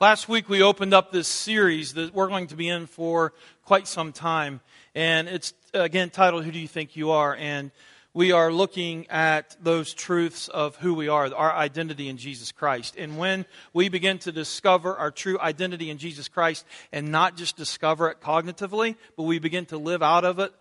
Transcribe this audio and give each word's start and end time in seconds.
Last 0.00 0.28
week 0.28 0.48
we 0.48 0.62
opened 0.62 0.94
up 0.94 1.10
this 1.10 1.26
series 1.26 1.94
that 1.94 2.14
we're 2.14 2.28
going 2.28 2.46
to 2.48 2.54
be 2.56 2.68
in 2.68 2.86
for 2.86 3.32
quite 3.64 3.88
some 3.88 4.12
time. 4.12 4.60
And 4.94 5.26
it's, 5.26 5.54
again, 5.74 6.10
titled, 6.10 6.44
Who 6.44 6.52
Do 6.52 6.58
You 6.60 6.68
Think 6.68 6.94
You 6.94 7.10
Are? 7.10 7.34
And 7.34 7.72
we 8.14 8.30
are 8.30 8.52
looking 8.52 9.08
at 9.10 9.56
those 9.60 9.92
truths 9.92 10.46
of 10.46 10.76
who 10.76 10.94
we 10.94 11.08
are, 11.08 11.34
our 11.34 11.52
identity 11.52 12.08
in 12.08 12.16
Jesus 12.16 12.52
Christ. 12.52 12.94
And 12.96 13.18
when 13.18 13.44
we 13.72 13.88
begin 13.88 14.20
to 14.20 14.30
discover 14.30 14.94
our 14.94 15.10
true 15.10 15.36
identity 15.40 15.90
in 15.90 15.98
Jesus 15.98 16.28
Christ 16.28 16.64
and 16.92 17.10
not 17.10 17.36
just 17.36 17.56
discover 17.56 18.08
it 18.08 18.20
cognitively, 18.20 18.94
but 19.16 19.24
we 19.24 19.40
begin 19.40 19.66
to 19.66 19.78
live 19.78 20.00
out 20.00 20.24
of 20.24 20.38
it 20.38 20.52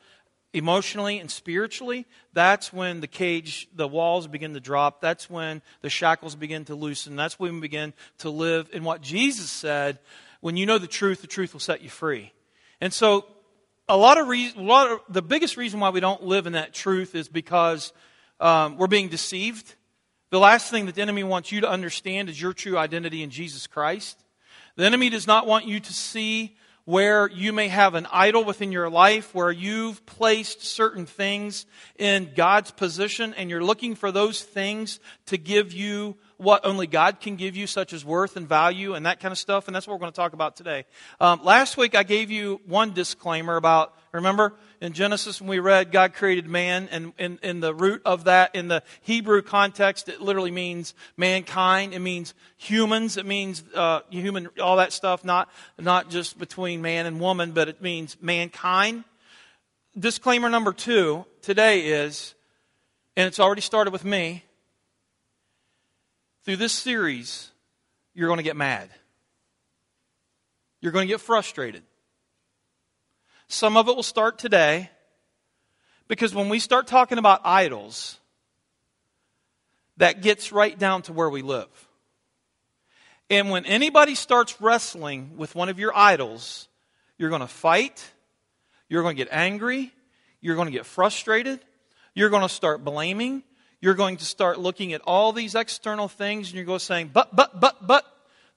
emotionally 0.54 1.20
and 1.20 1.29
spiritually, 1.29 2.05
that's 2.34 2.71
when 2.71 3.02
the 3.02 3.07
cage, 3.07 3.68
the 3.75 3.88
walls 3.88 4.27
begin 4.27 4.54
to 4.54 4.59
drop. 4.59 5.02
That's 5.02 5.29
when 5.29 5.61
the 5.82 5.89
shackles 5.89 6.36
begin 6.36 6.66
to 6.66 6.75
loosen. 6.75 7.16
That's 7.16 7.39
when 7.39 7.55
we 7.55 7.59
begin 7.61 7.93
to 8.20 8.29
live 8.29 8.70
in 8.73 8.83
what 8.83 9.02
Jesus 9.02 9.50
said 9.50 10.00
when 10.41 10.57
you 10.57 10.65
know 10.65 10.78
the 10.78 10.88
truth, 10.88 11.21
the 11.21 11.28
truth 11.28 11.54
will 11.54 11.60
set 11.60 11.82
you 11.82 11.89
free. 11.89 12.32
And 12.79 12.93
so, 12.93 13.25
a 13.89 13.97
lot 13.97 14.18
of 14.18 14.28
reason, 14.28 14.60
a 14.60 14.64
lot 14.64 14.91
of, 14.91 15.00
the 15.10 15.21
biggest 15.21 15.57
reason 15.57 15.79
why 15.79 15.89
we 15.89 16.00
don't 16.00 16.24
live 16.24 16.46
in 16.46 16.54
that 16.54 16.74
truth 16.74 17.16
is 17.16 17.27
because 17.27 17.93
um, 18.39 18.77
we're 18.77 18.88
being 18.88 19.07
deceived. 19.07 19.75
The 20.29 20.39
last 20.39 20.69
thing 20.69 20.86
that 20.88 20.96
the 20.96 21.02
enemy 21.02 21.24
wants 21.24 21.52
you 21.52 21.61
to 21.61 21.69
understand 21.69 22.29
is 22.29 22.39
your 22.39 22.54
true 22.54 22.77
identity 22.77 23.24
in 23.24 23.29
Jesus 23.29 23.66
Christ. 23.66 24.21
The 24.75 24.86
enemy 24.86 25.10
does 25.10 25.25
not 25.25 25.47
want 25.47 25.66
you 25.66 25.79
to 25.79 25.93
see 25.93 26.57
where 26.87 27.29
you 27.29 27.51
may 27.51 27.68
have 27.68 27.96
an 27.96 28.07
idol 28.14 28.46
within 28.46 28.71
your 28.71 28.89
life, 28.89 29.36
where 29.36 29.51
you've 29.51 30.05
placed 30.05 30.64
certain 30.64 31.05
things 31.05 31.65
in 31.97 32.31
God's 32.33 32.72
position, 32.72 33.33
and 33.33 33.50
you're 33.50 33.61
looking 33.61 33.94
for 33.94 34.09
those 34.09 34.41
things 34.41 35.02
to 35.25 35.38
give 35.38 35.73
you 35.73 36.16
what 36.38 36.66
only 36.66 36.88
God 36.88 37.19
can 37.19 37.36
give 37.36 37.58
you, 37.58 37.67
such 37.67 37.91
as 37.91 38.05
worth 38.05 38.38
and 38.38 38.47
value 38.47 38.94
and 38.94 39.05
that 39.05 39.19
kind 39.19 39.33
of 39.33 39.38
stuff. 39.38 39.67
And 39.67 39.75
that's 39.75 39.86
what 39.86 39.95
we're 39.95 40.00
going 40.00 40.13
to 40.13 40.16
talk 40.16 40.31
about 40.31 40.55
today. 40.55 40.86
Um, 41.19 41.41
last 41.44 41.75
week 41.75 41.94
I 41.94 42.03
gave 42.03 42.31
you 42.31 42.61
one 42.66 42.94
disclaimer 42.94 43.57
about, 43.57 43.94
remember, 44.13 44.53
in 44.81 44.94
Genesis 44.94 45.42
when 45.42 45.50
we 45.50 45.59
read 45.59 45.92
God 45.92 46.14
created 46.14 46.47
man, 46.47 46.88
and 46.92 47.14
in, 47.17 47.39
in 47.42 47.59
the 47.59 47.73
root 47.73 48.02
of 48.06 48.25
that, 48.25 48.56
in 48.56 48.67
the 48.67 48.84
Hebrew 49.02 49.42
context, 49.42 50.09
it 50.09 50.22
literally 50.22 50.52
means 50.52 50.94
mankind. 51.16 51.94
It 51.94 52.00
means 52.00 52.34
humans. 52.58 53.17
It 53.17 53.25
means 53.25 53.64
uh, 53.73 54.02
human, 54.09 54.50
all 54.61 54.78
that 54.78 54.94
stuff, 54.94 55.23
not, 55.23 55.50
not 55.80 56.09
just 56.09 56.38
between 56.38 56.81
man 56.81 57.06
and 57.06 57.19
woman, 57.19 57.52
but 57.52 57.67
it 57.67 57.81
means 57.81 58.17
mankind. 58.22 59.03
Disclaimer 59.97 60.50
number 60.50 60.73
two 60.73 61.25
today 61.41 61.88
is, 61.88 62.36
and 63.16 63.28
it's 63.28 63.39
already 63.39 63.62
started 63.62 63.91
with 63.91 64.06
me, 64.06 64.44
through 66.45 66.58
this 66.58 66.73
series, 66.73 67.52
you're 68.14 68.28
going 68.28 68.38
to 68.38 68.44
get 68.44 68.56
mad. 68.56 68.89
You're 70.81 70.91
going 70.91 71.08
to 71.08 71.14
get 71.14 71.19
frustrated. 71.19 71.84
Some 73.48 73.78
of 73.78 73.88
it 73.88 73.95
will 73.95 74.03
start 74.03 74.38
today 74.38 74.90
because 76.08 76.34
when 76.36 76.50
we 76.50 76.59
start 76.59 76.88
talking 76.88 77.17
about 77.17 77.42
idols, 77.44 78.20
that 79.98 80.22
gets 80.22 80.52
right 80.52 80.78
down 80.78 81.02
to 81.03 81.14
where 81.14 81.30
we 81.30 81.42
live. 81.42 81.68
And 83.30 83.50
when 83.50 83.66
anybody 83.66 84.16
starts 84.16 84.59
wrestling 84.62 85.38
with 85.38 85.56
one 85.56 85.70
of 85.70 85.80
your 85.80 85.95
idols, 85.95 86.68
you're 87.18 87.30
going 87.30 87.42
to 87.42 87.48
fight, 87.48 88.03
you're 88.90 89.02
going 89.02 89.16
to 89.18 89.23
get 89.23 89.34
angry, 89.34 89.92
you're 90.40 90.56
going 90.56 90.68
to 90.68 90.72
get 90.72 90.86
frustrated, 90.86 91.59
you're 92.14 92.30
going 92.30 92.44
to 92.44 92.50
start 92.50 92.84
blaming, 92.86 93.44
you're 93.81 93.95
going 93.95 94.18
to 94.18 94.25
start 94.25 94.59
looking 94.59 94.94
at 94.94 95.02
all 95.02 95.34
these 95.34 95.56
external 95.56 96.08
things, 96.08 96.48
and 96.48 96.56
you're 96.56 96.66
going 96.66 96.80
to 96.80 96.86
saying, 96.86 97.12
but, 97.14 97.36
but, 97.36 97.59
but, 97.59 97.86
but, 97.86 98.06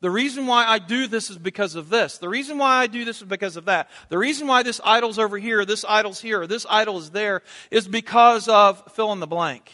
the 0.00 0.10
reason 0.10 0.46
why 0.46 0.64
I 0.64 0.78
do 0.78 1.06
this 1.06 1.28
is 1.28 1.36
because 1.36 1.74
of 1.74 1.90
this. 1.90 2.18
The 2.18 2.28
reason 2.28 2.56
why 2.56 2.76
I 2.76 2.86
do 2.86 3.04
this 3.04 3.18
is 3.18 3.28
because 3.28 3.56
of 3.56 3.66
that. 3.66 3.90
The 4.08 4.16
reason 4.16 4.46
why 4.46 4.62
this 4.62 4.80
idol's 4.82 5.18
over 5.18 5.36
here, 5.36 5.64
this 5.66 5.84
idol's 5.86 6.20
here, 6.20 6.46
this 6.46 6.64
idol 6.68 6.98
is 6.98 7.10
there 7.10 7.42
is 7.70 7.86
because 7.86 8.48
of 8.48 8.82
fill 8.92 9.12
in 9.12 9.20
the 9.20 9.26
blank. 9.26 9.70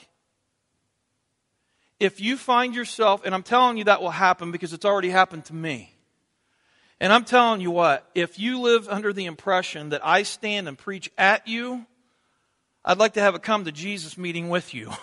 If 2.00 2.20
you 2.20 2.36
find 2.36 2.74
yourself, 2.74 3.22
and 3.24 3.34
I'm 3.34 3.44
telling 3.44 3.78
you 3.78 3.84
that 3.84 4.02
will 4.02 4.10
happen 4.10 4.50
because 4.50 4.72
it's 4.72 4.84
already 4.84 5.10
happened 5.10 5.44
to 5.46 5.54
me. 5.54 5.92
And 7.00 7.12
I'm 7.12 7.24
telling 7.24 7.60
you 7.60 7.70
what, 7.70 8.08
if 8.14 8.38
you 8.38 8.60
live 8.60 8.88
under 8.88 9.12
the 9.12 9.26
impression 9.26 9.90
that 9.90 10.04
I 10.04 10.24
stand 10.24 10.66
and 10.66 10.76
preach 10.76 11.10
at 11.16 11.46
you, 11.46 11.86
I'd 12.84 12.98
like 12.98 13.14
to 13.14 13.20
have 13.20 13.34
a 13.34 13.38
come 13.38 13.64
to 13.64 13.72
Jesus 13.72 14.18
meeting 14.18 14.48
with 14.48 14.74
you. 14.74 14.92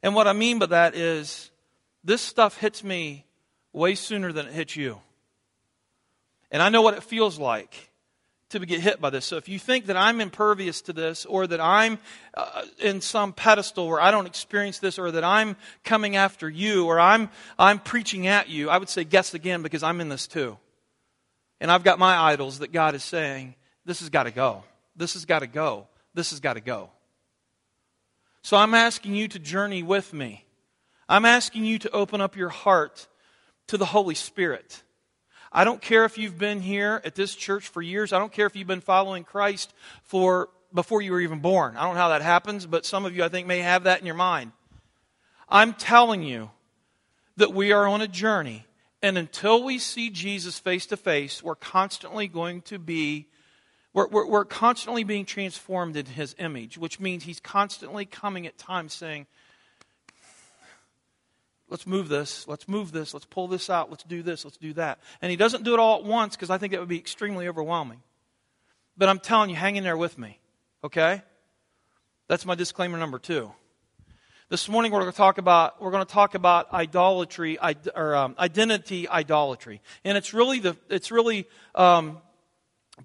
And 0.00 0.14
what 0.14 0.28
I 0.28 0.32
mean 0.32 0.60
by 0.60 0.66
that 0.66 0.94
is 0.94 1.50
this 2.04 2.22
stuff 2.22 2.56
hits 2.56 2.84
me 2.84 3.26
way 3.78 3.94
sooner 3.94 4.32
than 4.32 4.46
it 4.46 4.52
hits 4.52 4.76
you. 4.76 5.00
And 6.50 6.62
I 6.62 6.68
know 6.68 6.82
what 6.82 6.94
it 6.94 7.02
feels 7.02 7.38
like 7.38 7.90
to 8.50 8.58
get 8.60 8.80
hit 8.80 9.00
by 9.00 9.10
this. 9.10 9.26
So 9.26 9.36
if 9.36 9.48
you 9.48 9.58
think 9.58 9.86
that 9.86 9.96
I'm 9.96 10.20
impervious 10.20 10.80
to 10.82 10.92
this 10.92 11.26
or 11.26 11.46
that 11.46 11.60
I'm 11.60 11.98
uh, 12.34 12.62
in 12.78 13.00
some 13.00 13.32
pedestal 13.32 13.88
where 13.88 14.00
I 14.00 14.10
don't 14.10 14.26
experience 14.26 14.78
this 14.78 14.98
or 14.98 15.10
that 15.10 15.24
I'm 15.24 15.56
coming 15.84 16.16
after 16.16 16.48
you 16.48 16.86
or 16.86 16.98
I'm, 16.98 17.28
I'm 17.58 17.78
preaching 17.78 18.26
at 18.26 18.48
you, 18.48 18.70
I 18.70 18.78
would 18.78 18.88
say 18.88 19.04
guess 19.04 19.34
again 19.34 19.62
because 19.62 19.82
I'm 19.82 20.00
in 20.00 20.08
this 20.08 20.26
too. 20.26 20.56
And 21.60 21.70
I've 21.70 21.84
got 21.84 21.98
my 21.98 22.16
idols 22.16 22.60
that 22.60 22.72
God 22.72 22.94
is 22.94 23.04
saying, 23.04 23.54
this 23.84 24.00
has 24.00 24.08
got 24.08 24.24
to 24.24 24.30
go. 24.30 24.64
This 24.96 25.12
has 25.12 25.24
got 25.24 25.40
to 25.40 25.46
go. 25.46 25.86
This 26.14 26.30
has 26.30 26.40
got 26.40 26.54
to 26.54 26.60
go. 26.60 26.90
So 28.42 28.56
I'm 28.56 28.72
asking 28.72 29.14
you 29.14 29.28
to 29.28 29.38
journey 29.38 29.82
with 29.82 30.14
me. 30.14 30.44
I'm 31.08 31.24
asking 31.24 31.64
you 31.64 31.78
to 31.80 31.90
open 31.90 32.20
up 32.20 32.36
your 32.36 32.48
heart 32.48 33.08
to 33.68 33.76
the 33.76 33.86
Holy 33.86 34.14
Spirit. 34.14 34.82
I 35.50 35.64
don't 35.64 35.80
care 35.80 36.04
if 36.04 36.18
you've 36.18 36.38
been 36.38 36.60
here 36.60 37.00
at 37.04 37.14
this 37.14 37.34
church 37.34 37.68
for 37.68 37.80
years. 37.80 38.12
I 38.12 38.18
don't 38.18 38.32
care 38.32 38.46
if 38.46 38.54
you've 38.54 38.68
been 38.68 38.80
following 38.80 39.24
Christ 39.24 39.72
for 40.02 40.50
before 40.74 41.00
you 41.00 41.12
were 41.12 41.20
even 41.20 41.38
born. 41.38 41.76
I 41.76 41.84
don't 41.84 41.94
know 41.94 42.00
how 42.00 42.10
that 42.10 42.22
happens, 42.22 42.66
but 42.66 42.84
some 42.84 43.04
of 43.06 43.16
you 43.16 43.24
I 43.24 43.28
think 43.28 43.46
may 43.46 43.60
have 43.60 43.84
that 43.84 44.00
in 44.00 44.06
your 44.06 44.14
mind. 44.14 44.52
I'm 45.48 45.72
telling 45.72 46.22
you 46.22 46.50
that 47.36 47.54
we 47.54 47.72
are 47.72 47.86
on 47.86 48.02
a 48.02 48.08
journey, 48.08 48.66
and 49.02 49.16
until 49.16 49.62
we 49.62 49.78
see 49.78 50.10
Jesus 50.10 50.58
face 50.58 50.84
to 50.86 50.96
face, 50.96 51.42
we're 51.42 51.54
constantly 51.54 52.28
going 52.28 52.62
to 52.62 52.78
be 52.78 53.28
we're, 53.94 54.06
we're, 54.08 54.26
we're, 54.26 54.44
constantly 54.44 55.02
being 55.02 55.24
transformed 55.24 55.96
in 55.96 56.04
his 56.04 56.36
image, 56.38 56.76
which 56.76 57.00
means 57.00 57.24
he's 57.24 57.40
constantly 57.40 58.04
coming 58.04 58.46
at 58.46 58.58
times 58.58 58.92
saying, 58.92 59.26
let's 61.68 61.86
move 61.86 62.08
this, 62.08 62.46
let's 62.48 62.68
move 62.68 62.92
this, 62.92 63.14
let's 63.14 63.26
pull 63.26 63.48
this 63.48 63.70
out, 63.70 63.90
let's 63.90 64.04
do 64.04 64.22
this, 64.22 64.44
let's 64.44 64.56
do 64.56 64.72
that. 64.74 64.98
And 65.20 65.30
he 65.30 65.36
doesn't 65.36 65.64
do 65.64 65.74
it 65.74 65.80
all 65.80 65.98
at 65.98 66.04
once 66.04 66.36
because 66.36 66.50
I 66.50 66.58
think 66.58 66.72
that 66.72 66.80
would 66.80 66.88
be 66.88 66.98
extremely 66.98 67.48
overwhelming. 67.48 68.02
But 68.96 69.08
I'm 69.08 69.18
telling 69.18 69.50
you, 69.50 69.56
hang 69.56 69.76
in 69.76 69.84
there 69.84 69.96
with 69.96 70.18
me, 70.18 70.38
okay? 70.82 71.22
That's 72.26 72.44
my 72.44 72.54
disclaimer 72.54 72.98
number 72.98 73.18
two. 73.18 73.52
This 74.50 74.66
morning 74.66 74.92
we're 74.92 75.00
going 75.00 75.12
to 75.12 75.16
talk 75.16 75.36
about 75.36 75.80
we're 75.80 75.90
going 75.90 76.06
to 76.06 76.10
talk 76.10 76.34
about 76.34 76.72
idolatry 76.72 77.58
or 77.94 78.16
um, 78.16 78.34
identity 78.38 79.06
idolatry, 79.06 79.82
and 80.04 80.16
it's 80.16 80.32
really 80.32 80.58
the 80.58 80.74
it's 80.88 81.10
really 81.10 81.46
um, 81.74 82.18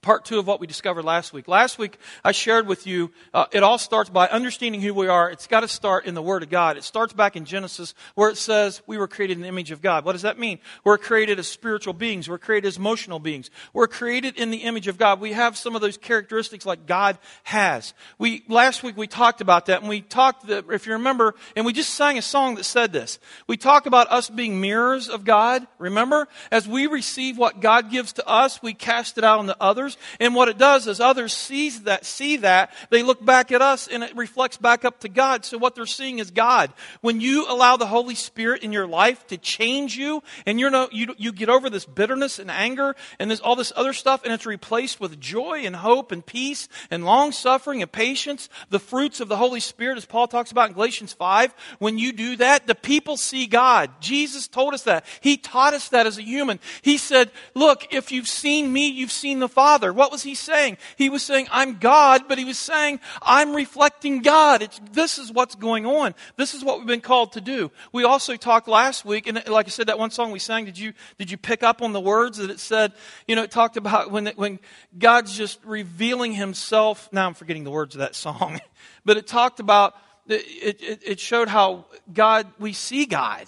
part 0.01 0.25
two 0.25 0.39
of 0.39 0.47
what 0.47 0.59
we 0.59 0.67
discovered 0.67 1.03
last 1.03 1.33
week. 1.33 1.47
Last 1.47 1.77
week, 1.77 1.97
I 2.23 2.31
shared 2.31 2.67
with 2.67 2.87
you, 2.87 3.11
uh, 3.33 3.45
it 3.51 3.63
all 3.63 3.77
starts 3.77 4.09
by 4.09 4.27
understanding 4.27 4.81
who 4.81 4.93
we 4.93 5.07
are. 5.07 5.29
It's 5.29 5.47
got 5.47 5.61
to 5.61 5.67
start 5.67 6.05
in 6.05 6.13
the 6.13 6.21
Word 6.21 6.43
of 6.43 6.49
God. 6.49 6.77
It 6.77 6.83
starts 6.83 7.13
back 7.13 7.35
in 7.35 7.45
Genesis 7.45 7.93
where 8.15 8.29
it 8.29 8.37
says 8.37 8.81
we 8.87 8.97
were 8.97 9.07
created 9.07 9.37
in 9.37 9.43
the 9.43 9.47
image 9.47 9.71
of 9.71 9.81
God. 9.81 10.05
What 10.05 10.13
does 10.13 10.23
that 10.23 10.39
mean? 10.39 10.59
We're 10.83 10.97
created 10.97 11.39
as 11.39 11.47
spiritual 11.47 11.93
beings. 11.93 12.29
We're 12.29 12.37
created 12.37 12.67
as 12.67 12.77
emotional 12.77 13.19
beings. 13.19 13.49
We're 13.73 13.87
created 13.87 14.37
in 14.37 14.51
the 14.51 14.57
image 14.57 14.87
of 14.87 14.97
God. 14.97 15.19
We 15.19 15.33
have 15.33 15.57
some 15.57 15.75
of 15.75 15.81
those 15.81 15.97
characteristics 15.97 16.65
like 16.65 16.85
God 16.85 17.17
has. 17.43 17.93
We, 18.17 18.43
last 18.47 18.83
week 18.83 18.97
we 18.97 19.07
talked 19.07 19.41
about 19.41 19.67
that 19.67 19.81
and 19.81 19.89
we 19.89 20.01
talked, 20.01 20.47
that, 20.47 20.65
if 20.71 20.87
you 20.87 20.93
remember, 20.93 21.35
and 21.55 21.65
we 21.65 21.73
just 21.73 21.93
sang 21.93 22.17
a 22.17 22.21
song 22.21 22.55
that 22.55 22.63
said 22.63 22.91
this. 22.91 23.19
We 23.47 23.57
talk 23.57 23.85
about 23.85 24.11
us 24.11 24.29
being 24.29 24.59
mirrors 24.59 25.09
of 25.09 25.23
God. 25.23 25.67
Remember? 25.77 26.27
As 26.51 26.67
we 26.67 26.87
receive 26.87 27.37
what 27.37 27.61
God 27.61 27.91
gives 27.91 28.13
to 28.13 28.28
us, 28.28 28.61
we 28.61 28.73
cast 28.73 29.17
it 29.17 29.23
out 29.23 29.39
on 29.39 29.46
the 29.46 29.57
others 29.61 29.83
others. 29.84 29.97
And 30.20 30.35
what 30.35 30.47
it 30.47 30.58
does 30.58 30.88
is 30.88 31.00
others 31.00 31.34
sees 31.34 31.84
that, 31.84 32.06
see 32.06 32.38
that, 32.38 32.72
they 32.90 33.03
look 33.03 33.24
back 33.24 33.52
at 33.52 33.62
us 33.62 33.88
and 33.88 34.03
it 34.03 34.16
reflects 34.16 34.58
back 34.58 34.85
up 34.85 35.00
to 35.02 35.09
God. 35.09 35.46
So 35.46 35.58
what 35.58 35.76
they're 35.76 35.85
seeing 35.85 36.20
is 36.20 36.32
God. 36.32 36.72
When 37.02 37.22
you 37.22 37.46
allow 37.50 37.78
the 37.78 37.85
Holy 37.85 38.16
Spirit 38.16 38.64
in 38.64 38.72
your 38.72 38.88
life 38.88 39.26
to 39.28 39.38
change 39.38 39.97
you 39.97 40.24
and 40.46 40.59
you're 40.59 40.70
no, 40.70 40.88
you, 40.91 41.14
you 41.18 41.32
get 41.32 41.50
over 41.50 41.70
this 41.70 41.85
bitterness 41.85 42.40
and 42.40 42.50
anger 42.50 42.96
and 43.20 43.30
this, 43.30 43.40
all 43.40 43.56
this 43.56 43.74
other 43.76 43.94
stuff 43.94 44.24
and 44.24 44.34
it's 44.34 44.46
replaced 44.46 45.00
with 45.00 45.20
joy 45.20 45.62
and 45.66 45.76
hope 45.76 46.12
and 46.12 46.26
peace 46.26 46.68
and 46.90 47.06
long 47.06 47.32
suffering 47.32 47.82
and 47.82 47.91
patience, 47.91 48.50
the 48.70 48.80
fruits 48.80 49.20
of 49.20 49.28
the 49.28 49.38
Holy 49.38 49.59
Spirit 49.59 49.97
as 49.97 50.06
Paul 50.06 50.28
talks 50.28 50.52
about 50.52 50.70
in 50.70 50.74
Galatians 50.74 51.14
5. 51.14 51.53
When 51.80 51.97
you 51.97 52.14
do 52.14 52.38
that, 52.38 52.68
the 52.68 52.76
people 52.76 53.18
see 53.18 53.47
God. 53.47 53.90
Jesus 54.00 54.47
told 54.47 54.74
us 54.74 54.84
that. 54.84 55.06
He 55.22 55.38
taught 55.38 55.74
us 55.74 55.90
that 55.90 56.08
as 56.08 56.18
a 56.18 56.24
human. 56.24 56.59
He 56.82 56.97
said, 56.97 57.32
look, 57.53 57.94
if 57.94 58.12
you've 58.12 58.28
seen 58.28 58.72
me, 58.72 58.88
you've 58.88 59.12
seen 59.12 59.40
the 59.40 59.50
Father. 59.50 59.72
Father. 59.73 59.91
What 59.91 60.11
was 60.11 60.22
he 60.22 60.35
saying? 60.35 60.78
He 60.97 61.09
was 61.09 61.23
saying, 61.23 61.47
I'm 61.52 61.79
God, 61.79 62.25
but 62.28 62.37
he 62.37 62.46
was 62.46 62.59
saying, 62.59 62.99
I'm 63.23 63.55
reflecting 63.55 64.22
God. 64.22 64.61
It's, 64.61 64.79
this 64.91 65.17
is 65.17 65.31
what's 65.31 65.55
going 65.55 65.87
on. 65.87 66.14
This 66.37 66.53
is 66.53 66.64
what 66.64 66.78
we've 66.78 66.85
been 66.85 67.02
called 67.02 67.31
to 67.31 67.41
do. 67.41 67.72
We 67.91 68.03
also 68.03 68.35
talked 68.35 68.67
last 68.67 69.03
week, 69.03 69.25
and 69.25 69.41
like 69.47 69.66
I 69.66 69.70
said, 69.70 69.87
that 69.87 69.97
one 69.97 70.11
song 70.11 70.31
we 70.31 70.37
sang, 70.37 70.66
did 70.66 70.78
you, 70.78 70.93
did 71.17 71.31
you 71.31 71.37
pick 71.37 71.64
up 71.64 71.81
on 71.81 71.91
the 71.91 71.99
words 71.99 72.37
that 72.37 72.52
it 72.52 72.59
said, 72.59 72.93
you 73.28 73.35
know, 73.35 73.41
it 73.41 73.49
talked 73.49 73.75
about 73.75 74.11
when, 74.11 74.28
when 74.35 74.59
God's 74.96 75.35
just 75.35 75.58
revealing 75.66 76.34
himself. 76.34 77.09
Now 77.11 77.25
I'm 77.25 77.34
forgetting 77.34 77.64
the 77.64 77.72
words 77.72 77.96
of 77.96 77.99
that 77.99 78.14
song, 78.14 78.61
but 79.05 79.17
it 79.17 79.25
talked 79.25 79.59
about, 79.59 79.96
it, 80.28 80.84
it, 80.84 81.02
it 81.03 81.20
showed 81.20 81.47
how 81.47 81.85
God, 82.14 82.46
we 82.59 82.73
see 82.73 83.08
God. 83.08 83.47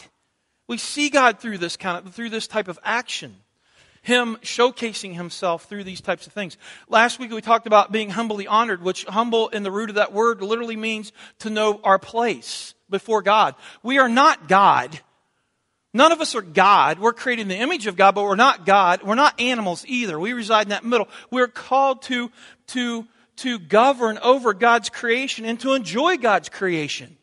We 0.67 0.79
see 0.79 1.09
God 1.09 1.39
through 1.39 1.59
this 1.59 1.77
kind 1.77 2.03
of, 2.03 2.15
through 2.15 2.31
this 2.31 2.47
type 2.47 2.67
of 2.67 2.79
action. 2.83 3.35
Him 4.05 4.37
showcasing 4.43 5.15
himself 5.15 5.65
through 5.65 5.83
these 5.83 5.99
types 5.99 6.27
of 6.27 6.33
things. 6.33 6.57
Last 6.87 7.17
week 7.17 7.31
we 7.31 7.41
talked 7.41 7.65
about 7.65 7.91
being 7.91 8.11
humbly 8.11 8.45
honored, 8.45 8.83
which 8.83 9.03
humble 9.05 9.49
in 9.49 9.63
the 9.63 9.71
root 9.71 9.89
of 9.89 9.95
that 9.95 10.13
word 10.13 10.43
literally 10.43 10.75
means 10.75 11.11
to 11.39 11.49
know 11.49 11.81
our 11.83 11.97
place 11.97 12.75
before 12.87 13.23
God. 13.23 13.55
We 13.81 13.97
are 13.97 14.07
not 14.07 14.47
God. 14.47 14.99
None 15.91 16.11
of 16.11 16.21
us 16.21 16.35
are 16.35 16.43
God. 16.43 16.99
We're 16.99 17.13
created 17.13 17.41
in 17.41 17.47
the 17.47 17.57
image 17.57 17.87
of 17.87 17.95
God, 17.95 18.13
but 18.13 18.25
we're 18.25 18.35
not 18.35 18.63
God. 18.63 19.01
We're 19.01 19.15
not 19.15 19.41
animals 19.41 19.83
either. 19.87 20.19
We 20.19 20.33
reside 20.33 20.67
in 20.67 20.69
that 20.69 20.85
middle. 20.85 21.09
We're 21.31 21.47
called 21.47 22.03
to, 22.03 22.29
to, 22.67 23.07
to 23.37 23.57
govern 23.57 24.19
over 24.19 24.53
God's 24.53 24.89
creation 24.89 25.45
and 25.45 25.59
to 25.61 25.73
enjoy 25.73 26.17
God's 26.17 26.49
creation. 26.49 27.17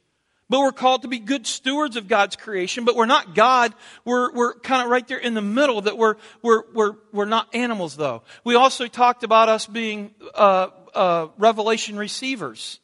But 0.53 0.61
we're 0.61 0.73
called 0.73 1.01
to 1.01 1.09
be 1.09 1.19
good 1.19 1.47
stewards 1.47 1.97
of 1.97 2.09
God's 2.09 2.37
creation, 2.37 2.85
but 2.85 2.95
we're 2.95 3.07
not 3.07 3.35
God. 3.35 3.73
We're, 4.05 4.31
we're 4.33 4.53
kind 4.53 4.83
of 4.83 4.91
right 4.91 5.09
there 5.09 5.17
in 5.17 5.33
the 5.33 5.41
middle 5.41 5.81
that 5.81 5.97
we're, 5.97 6.17
we're, 6.43 6.65
we're, 6.75 6.93
we're 7.11 7.25
not 7.25 7.49
animals 7.55 7.97
though. 7.97 8.23
We 8.45 8.55
also 8.55 8.87
talked 8.87 9.25
about 9.25 9.49
us 9.49 9.67
being, 9.67 10.15
uh, 10.35 10.69
uh, 10.93 11.29
revelation 11.39 11.97
receivers. 11.97 12.81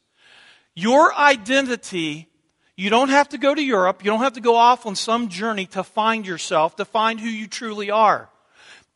Your 0.73 1.13
identity, 1.13 2.27
you 2.75 2.89
don't 2.89 3.09
have 3.09 3.29
to 3.29 3.37
go 3.37 3.53
to 3.53 3.61
Europe. 3.61 4.03
You 4.03 4.09
don't 4.09 4.21
have 4.21 4.33
to 4.33 4.41
go 4.41 4.55
off 4.55 4.87
on 4.87 4.95
some 4.95 5.27
journey 5.27 5.67
to 5.67 5.83
find 5.83 6.25
yourself, 6.25 6.75
to 6.77 6.85
find 6.85 7.19
who 7.19 7.29
you 7.29 7.47
truly 7.47 7.91
are. 7.91 8.31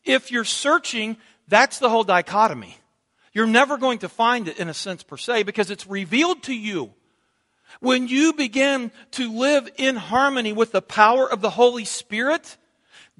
If 0.04 0.32
you're 0.32 0.42
searching, 0.42 1.16
that's 1.46 1.78
the 1.78 1.88
whole 1.88 2.02
dichotomy. 2.02 2.76
You're 3.32 3.46
never 3.46 3.78
going 3.78 4.00
to 4.00 4.08
find 4.08 4.48
it 4.48 4.58
in 4.58 4.68
a 4.68 4.74
sense 4.74 5.04
per 5.04 5.16
se 5.16 5.44
because 5.44 5.70
it's 5.70 5.86
revealed 5.86 6.42
to 6.42 6.52
you. 6.52 6.92
When 7.80 8.08
you 8.08 8.32
begin 8.32 8.92
to 9.12 9.32
live 9.32 9.68
in 9.76 9.96
harmony 9.96 10.52
with 10.52 10.72
the 10.72 10.82
power 10.82 11.30
of 11.30 11.40
the 11.40 11.50
Holy 11.50 11.84
Spirit, 11.84 12.56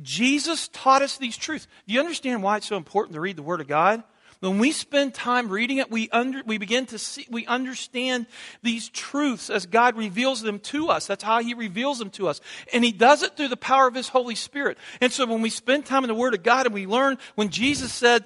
Jesus 0.02 0.68
taught 0.68 1.02
us 1.02 1.18
these 1.18 1.36
truths. 1.36 1.66
Do 1.86 1.94
you 1.94 2.00
understand 2.00 2.42
why 2.42 2.56
it's 2.56 2.66
so 2.66 2.76
important 2.76 3.14
to 3.14 3.20
read 3.20 3.36
the 3.36 3.42
Word 3.42 3.60
of 3.60 3.68
God? 3.68 4.02
When 4.40 4.58
we 4.58 4.72
spend 4.72 5.14
time 5.14 5.48
reading 5.48 5.78
it, 5.78 5.90
we, 5.90 6.10
under, 6.10 6.42
we 6.44 6.58
begin 6.58 6.84
to 6.86 6.98
see, 6.98 7.26
we 7.30 7.46
understand 7.46 8.26
these 8.62 8.90
truths 8.90 9.48
as 9.48 9.64
God 9.64 9.96
reveals 9.96 10.42
them 10.42 10.58
to 10.60 10.88
us. 10.88 11.06
That's 11.06 11.24
how 11.24 11.40
He 11.40 11.54
reveals 11.54 11.98
them 11.98 12.10
to 12.10 12.28
us. 12.28 12.42
And 12.72 12.84
He 12.84 12.92
does 12.92 13.22
it 13.22 13.36
through 13.36 13.48
the 13.48 13.56
power 13.56 13.86
of 13.86 13.94
His 13.94 14.08
Holy 14.08 14.34
Spirit. 14.34 14.76
And 15.00 15.10
so 15.10 15.24
when 15.24 15.40
we 15.40 15.48
spend 15.48 15.86
time 15.86 16.04
in 16.04 16.08
the 16.08 16.14
Word 16.14 16.34
of 16.34 16.42
God 16.42 16.66
and 16.66 16.74
we 16.74 16.86
learn, 16.86 17.16
when 17.36 17.48
Jesus 17.48 17.90
said, 17.90 18.24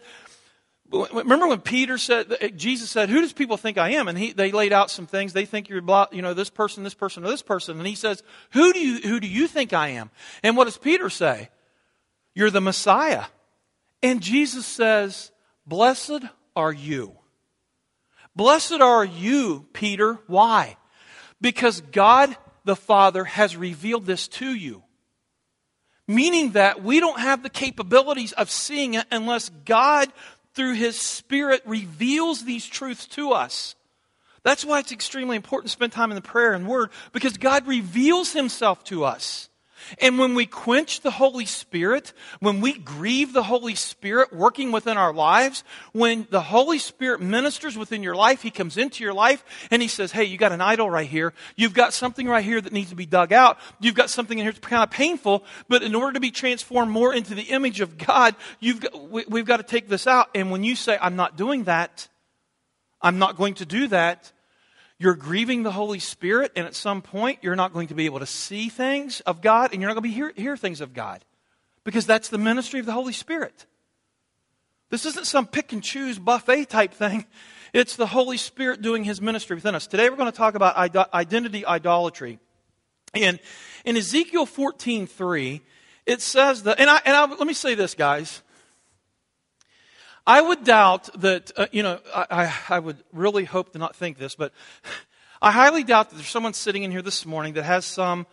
Remember 0.91 1.47
when 1.47 1.61
Peter 1.61 1.99
said, 1.99 2.35
eh, 2.41 2.49
Jesus 2.49 2.91
said, 2.91 3.11
Who 3.11 3.21
does 3.21 3.33
people 3.33 3.57
think 3.57 3.77
I 3.77 3.91
am? 3.91 4.09
And 4.09 4.17
he, 4.17 4.33
they 4.33 4.53
laid 4.53 4.73
out 4.73 4.91
some 4.91 5.07
things. 5.07 5.33
They 5.33 5.45
think 5.45 5.69
you're, 5.69 5.83
you 6.13 6.23
know, 6.23 6.35
this 6.35 6.51
person, 6.51 6.83
this 6.83 6.95
person, 6.95 7.25
or 7.25 7.29
this 7.29 7.43
person. 7.43 7.77
And 7.77 7.87
he 7.87 7.95
says, 7.95 8.23
Who 8.53 8.73
do 8.73 8.81
you, 8.81 9.01
who 9.01 9.21
do 9.21 9.29
you 9.29 9.47
think 9.49 9.73
I 9.73 9.89
am? 9.89 10.11
And 10.43 10.57
what 10.57 10.65
does 10.65 10.79
Peter 10.79 11.11
say? 11.11 11.51
You're 12.35 12.51
the 12.51 12.61
Messiah. 12.61 13.25
And 14.03 14.23
Jesus 14.23 14.65
says, 14.65 15.31
Blessed 15.67 16.25
are 16.57 16.73
you. 16.73 17.17
Blessed 18.35 18.81
are 18.81 19.05
you, 19.05 19.67
Peter. 19.73 20.21
Why? 20.27 20.77
Because 21.41 21.81
God 21.81 22.37
the 22.65 22.77
Father 22.77 23.25
has 23.25 23.57
revealed 23.57 24.07
this 24.07 24.29
to 24.29 24.55
you. 24.55 24.85
Meaning 26.07 26.53
that 26.53 26.83
we 26.83 27.01
don't 27.01 27.21
have 27.21 27.43
the 27.43 27.51
capabilities 27.51 28.33
of 28.33 28.51
seeing 28.51 28.95
it 28.95 29.07
unless 29.11 29.51
God 29.67 30.11
through 30.59 30.75
His 30.75 31.01
Spirit, 31.01 31.63
reveals 31.65 32.45
these 32.45 32.67
truths 32.67 33.07
to 33.07 33.31
us. 33.31 33.77
That's 34.43 34.65
why 34.65 34.81
it's 34.81 34.93
extremely 34.93 35.37
important 35.37 35.69
to 35.69 35.73
spend 35.73 35.93
time 35.93 36.11
in 36.11 36.17
the 36.17 36.21
prayer 36.21 36.53
and 36.53 36.67
word, 36.67 36.91
because 37.13 37.39
God 37.39 37.67
reveals 37.67 38.33
Himself 38.33 38.83
to 38.85 39.05
us. 39.05 39.48
And 40.01 40.19
when 40.19 40.35
we 40.35 40.47
quench 40.47 41.01
the 41.01 41.11
Holy 41.11 41.47
Spirit, 41.47 42.13
when 42.41 42.61
we 42.61 42.79
grieve 42.79 43.33
the 43.33 43.43
Holy 43.43 43.75
Spirit 43.75 44.33
working 44.33 44.73
within 44.73 44.97
our 44.97 45.13
lives, 45.13 45.65
when 45.93 46.27
the 46.31 46.41
Holy 46.41 46.79
Spirit 46.79 47.21
ministers 47.21 47.77
within 47.77 48.03
your 48.03 48.15
life, 48.15 48.43
He 48.43 48.51
comes 48.51 48.77
into 48.77 49.05
your 49.05 49.15
life 49.15 49.45
and 49.71 49.83
He 49.83 49.89
says, 49.89 50.13
Hey, 50.13 50.25
you 50.25 50.39
got 50.39 50.53
an 50.53 50.61
idol 50.61 50.91
right 50.91 51.09
here. 51.09 51.33
You've 51.57 51.75
got 51.75 51.93
something 51.93 52.29
right 52.29 52.45
here 52.45 52.61
that 52.61 52.73
needs 52.73 52.91
to 52.91 52.97
be 52.97 53.07
dug 53.07 53.33
out. 53.33 53.59
You've 53.81 53.95
got 53.95 54.11
something 54.11 54.39
in 54.39 54.45
here 54.45 54.53
that's 54.53 54.67
kind 54.67 54.83
of 54.83 54.91
painful, 54.91 55.45
but 55.69 55.83
in 55.83 55.95
order 55.95 56.15
to 56.15 56.21
be 56.21 56.31
transformed 56.31 56.91
more 56.91 57.15
into 57.15 57.35
the 57.35 57.43
image 57.43 57.81
of 57.81 57.99
God, 57.99 58.35
you've 58.61 58.81
got, 58.81 59.11
we, 59.11 59.25
we've 59.29 59.47
got 59.47 59.59
to 59.59 59.63
take 59.63 59.89
this 59.89 60.07
out. 60.07 60.29
And 60.35 60.51
when 60.51 60.65
you 60.65 60.77
say, 60.77 60.99
I'm 61.01 61.17
not 61.17 61.37
doing 61.37 61.65
that, 61.65 62.09
I'm 63.01 63.19
not 63.19 63.37
going 63.37 63.55
to 63.55 63.67
do 63.67 63.89
that, 63.89 64.33
you're 64.99 65.15
grieving 65.15 65.63
the 65.63 65.71
Holy 65.71 66.01
Spirit, 66.01 66.53
and 66.57 66.67
at 66.67 66.75
some 66.75 67.03
point, 67.03 67.39
you're 67.43 67.57
not 67.57 67.73
going 67.73 67.89
to 67.89 67.95
be 67.95 68.07
able 68.07 68.19
to 68.19 68.27
see 68.27 68.69
things 68.69 69.21
of 69.21 69.41
God, 69.41 69.73
and 69.73 69.81
you're 69.81 69.89
not 69.89 69.95
going 69.95 70.03
to 70.03 70.09
be 70.09 70.15
hear, 70.15 70.33
hear 70.35 70.57
things 70.57 70.81
of 70.81 70.93
God. 70.93 71.25
Because 71.85 72.05
that's 72.05 72.29
the 72.29 72.39
ministry 72.39 72.81
of 72.81 72.87
the 72.87 72.93
Holy 72.93 73.13
Spirit. 73.13 73.67
This 74.91 75.07
isn't 75.07 75.27
some 75.27 75.47
pick 75.47 75.73
and 75.73 75.83
choose 75.83 76.19
buffet 76.19 76.67
type 76.67 76.95
thing. 76.95 77.27
It's 77.75 77.97
the 77.97 78.07
Holy 78.07 78.39
Spirit 78.39 78.81
doing 78.81 79.05
His 79.05 79.21
ministry 79.21 79.55
within 79.55 79.75
us. 79.75 79.87
Today 79.87 80.09
we're 80.09 80.17
going 80.17 80.33
to 80.33 80.37
talk 80.37 80.55
about 80.55 80.75
identity 81.13 81.67
idolatry. 81.67 82.39
And 83.13 83.39
in 83.85 83.95
Ezekiel 83.95 84.47
14:3, 84.47 85.61
it 86.07 86.23
says 86.23 86.63
that, 86.63 86.81
and, 86.81 86.89
I, 86.89 87.03
and 87.05 87.15
I, 87.15 87.27
let 87.27 87.47
me 87.47 87.53
say 87.53 87.75
this, 87.75 87.95
guys. 87.95 88.41
I 90.29 90.43
would 90.43 90.63
doubt 90.63 91.09
that, 91.23 91.53
uh, 91.57 91.69
you 91.73 91.83
know, 91.83 91.99
I, 92.15 92.55
I 92.69 92.79
would 92.79 92.99
really 93.15 93.47
hope 93.47 93.73
to 93.73 93.79
not 93.79 93.97
think 93.97 94.19
this, 94.19 94.35
but 94.35 94.53
I 95.43 95.51
highly 95.51 95.85
doubt 95.85 96.11
that 96.11 96.17
there's 96.17 96.29
someone 96.29 96.53
sitting 96.53 96.83
in 96.83 96.91
here 96.91 97.01
this 97.01 97.25
morning 97.25 97.55
that 97.55 97.63
has 97.63 97.87
some 97.87 98.27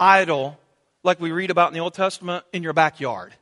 idol, 0.00 0.58
like 1.04 1.20
we 1.20 1.30
read 1.30 1.50
about 1.50 1.68
in 1.68 1.74
the 1.74 1.80
Old 1.80 1.94
Testament, 1.94 2.44
in 2.52 2.64
your 2.64 2.72
backyard. 2.72 3.34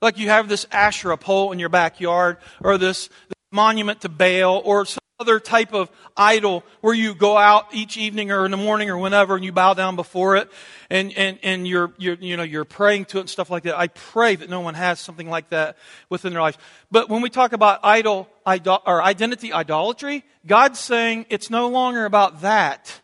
Like 0.00 0.16
you 0.16 0.30
have 0.30 0.48
this 0.48 0.64
Asherah 0.72 1.18
pole 1.18 1.52
in 1.52 1.58
your 1.58 1.68
backyard, 1.68 2.38
or 2.62 2.78
this, 2.78 3.08
this 3.08 3.36
monument 3.50 4.00
to 4.00 4.08
Baal, 4.08 4.62
or 4.64 4.86
some 4.86 5.02
other 5.20 5.38
type 5.38 5.74
of 5.74 5.90
idol 6.16 6.64
where 6.80 6.94
you 6.94 7.14
go 7.14 7.36
out 7.36 7.66
each 7.72 7.98
evening 7.98 8.32
or 8.32 8.46
in 8.46 8.50
the 8.50 8.56
morning 8.56 8.88
or 8.88 8.96
whenever 8.96 9.36
and 9.36 9.44
you 9.44 9.52
bow 9.52 9.74
down 9.74 9.94
before 9.94 10.36
it 10.36 10.50
and, 10.88 11.12
and, 11.16 11.38
and 11.42 11.68
you're, 11.68 11.92
you're, 11.98 12.14
you 12.14 12.38
know, 12.38 12.42
you're 12.42 12.64
praying 12.64 13.04
to 13.04 13.18
it 13.18 13.20
and 13.20 13.30
stuff 13.30 13.50
like 13.50 13.64
that. 13.64 13.78
I 13.78 13.88
pray 13.88 14.34
that 14.36 14.48
no 14.48 14.60
one 14.60 14.74
has 14.74 14.98
something 14.98 15.28
like 15.28 15.50
that 15.50 15.76
within 16.08 16.32
their 16.32 16.40
life. 16.40 16.56
But 16.90 17.10
when 17.10 17.20
we 17.20 17.28
talk 17.28 17.52
about 17.52 17.80
idol, 17.82 18.28
idol 18.46 18.82
or 18.86 19.02
identity 19.02 19.52
idolatry, 19.52 20.24
God's 20.46 20.80
saying 20.80 21.26
it's 21.28 21.50
no 21.50 21.68
longer 21.68 22.06
about 22.06 22.40
that. 22.40 23.00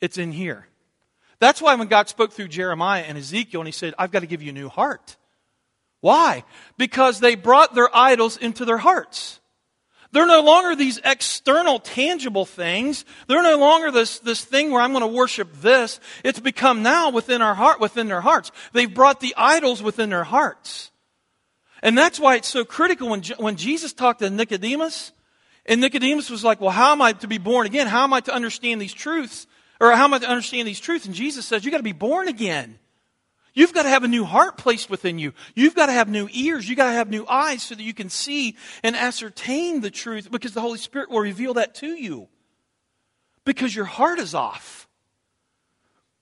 It's 0.00 0.18
in 0.18 0.32
here. 0.32 0.66
That's 1.38 1.62
why 1.62 1.76
when 1.76 1.86
God 1.86 2.08
spoke 2.08 2.32
through 2.32 2.48
Jeremiah 2.48 3.02
and 3.02 3.16
Ezekiel 3.16 3.60
and 3.60 3.68
he 3.68 3.72
said, 3.72 3.94
I've 3.96 4.10
got 4.10 4.20
to 4.20 4.26
give 4.26 4.42
you 4.42 4.50
a 4.50 4.54
new 4.54 4.68
heart. 4.68 5.16
Why? 6.00 6.44
Because 6.76 7.20
they 7.20 7.36
brought 7.36 7.74
their 7.74 7.88
idols 7.94 8.36
into 8.36 8.64
their 8.64 8.78
hearts. 8.78 9.40
They're 10.14 10.26
no 10.26 10.42
longer 10.42 10.76
these 10.76 11.00
external, 11.04 11.80
tangible 11.80 12.44
things. 12.44 13.04
They're 13.26 13.42
no 13.42 13.58
longer 13.58 13.90
this, 13.90 14.20
this 14.20 14.44
thing 14.44 14.70
where 14.70 14.80
I'm 14.80 14.92
going 14.92 15.00
to 15.02 15.08
worship 15.08 15.52
this. 15.54 15.98
It's 16.22 16.38
become 16.38 16.84
now 16.84 17.10
within 17.10 17.42
our 17.42 17.54
heart, 17.54 17.80
within 17.80 18.06
their 18.06 18.20
hearts. 18.20 18.52
They've 18.72 18.92
brought 18.92 19.18
the 19.18 19.34
idols 19.36 19.82
within 19.82 20.10
their 20.10 20.22
hearts. 20.22 20.92
And 21.82 21.98
that's 21.98 22.20
why 22.20 22.36
it's 22.36 22.46
so 22.46 22.64
critical 22.64 23.08
when, 23.08 23.24
when 23.38 23.56
Jesus 23.56 23.92
talked 23.92 24.20
to 24.20 24.30
Nicodemus, 24.30 25.10
and 25.66 25.80
Nicodemus 25.80 26.30
was 26.30 26.44
like, 26.44 26.60
well, 26.60 26.70
how 26.70 26.92
am 26.92 27.02
I 27.02 27.14
to 27.14 27.26
be 27.26 27.38
born 27.38 27.66
again? 27.66 27.88
How 27.88 28.04
am 28.04 28.12
I 28.12 28.20
to 28.20 28.32
understand 28.32 28.80
these 28.80 28.94
truths? 28.94 29.48
Or 29.80 29.90
how 29.90 30.04
am 30.04 30.14
I 30.14 30.20
to 30.20 30.28
understand 30.28 30.68
these 30.68 30.78
truths? 30.78 31.06
And 31.06 31.14
Jesus 31.14 31.44
says, 31.44 31.64
you 31.64 31.72
got 31.72 31.78
to 31.78 31.82
be 31.82 31.90
born 31.90 32.28
again. 32.28 32.78
You've 33.54 33.72
got 33.72 33.84
to 33.84 33.88
have 33.88 34.02
a 34.02 34.08
new 34.08 34.24
heart 34.24 34.58
placed 34.58 34.90
within 34.90 35.18
you. 35.18 35.32
You've 35.54 35.76
got 35.76 35.86
to 35.86 35.92
have 35.92 36.08
new 36.08 36.28
ears. 36.32 36.68
You've 36.68 36.76
got 36.76 36.90
to 36.90 36.96
have 36.96 37.08
new 37.08 37.24
eyes 37.26 37.62
so 37.62 37.76
that 37.76 37.82
you 37.82 37.94
can 37.94 38.10
see 38.10 38.56
and 38.82 38.96
ascertain 38.96 39.80
the 39.80 39.92
truth 39.92 40.30
because 40.30 40.54
the 40.54 40.60
Holy 40.60 40.78
Spirit 40.78 41.08
will 41.08 41.20
reveal 41.20 41.54
that 41.54 41.76
to 41.76 41.86
you. 41.86 42.28
Because 43.44 43.74
your 43.74 43.84
heart 43.84 44.18
is 44.18 44.34
off. 44.34 44.83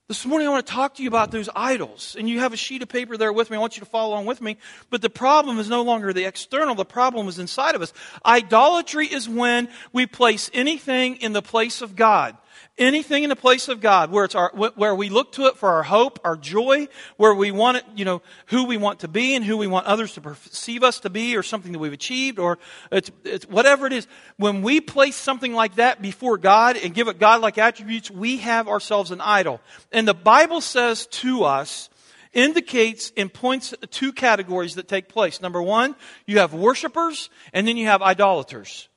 This 0.09 0.25
morning 0.25 0.49
I 0.49 0.51
want 0.51 0.67
to 0.67 0.73
talk 0.73 0.95
to 0.95 1.01
you 1.01 1.07
about 1.07 1.31
those 1.31 1.47
idols. 1.55 2.17
And 2.19 2.27
you 2.27 2.39
have 2.39 2.51
a 2.51 2.57
sheet 2.57 2.81
of 2.81 2.89
paper 2.89 3.15
there 3.15 3.31
with 3.31 3.49
me. 3.49 3.55
I 3.55 3.59
want 3.61 3.77
you 3.77 3.79
to 3.79 3.85
follow 3.85 4.13
along 4.13 4.25
with 4.25 4.41
me. 4.41 4.57
But 4.89 5.01
the 5.01 5.09
problem 5.09 5.59
is 5.59 5.69
no 5.69 5.81
longer 5.81 6.11
the 6.11 6.25
external, 6.25 6.75
the 6.75 6.83
problem 6.83 7.29
is 7.29 7.39
inside 7.39 7.73
of 7.73 7.81
us. 7.81 7.93
Idolatry 8.25 9.07
is 9.07 9.29
when 9.29 9.69
we 9.93 10.05
place 10.05 10.51
anything 10.53 11.15
in 11.15 11.31
the 11.31 11.41
place 11.41 11.81
of 11.81 11.95
God. 11.95 12.35
anything 12.77 13.23
in 13.23 13.29
the 13.29 13.35
place 13.35 13.67
of 13.67 13.81
God 13.81 14.11
where 14.11 14.25
it's 14.25 14.35
our, 14.35 14.51
where 14.53 14.95
we 14.95 15.09
look 15.09 15.31
to 15.33 15.45
it 15.45 15.57
for 15.57 15.69
our 15.69 15.83
hope, 15.83 16.19
our 16.23 16.35
joy, 16.35 16.87
where 17.17 17.33
we 17.33 17.51
want 17.51 17.77
it, 17.77 17.85
you 17.95 18.03
know, 18.03 18.21
who 18.47 18.65
we 18.65 18.77
want 18.77 19.01
to 19.01 19.07
be 19.07 19.35
and 19.35 19.45
who 19.45 19.57
we 19.57 19.67
want 19.67 19.85
others 19.85 20.13
to 20.13 20.21
perceive 20.21 20.83
us 20.83 20.99
to 21.01 21.09
be 21.09 21.37
or 21.37 21.43
something 21.43 21.71
that 21.71 21.79
we've 21.79 21.93
achieved 21.93 22.39
or 22.39 22.57
it's, 22.91 23.11
it's 23.23 23.45
whatever 23.45 23.85
it 23.85 23.93
is. 23.93 24.07
When 24.37 24.63
we 24.63 24.81
place 24.81 25.15
something 25.15 25.53
like 25.53 25.75
that 25.75 26.01
before 26.01 26.37
God 26.37 26.77
and 26.77 26.93
give 26.93 27.07
it 27.07 27.19
God-like 27.19 27.57
attributes, 27.57 28.09
we 28.09 28.37
have 28.37 28.67
ourselves 28.67 29.11
an 29.11 29.21
idol. 29.21 29.61
And 29.91 30.02
the 30.07 30.13
Bible 30.13 30.61
says 30.61 31.07
to 31.07 31.43
us, 31.43 31.89
indicates 32.33 33.11
and 33.15 33.31
points 33.31 33.73
two 33.91 34.11
categories 34.11 34.75
that 34.75 34.87
take 34.87 35.07
place. 35.07 35.41
Number 35.41 35.61
one, 35.61 35.95
you 36.25 36.39
have 36.39 36.53
worshipers 36.53 37.29
and 37.53 37.67
then 37.67 37.77
you 37.77 37.87
have 37.87 38.01
idolaters. 38.01 38.89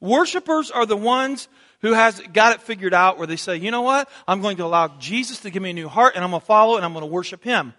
Worshippers 0.00 0.70
are 0.70 0.86
the 0.86 0.96
ones 0.96 1.48
who 1.80 1.92
has 1.94 2.20
got 2.32 2.54
it 2.54 2.62
figured 2.62 2.94
out 2.94 3.18
where 3.18 3.26
they 3.26 3.36
say, 3.36 3.56
you 3.56 3.70
know 3.70 3.82
what? 3.82 4.08
I'm 4.28 4.40
going 4.40 4.56
to 4.58 4.64
allow 4.64 4.88
Jesus 4.98 5.40
to 5.40 5.50
give 5.50 5.62
me 5.62 5.70
a 5.70 5.74
new 5.74 5.88
heart 5.88 6.14
and 6.14 6.24
I'm 6.24 6.30
going 6.30 6.40
to 6.40 6.46
follow 6.46 6.76
and 6.76 6.84
I'm 6.84 6.92
going 6.92 7.04
to 7.04 7.10
worship 7.10 7.42
him. 7.42 7.74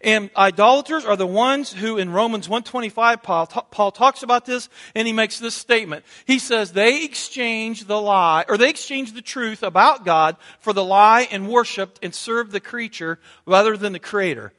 And 0.00 0.30
idolaters 0.36 1.04
are 1.04 1.16
the 1.16 1.26
ones 1.26 1.72
who 1.72 1.98
in 1.98 2.10
Romans 2.10 2.48
125, 2.48 3.22
Paul, 3.22 3.46
Paul 3.46 3.90
talks 3.90 4.22
about 4.22 4.46
this 4.46 4.68
and 4.94 5.06
he 5.06 5.12
makes 5.12 5.38
this 5.38 5.54
statement. 5.54 6.04
He 6.24 6.38
says 6.38 6.72
they 6.72 7.04
exchange 7.04 7.84
the 7.84 8.00
lie, 8.00 8.44
or 8.48 8.56
they 8.56 8.70
exchange 8.70 9.12
the 9.12 9.22
truth 9.22 9.62
about 9.62 10.04
God 10.04 10.36
for 10.60 10.72
the 10.72 10.84
lie 10.84 11.28
and 11.30 11.48
worshiped 11.48 11.98
and 12.02 12.14
served 12.14 12.52
the 12.52 12.60
creature 12.60 13.18
rather 13.46 13.76
than 13.76 13.92
the 13.92 13.98
creator 13.98 14.52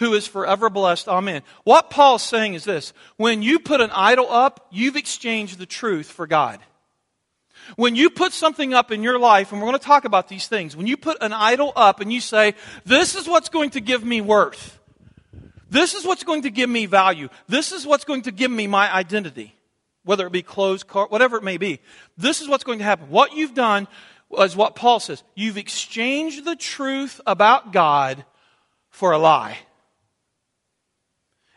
who 0.00 0.14
is 0.14 0.26
forever 0.26 0.70
blessed. 0.70 1.08
Amen. 1.08 1.42
What 1.64 1.90
Paul's 1.90 2.22
saying 2.22 2.54
is 2.54 2.64
this. 2.64 2.92
When 3.16 3.42
you 3.42 3.58
put 3.58 3.82
an 3.82 3.90
idol 3.90 4.30
up, 4.30 4.66
you've 4.70 4.96
exchanged 4.96 5.58
the 5.58 5.66
truth 5.66 6.10
for 6.10 6.26
God. 6.26 6.58
When 7.76 7.96
you 7.96 8.10
put 8.10 8.32
something 8.32 8.74
up 8.74 8.90
in 8.90 9.02
your 9.02 9.18
life, 9.18 9.52
and 9.52 9.60
we're 9.60 9.68
going 9.68 9.78
to 9.78 9.84
talk 9.84 10.04
about 10.04 10.28
these 10.28 10.48
things, 10.48 10.76
when 10.76 10.86
you 10.86 10.96
put 10.96 11.18
an 11.20 11.32
idol 11.32 11.72
up 11.76 12.00
and 12.00 12.12
you 12.12 12.20
say, 12.20 12.54
this 12.84 13.14
is 13.14 13.28
what's 13.28 13.48
going 13.48 13.70
to 13.70 13.80
give 13.80 14.04
me 14.04 14.20
worth. 14.20 14.78
This 15.68 15.94
is 15.94 16.04
what's 16.04 16.24
going 16.24 16.42
to 16.42 16.50
give 16.50 16.68
me 16.68 16.86
value. 16.86 17.28
This 17.48 17.72
is 17.72 17.86
what's 17.86 18.04
going 18.04 18.22
to 18.22 18.32
give 18.32 18.50
me 18.50 18.66
my 18.66 18.92
identity. 18.92 19.54
Whether 20.02 20.26
it 20.26 20.32
be 20.32 20.42
clothes, 20.42 20.82
car, 20.82 21.06
whatever 21.08 21.36
it 21.36 21.44
may 21.44 21.58
be. 21.58 21.80
This 22.16 22.40
is 22.40 22.48
what's 22.48 22.64
going 22.64 22.78
to 22.78 22.84
happen. 22.84 23.10
What 23.10 23.34
you've 23.34 23.54
done 23.54 23.86
is 24.38 24.56
what 24.56 24.74
Paul 24.74 24.98
says. 24.98 25.22
You've 25.34 25.58
exchanged 25.58 26.44
the 26.44 26.56
truth 26.56 27.20
about 27.26 27.72
God 27.72 28.24
for 28.88 29.12
a 29.12 29.18
lie. 29.18 29.58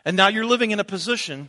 And 0.04 0.16
now 0.16 0.28
you're 0.28 0.46
living 0.46 0.70
in 0.70 0.78
a 0.78 0.84
position 0.84 1.48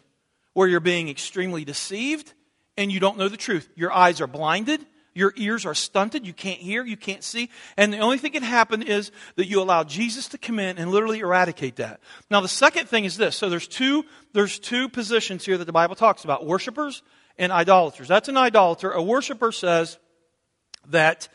where 0.53 0.67
you're 0.67 0.79
being 0.79 1.09
extremely 1.09 1.65
deceived 1.65 2.33
and 2.77 2.91
you 2.91 2.99
don't 2.99 3.17
know 3.17 3.29
the 3.29 3.37
truth. 3.37 3.69
Your 3.75 3.91
eyes 3.91 4.21
are 4.21 4.27
blinded. 4.27 4.85
Your 5.13 5.33
ears 5.37 5.65
are 5.65 5.73
stunted. 5.73 6.27
You 6.27 6.33
can't 6.33 6.59
hear. 6.59 6.83
You 6.83 6.97
can't 6.97 7.23
see. 7.23 7.49
And 7.77 7.93
the 7.93 7.99
only 7.99 8.17
thing 8.17 8.33
that 8.33 8.39
can 8.39 8.47
happen 8.47 8.81
is 8.81 9.11
that 9.37 9.47
you 9.47 9.61
allow 9.61 9.85
Jesus 9.85 10.27
to 10.29 10.37
come 10.37 10.59
in 10.59 10.77
and 10.77 10.91
literally 10.91 11.19
eradicate 11.19 11.77
that. 11.77 12.01
Now, 12.29 12.41
the 12.41 12.49
second 12.49 12.89
thing 12.89 13.05
is 13.05 13.15
this. 13.15 13.37
So 13.37 13.49
there's 13.49 13.67
two, 13.67 14.03
there's 14.33 14.59
two 14.59 14.89
positions 14.89 15.45
here 15.45 15.57
that 15.57 15.65
the 15.65 15.71
Bible 15.71 15.95
talks 15.95 16.25
about. 16.25 16.45
Worshippers 16.45 17.01
and 17.37 17.51
idolaters. 17.51 18.09
That's 18.09 18.27
an 18.27 18.35
idolater. 18.35 18.91
A 18.91 19.01
worshiper 19.01 19.53
says 19.53 19.97
that 20.89 21.29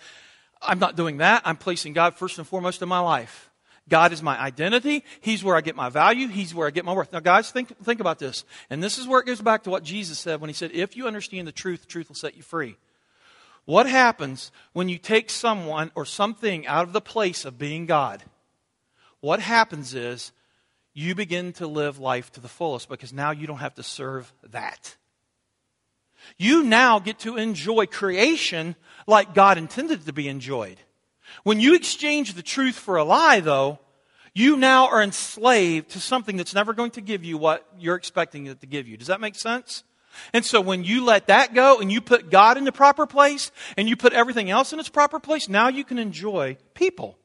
I'm 0.61 0.79
not 0.79 0.95
doing 0.97 1.19
that. 1.19 1.43
I'm 1.47 1.57
placing 1.57 1.95
God 1.95 2.17
first 2.17 2.37
and 2.37 2.47
foremost 2.47 2.83
in 2.83 2.89
my 2.89 3.01
life. 3.01 3.50
God 3.91 4.13
is 4.13 4.23
my 4.23 4.41
identity. 4.41 5.05
He's 5.21 5.45
where 5.45 5.57
I 5.57 5.61
get 5.61 5.77
my 5.77 5.91
value. 5.91 6.29
He's 6.29 6.55
where 6.55 6.67
I 6.67 6.71
get 6.71 6.85
my 6.87 6.95
worth. 6.95 7.13
Now, 7.13 7.21
guys, 7.21 7.51
think, 7.51 7.77
think 7.85 8.01
about 8.01 8.19
this. 8.19 8.45
And 8.71 8.83
this 8.83 8.97
is 8.97 9.07
where 9.07 9.21
it 9.21 9.27
goes 9.27 9.43
back 9.43 9.65
to 9.65 9.71
what 9.71 9.83
Jesus 9.83 10.19
said 10.19 10.41
when 10.41 10.49
he 10.49 10.55
said, 10.55 10.71
If 10.73 10.97
you 10.97 11.07
understand 11.07 11.47
the 11.47 11.53
truth, 11.53 11.83
the 11.83 11.89
truth 11.89 12.09
will 12.09 12.17
set 12.17 12.37
you 12.37 12.43
free. 12.43 12.77
What 13.67 13.87
happens 13.87 14.51
when 14.73 14.89
you 14.89 14.97
take 14.97 15.29
someone 15.29 15.91
or 15.95 16.07
something 16.07 16.67
out 16.67 16.85
of 16.85 16.93
the 16.93 17.01
place 17.01 17.45
of 17.45 17.59
being 17.59 17.85
God? 17.85 18.23
What 19.21 19.41
happens 19.41 19.93
is 19.95 20.33
you 20.95 21.15
begin 21.15 21.53
to 21.55 21.67
live 21.67 21.99
life 21.99 22.33
to 22.33 22.41
the 22.41 22.49
fullest 22.49 22.89
because 22.89 23.13
now 23.13 23.33
you 23.33 23.47
don't 23.47 23.59
have 23.59 23.75
to 23.75 23.83
serve 23.83 24.33
that. 24.51 24.97
You 26.39 26.63
now 26.63 26.99
get 26.99 27.19
to 27.21 27.37
enjoy 27.37 27.87
creation 27.87 28.77
like 29.07 29.35
God 29.35 29.59
intended 29.59 30.07
to 30.07 30.13
be 30.13 30.29
enjoyed. 30.29 30.79
When 31.43 31.61
you 31.61 31.75
exchange 31.75 32.35
the 32.35 32.43
truth 32.43 32.77
for 32.77 32.97
a 32.97 33.05
lie, 33.05 33.41
though, 33.41 33.79
you 34.35 34.57
now 34.57 34.89
are 34.89 35.03
enslaved 35.03 35.91
to 35.91 36.01
something 36.01 36.37
that's 36.37 36.55
never 36.55 36.73
going 36.73 36.93
to 36.93 37.01
give 37.01 37.25
you 37.25 37.37
what 37.37 37.67
you're 37.79 37.97
expecting 37.97 38.47
it 38.47 38.61
to 38.61 38.67
give 38.67 38.87
you. 38.87 38.97
Does 38.97 39.09
that 39.09 39.21
make 39.21 39.35
sense? 39.35 39.85
And 40.33 40.45
so 40.45 40.61
when 40.61 40.85
you 40.85 41.05
let 41.05 41.29
that 41.29 41.55
go 41.55 41.79
and 41.79 41.91
you 41.91 42.01
put 42.01 42.31
God 42.31 42.57
in 42.57 42.65
the 42.65 42.73
proper 42.73 43.07
place 43.07 43.51
and 43.77 43.89
you 43.89 43.97
put 43.97 44.13
everything 44.13 44.51
else 44.51 44.73
in 44.73 44.81
its 44.81 44.89
proper 44.89 45.21
place, 45.21 45.49
now 45.49 45.69
you 45.69 45.85
can 45.85 45.99
enjoy 45.99 46.57
people. 46.75 47.17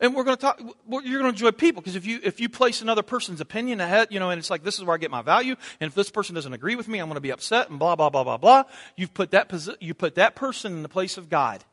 And 0.00 0.16
we're 0.16 0.24
going 0.24 0.36
to 0.36 0.40
talk, 0.40 0.60
you're 0.60 1.00
going 1.00 1.22
to 1.22 1.28
enjoy 1.28 1.52
people 1.52 1.80
because 1.80 1.94
if 1.94 2.04
you, 2.04 2.18
if 2.24 2.40
you 2.40 2.48
place 2.48 2.82
another 2.82 3.02
person's 3.02 3.40
opinion 3.40 3.80
ahead, 3.80 4.08
you 4.10 4.18
know, 4.18 4.30
and 4.30 4.38
it's 4.38 4.50
like, 4.50 4.64
this 4.64 4.78
is 4.78 4.84
where 4.84 4.94
I 4.94 4.98
get 4.98 5.12
my 5.12 5.22
value. 5.22 5.54
And 5.80 5.88
if 5.88 5.94
this 5.94 6.10
person 6.10 6.34
doesn't 6.34 6.52
agree 6.52 6.74
with 6.74 6.88
me, 6.88 6.98
I'm 6.98 7.06
going 7.06 7.14
to 7.14 7.20
be 7.20 7.30
upset 7.30 7.70
and 7.70 7.78
blah, 7.78 7.94
blah, 7.94 8.10
blah, 8.10 8.24
blah, 8.24 8.36
blah. 8.36 8.64
You've 8.96 9.14
put 9.14 9.30
that, 9.30 9.76
you 9.80 9.94
put 9.94 10.16
that 10.16 10.34
person 10.34 10.72
in 10.72 10.82
the 10.82 10.88
place 10.88 11.18
of 11.18 11.28
God. 11.28 11.64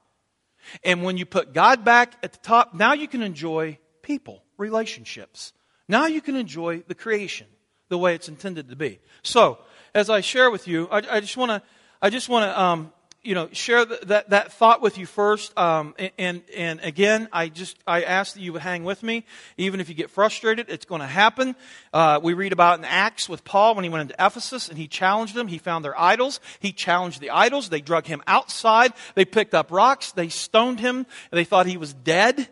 And 0.83 1.03
when 1.03 1.17
you 1.17 1.25
put 1.25 1.53
God 1.53 1.83
back 1.83 2.13
at 2.23 2.33
the 2.33 2.39
top, 2.39 2.73
now 2.73 2.93
you 2.93 3.07
can 3.07 3.21
enjoy 3.21 3.77
people, 4.01 4.43
relationships. 4.57 5.53
Now 5.87 6.05
you 6.05 6.21
can 6.21 6.35
enjoy 6.35 6.83
the 6.87 6.95
creation 6.95 7.47
the 7.89 7.97
way 7.97 8.15
it's 8.15 8.29
intended 8.29 8.69
to 8.69 8.75
be. 8.75 8.99
So, 9.23 9.57
as 9.93 10.09
I 10.09 10.21
share 10.21 10.51
with 10.51 10.67
you, 10.67 10.87
I, 10.91 11.19
just 11.19 11.35
want 11.35 11.49
to, 11.49 11.61
I 12.01 12.09
just 12.09 12.29
want 12.29 12.43
to, 12.45 12.61
um, 12.61 12.93
you 13.23 13.35
know, 13.35 13.49
share 13.51 13.83
the, 13.83 13.99
that, 14.03 14.29
that 14.29 14.53
thought 14.53 14.81
with 14.81 14.97
you 14.97 15.05
first. 15.05 15.57
Um, 15.57 15.93
and, 16.17 16.41
and 16.55 16.79
again, 16.81 17.27
I 17.33 17.49
just, 17.49 17.77
I 17.85 18.03
ask 18.03 18.33
that 18.33 18.41
you 18.41 18.53
would 18.53 18.61
hang 18.61 18.83
with 18.83 19.03
me. 19.03 19.25
Even 19.57 19.79
if 19.79 19.89
you 19.89 19.95
get 19.95 20.09
frustrated, 20.09 20.69
it's 20.69 20.85
going 20.85 21.01
to 21.01 21.07
happen. 21.07 21.55
Uh, 21.93 22.19
we 22.23 22.33
read 22.33 22.53
about 22.53 22.79
in 22.79 22.85
Acts 22.85 23.27
with 23.27 23.43
Paul 23.43 23.75
when 23.75 23.83
he 23.83 23.89
went 23.89 24.09
into 24.09 24.25
Ephesus 24.25 24.69
and 24.69 24.77
he 24.77 24.87
challenged 24.87 25.35
them. 25.35 25.47
He 25.47 25.57
found 25.57 25.83
their 25.83 25.99
idols. 25.99 26.39
He 26.59 26.71
challenged 26.71 27.19
the 27.19 27.31
idols. 27.31 27.69
They 27.69 27.81
drug 27.81 28.05
him 28.05 28.23
outside. 28.25 28.93
They 29.15 29.25
picked 29.25 29.53
up 29.53 29.71
rocks. 29.71 30.13
They 30.13 30.29
stoned 30.29 30.79
him. 30.79 31.05
They 31.31 31.43
thought 31.43 31.65
he 31.65 31.77
was 31.77 31.93
dead. 31.93 32.47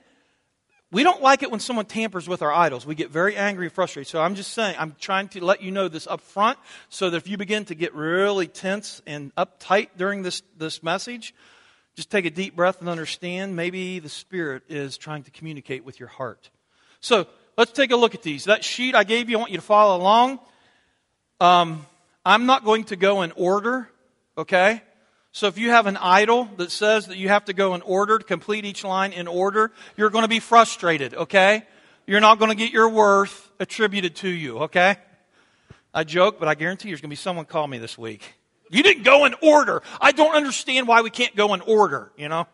We 0.89 1.03
don't 1.03 1.21
like 1.21 1.43
it 1.43 1.51
when 1.51 1.59
someone 1.59 1.85
tampers 1.85 2.29
with 2.29 2.41
our 2.41 2.53
idols. 2.53 2.85
We 2.85 2.95
get 2.95 3.11
very 3.11 3.35
angry 3.35 3.65
and 3.65 3.73
frustrated. 3.73 4.09
So 4.09 4.21
I'm 4.21 4.35
just 4.35 4.53
saying, 4.53 4.75
I'm 4.79 4.95
trying 4.99 5.27
to 5.29 5.43
let 5.43 5.61
you 5.61 5.69
know 5.69 5.89
this 5.89 6.07
up 6.07 6.21
front 6.21 6.57
so 6.87 7.09
that 7.09 7.17
if 7.17 7.27
you 7.27 7.35
begin 7.37 7.65
to 7.65 7.75
get 7.75 7.93
really 7.93 8.47
tense 8.47 9.01
and 9.05 9.35
uptight 9.35 9.89
during 9.97 10.23
this, 10.23 10.41
this 10.57 10.81
message, 10.81 11.35
just 11.97 12.09
take 12.09 12.25
a 12.25 12.29
deep 12.29 12.55
breath 12.55 12.79
and 12.79 12.87
understand 12.87 13.55
maybe 13.55 13.99
the 13.99 14.07
Spirit 14.07 14.63
is 14.69 14.97
trying 14.97 15.23
to 15.23 15.31
communicate 15.31 15.83
with 15.83 15.99
your 15.99 16.07
heart. 16.07 16.49
So 17.01 17.27
let's 17.57 17.71
take 17.71 17.91
a 17.91 17.97
look 17.97 18.15
at 18.15 18.21
these. 18.21 18.45
That 18.45 18.63
sheet 18.63 18.95
I 18.95 19.03
gave 19.03 19.29
you, 19.29 19.37
I 19.37 19.39
want 19.39 19.51
you 19.51 19.57
to 19.57 19.63
follow 19.63 20.01
along. 20.01 20.39
Um, 21.41 21.85
I'm 22.25 22.45
not 22.45 22.63
going 22.63 22.85
to 22.85 22.95
go 22.95 23.23
in 23.23 23.33
order, 23.33 23.89
okay? 24.37 24.81
So 25.37 25.45
if 25.45 25.59
you 25.59 25.69
have 25.69 25.85
an 25.85 25.97
idol 25.97 26.49
that 26.57 26.71
says 26.71 27.05
that 27.05 27.17
you 27.17 27.29
have 27.29 27.45
to 27.45 27.53
go 27.53 27.75
in 27.75 27.83
order 27.83 28.17
to 28.17 28.25
complete 28.25 28.65
each 28.65 28.83
line 28.83 29.13
in 29.13 29.27
order, 29.27 29.71
you're 29.95 30.09
going 30.09 30.23
to 30.23 30.27
be 30.27 30.39
frustrated, 30.39 31.13
okay? 31.13 31.61
You're 32.07 32.21
not 32.21 32.39
going 32.39 32.49
to 32.49 32.55
get 32.55 32.71
your 32.71 32.89
worth 32.89 33.51
attributed 33.59 34.15
to 34.15 34.29
you, 34.29 34.57
okay? 34.61 34.97
I 35.93 36.05
joke, 36.05 36.39
but 36.39 36.47
I 36.47 36.55
guarantee 36.55 36.89
there's 36.89 37.01
going 37.01 37.09
to 37.09 37.11
be 37.11 37.17
someone 37.17 37.45
call 37.45 37.67
me 37.67 37.77
this 37.77 37.99
week. 37.99 38.33
You 38.71 38.81
didn't 38.81 39.03
go 39.03 39.25
in 39.25 39.35
order. 39.43 39.83
I 40.01 40.11
don't 40.11 40.33
understand 40.33 40.87
why 40.87 41.03
we 41.03 41.11
can't 41.11 41.35
go 41.35 41.53
in 41.53 41.61
order, 41.61 42.11
you 42.17 42.29
know? 42.29 42.47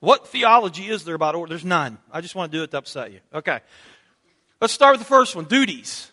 What 0.00 0.26
theology 0.26 0.88
is 0.88 1.04
there 1.04 1.14
about 1.14 1.34
order? 1.34 1.50
There's 1.50 1.66
none. 1.66 1.98
I 2.10 2.22
just 2.22 2.34
want 2.34 2.50
to 2.50 2.56
do 2.56 2.64
it 2.64 2.70
to 2.70 2.78
upset 2.78 3.12
you. 3.12 3.20
Okay. 3.34 3.60
Let's 4.58 4.72
start 4.72 4.94
with 4.94 5.00
the 5.00 5.06
first 5.06 5.36
one 5.36 5.44
duties. 5.44 6.10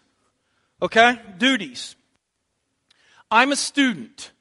Okay? 0.81 1.17
Duties. 1.38 1.95
I'm 3.31 3.53
a 3.53 3.55
student. 3.55 4.31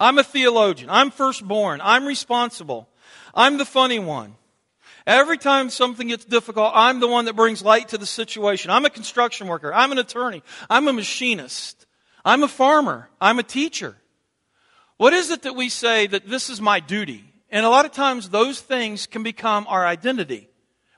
I'm 0.00 0.18
a 0.18 0.24
theologian. 0.24 0.90
I'm 0.90 1.10
firstborn. 1.10 1.80
I'm 1.84 2.06
responsible. 2.06 2.88
I'm 3.34 3.58
the 3.58 3.66
funny 3.66 3.98
one. 3.98 4.34
Every 5.06 5.38
time 5.38 5.70
something 5.70 6.08
gets 6.08 6.24
difficult, 6.24 6.72
I'm 6.74 7.00
the 7.00 7.08
one 7.08 7.26
that 7.26 7.36
brings 7.36 7.62
light 7.62 7.88
to 7.88 7.98
the 7.98 8.06
situation. 8.06 8.70
I'm 8.70 8.84
a 8.84 8.90
construction 8.90 9.46
worker. 9.46 9.72
I'm 9.72 9.92
an 9.92 9.98
attorney. 9.98 10.42
I'm 10.68 10.88
a 10.88 10.92
machinist. 10.92 11.86
I'm 12.24 12.42
a 12.42 12.48
farmer. 12.48 13.10
I'm 13.20 13.38
a 13.38 13.42
teacher. 13.44 13.96
What 14.96 15.12
is 15.12 15.30
it 15.30 15.42
that 15.42 15.56
we 15.56 15.68
say 15.68 16.06
that 16.06 16.28
this 16.28 16.50
is 16.50 16.60
my 16.60 16.80
duty? 16.80 17.24
And 17.50 17.66
a 17.66 17.70
lot 17.70 17.84
of 17.84 17.92
times 17.92 18.28
those 18.28 18.60
things 18.60 19.06
can 19.06 19.22
become 19.22 19.66
our 19.68 19.86
identity. 19.86 20.48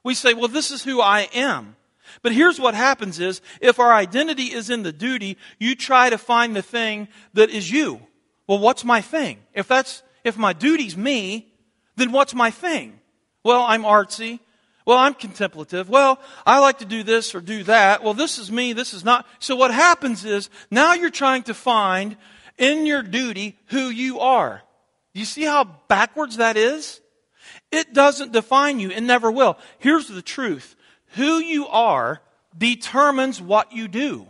We 0.05 0.15
say, 0.15 0.35
well, 0.35 0.49
this 0.49 0.71
is 0.71 0.83
who 0.85 1.01
I 1.01 1.29
am. 1.35 1.77
But 2.21 2.33
here's 2.33 2.61
what 2.61 2.75
happens 2.75 3.21
is, 3.21 3.41
if 3.61 3.79
our 3.79 3.93
identity 3.93 4.53
is 4.53 4.69
in 4.69 4.83
the 4.83 4.93
duty, 4.93 5.39
you 5.59 5.75
try 5.75 6.11
to 6.11 6.19
find 6.19 6.55
the 6.55 6.63
thing 6.63 7.09
that 7.33 7.51
is 7.51 7.71
you. 7.71 8.01
Well, 8.53 8.61
what's 8.61 8.85
my 8.85 9.01
thing? 9.01 9.39
If 9.55 9.67
that's, 9.67 10.03
if 10.25 10.37
my 10.37 10.53
duty's 10.53 10.95
me, 10.95 11.51
then 11.97 12.13
what's 12.13 12.35
my 12.35 12.51
thing? 12.51 13.01
Well, 13.43 13.63
I'm 13.63 13.83
artsy. 13.83 14.41
Well, 14.85 14.99
I'm 14.99 15.15
contemplative. 15.15 15.89
Well, 15.89 16.21
I 16.45 16.59
like 16.59 16.81
to 16.81 16.85
do 16.85 17.03
this 17.03 17.35
or 17.35 17.41
do 17.41 17.63
that. 17.63 18.05
Well, 18.05 18.13
this 18.13 18.39
is 18.39 18.53
me. 18.53 18.75
This 18.75 18.93
is 18.93 19.07
not. 19.07 19.27
So 19.39 19.57
what 19.57 19.73
happens 19.73 20.27
is 20.27 20.51
now 20.71 20.93
you're 20.93 21.09
trying 21.09 21.45
to 21.45 21.55
find 21.55 22.19
in 22.59 22.85
your 22.85 23.03
duty 23.03 23.59
who 23.69 23.89
you 23.89 24.21
are. 24.21 24.61
You 25.15 25.25
see 25.25 25.45
how 25.45 25.65
backwards 25.89 26.37
that 26.37 26.59
is? 26.59 27.01
It 27.71 27.95
doesn't 27.95 28.33
define 28.33 28.81
you 28.81 28.91
and 28.91 29.07
never 29.07 29.33
will. 29.33 29.57
Here's 29.79 30.09
the 30.09 30.21
truth. 30.21 30.77
Who 31.15 31.39
you 31.39 31.69
are 31.69 32.21
determines 32.59 33.41
what 33.41 33.73
you 33.73 33.89
do. 33.89 34.27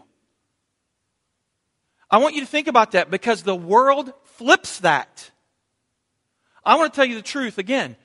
I 2.13 2.19
want 2.19 2.35
you 2.35 2.43
to 2.43 2.47
think 2.47 2.69
about 2.69 2.93
that 2.93 3.11
because 3.11 3.43
the 3.43 3.57
world 3.57 4.13
flips 4.25 4.81
that. 4.81 5.31
I 6.63 6.77
want 6.77 6.93
to 6.93 6.97
tell 6.97 7.07
you 7.07 7.15
the 7.15 7.23
truth 7.23 7.57
again. 7.57 7.97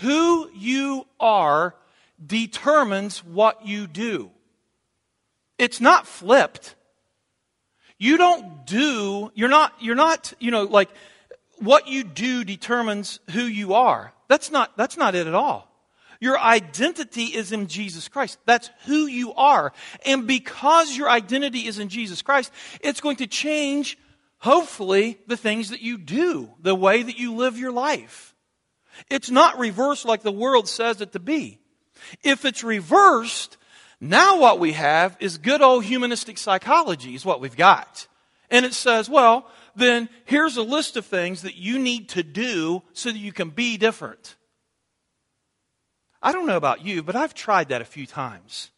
Who 0.00 0.50
you 0.52 1.06
are 1.20 1.76
determines 2.24 3.24
what 3.24 3.64
you 3.64 3.86
do. 3.86 4.32
It's 5.56 5.80
not 5.80 6.08
flipped. 6.08 6.74
You 7.96 8.16
don't 8.16 8.66
do, 8.66 9.30
you're 9.34 9.48
not, 9.48 9.72
you're 9.80 9.94
not, 9.94 10.32
you 10.40 10.50
know, 10.50 10.64
like 10.64 10.90
what 11.58 11.86
you 11.86 12.02
do 12.02 12.42
determines 12.42 13.20
who 13.30 13.42
you 13.42 13.74
are. 13.74 14.12
That's 14.26 14.50
not, 14.50 14.76
that's 14.76 14.96
not 14.96 15.14
it 15.14 15.28
at 15.28 15.34
all. 15.34 15.70
Your 16.20 16.38
identity 16.38 17.24
is 17.24 17.52
in 17.52 17.66
Jesus 17.66 18.08
Christ. 18.08 18.38
That's 18.46 18.70
who 18.86 19.06
you 19.06 19.34
are. 19.34 19.72
And 20.06 20.26
because 20.26 20.96
your 20.96 21.10
identity 21.10 21.66
is 21.66 21.78
in 21.78 21.88
Jesus 21.88 22.22
Christ, 22.22 22.52
it's 22.80 23.00
going 23.00 23.16
to 23.16 23.26
change, 23.26 23.98
hopefully, 24.38 25.18
the 25.26 25.36
things 25.36 25.70
that 25.70 25.80
you 25.80 25.98
do, 25.98 26.50
the 26.60 26.74
way 26.74 27.02
that 27.02 27.18
you 27.18 27.34
live 27.34 27.58
your 27.58 27.72
life. 27.72 28.34
It's 29.10 29.30
not 29.30 29.58
reversed 29.58 30.04
like 30.04 30.22
the 30.22 30.32
world 30.32 30.68
says 30.68 31.00
it 31.00 31.12
to 31.12 31.20
be. 31.20 31.60
If 32.22 32.44
it's 32.44 32.62
reversed, 32.62 33.56
now 34.00 34.38
what 34.38 34.58
we 34.58 34.72
have 34.72 35.16
is 35.20 35.38
good 35.38 35.62
old 35.62 35.84
humanistic 35.84 36.38
psychology 36.38 37.14
is 37.14 37.24
what 37.24 37.40
we've 37.40 37.56
got. 37.56 38.06
And 38.50 38.64
it 38.64 38.74
says, 38.74 39.08
well, 39.08 39.48
then 39.74 40.08
here's 40.26 40.56
a 40.56 40.62
list 40.62 40.96
of 40.96 41.06
things 41.06 41.42
that 41.42 41.56
you 41.56 41.78
need 41.78 42.10
to 42.10 42.22
do 42.22 42.82
so 42.92 43.10
that 43.10 43.18
you 43.18 43.32
can 43.32 43.50
be 43.50 43.76
different. 43.76 44.36
I 46.24 46.32
don't 46.32 46.46
know 46.46 46.56
about 46.56 46.84
you, 46.84 47.02
but 47.02 47.14
I've 47.14 47.34
tried 47.34 47.68
that 47.68 47.82
a 47.82 47.84
few 47.84 48.06
times. 48.06 48.70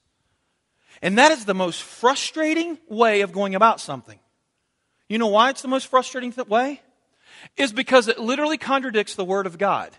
And 1.01 1.17
that 1.19 1.31
is 1.31 1.45
the 1.45 1.55
most 1.55 1.81
frustrating 1.81 2.77
way 2.89 3.21
of 3.21 3.31
going 3.31 3.55
about 3.55 3.81
something. 3.81 4.19
You 5.09 5.19
know 5.19 5.29
why 5.29 5.51
it's 5.51 5.63
the 5.63 5.69
most 5.69 5.87
frustrating 5.87 6.35
way? 6.49 6.81
Is 7.57 7.73
because 7.73 8.09
it 8.09 8.19
literally 8.19 8.59
contradicts 8.59 9.15
the 9.15 9.25
Word 9.25 9.47
of 9.47 9.59
God. 9.59 9.93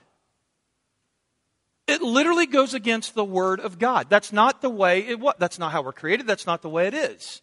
It 1.88 2.01
literally 2.01 2.48
goes 2.48 2.74
against 2.74 3.16
the 3.16 3.24
Word 3.24 3.62
of 3.62 3.80
God. 3.80 4.08
That's 4.10 4.34
not 4.34 4.62
the 4.62 4.70
way 4.70 5.08
it 5.08 5.18
was. 5.18 5.36
That's 5.39 5.58
not 5.58 5.72
how 5.72 5.84
we're 5.84 5.94
created. 5.94 6.27
That's 6.27 6.46
not 6.46 6.62
the 6.62 6.70
way 6.70 6.88
it 6.88 6.94
is. 6.94 7.42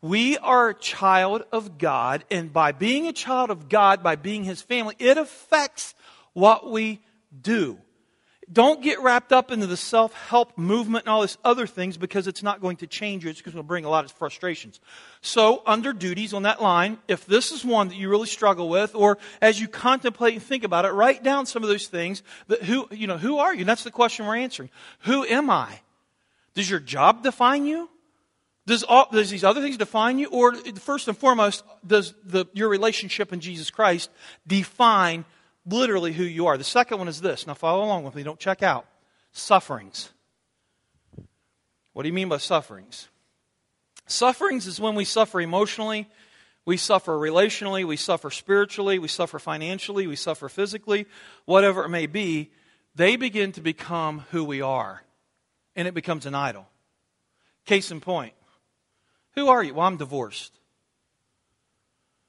We 0.00 0.38
are 0.38 0.70
a 0.70 0.74
child 0.74 1.44
of 1.52 1.76
God, 1.76 2.24
and 2.30 2.50
by 2.50 2.72
being 2.72 3.06
a 3.06 3.12
child 3.12 3.50
of 3.50 3.68
God, 3.68 4.02
by 4.02 4.16
being 4.16 4.44
His 4.44 4.62
family, 4.62 4.96
it 4.98 5.18
affects 5.18 5.94
what 6.32 6.70
we 6.70 7.02
do. 7.38 7.78
Don't 8.52 8.82
get 8.82 9.00
wrapped 9.00 9.32
up 9.32 9.50
into 9.50 9.66
the 9.66 9.76
self 9.76 10.12
help 10.12 10.58
movement 10.58 11.04
and 11.04 11.12
all 11.12 11.22
these 11.22 11.38
other 11.44 11.66
things 11.66 11.96
because 11.96 12.26
it's 12.26 12.42
not 12.42 12.60
going 12.60 12.76
to 12.78 12.86
change 12.86 13.24
you. 13.24 13.30
It's 13.30 13.40
going 13.40 13.56
to 13.56 13.62
bring 13.62 13.84
a 13.84 13.88
lot 13.88 14.04
of 14.04 14.12
frustrations. 14.12 14.80
So, 15.20 15.62
under 15.64 15.92
duties 15.92 16.34
on 16.34 16.42
that 16.42 16.60
line, 16.60 16.98
if 17.08 17.24
this 17.24 17.52
is 17.52 17.64
one 17.64 17.88
that 17.88 17.96
you 17.96 18.08
really 18.10 18.26
struggle 18.26 18.68
with, 18.68 18.94
or 18.94 19.18
as 19.40 19.60
you 19.60 19.68
contemplate 19.68 20.34
and 20.34 20.42
think 20.42 20.64
about 20.64 20.84
it, 20.84 20.90
write 20.90 21.22
down 21.22 21.46
some 21.46 21.62
of 21.62 21.68
those 21.68 21.86
things. 21.86 22.22
That 22.48 22.62
who, 22.62 22.88
you 22.90 23.06
know, 23.06 23.16
who 23.16 23.38
are 23.38 23.54
you? 23.54 23.60
And 23.60 23.68
that's 23.68 23.84
the 23.84 23.90
question 23.90 24.26
we're 24.26 24.36
answering. 24.36 24.70
Who 25.00 25.24
am 25.24 25.48
I? 25.48 25.80
Does 26.54 26.68
your 26.68 26.80
job 26.80 27.22
define 27.22 27.64
you? 27.64 27.88
Does, 28.66 28.84
all, 28.84 29.08
does 29.10 29.30
these 29.30 29.44
other 29.44 29.60
things 29.60 29.76
define 29.76 30.18
you? 30.18 30.28
Or 30.28 30.54
first 30.54 31.08
and 31.08 31.16
foremost, 31.16 31.64
does 31.86 32.14
the, 32.24 32.46
your 32.52 32.68
relationship 32.68 33.32
in 33.32 33.40
Jesus 33.40 33.70
Christ 33.70 34.10
define 34.46 35.24
literally 35.66 36.12
who 36.12 36.24
you 36.24 36.46
are? 36.46 36.58
The 36.58 36.64
second 36.64 36.98
one 36.98 37.08
is 37.08 37.20
this. 37.20 37.46
Now 37.46 37.54
follow 37.54 37.84
along 37.84 38.04
with 38.04 38.14
me. 38.14 38.22
Don't 38.22 38.38
check 38.38 38.62
out. 38.62 38.86
Sufferings. 39.32 40.10
What 41.92 42.02
do 42.02 42.08
you 42.08 42.12
mean 42.14 42.28
by 42.28 42.38
sufferings? 42.38 43.08
Sufferings 44.06 44.66
is 44.66 44.80
when 44.80 44.94
we 44.94 45.04
suffer 45.04 45.40
emotionally, 45.40 46.08
we 46.64 46.76
suffer 46.76 47.12
relationally, 47.12 47.84
we 47.84 47.96
suffer 47.96 48.30
spiritually, 48.30 48.98
we 48.98 49.08
suffer 49.08 49.38
financially, 49.38 50.06
we 50.06 50.16
suffer 50.16 50.48
physically, 50.48 51.06
whatever 51.44 51.84
it 51.84 51.88
may 51.88 52.06
be. 52.06 52.50
They 52.94 53.16
begin 53.16 53.52
to 53.52 53.60
become 53.60 54.24
who 54.30 54.44
we 54.44 54.60
are, 54.60 55.02
and 55.74 55.88
it 55.88 55.94
becomes 55.94 56.26
an 56.26 56.34
idol. 56.34 56.68
Case 57.64 57.90
in 57.90 58.00
point 58.00 58.34
who 59.34 59.48
are 59.48 59.62
you? 59.62 59.74
Well, 59.74 59.86
I'm 59.86 59.96
divorced. 59.96 60.52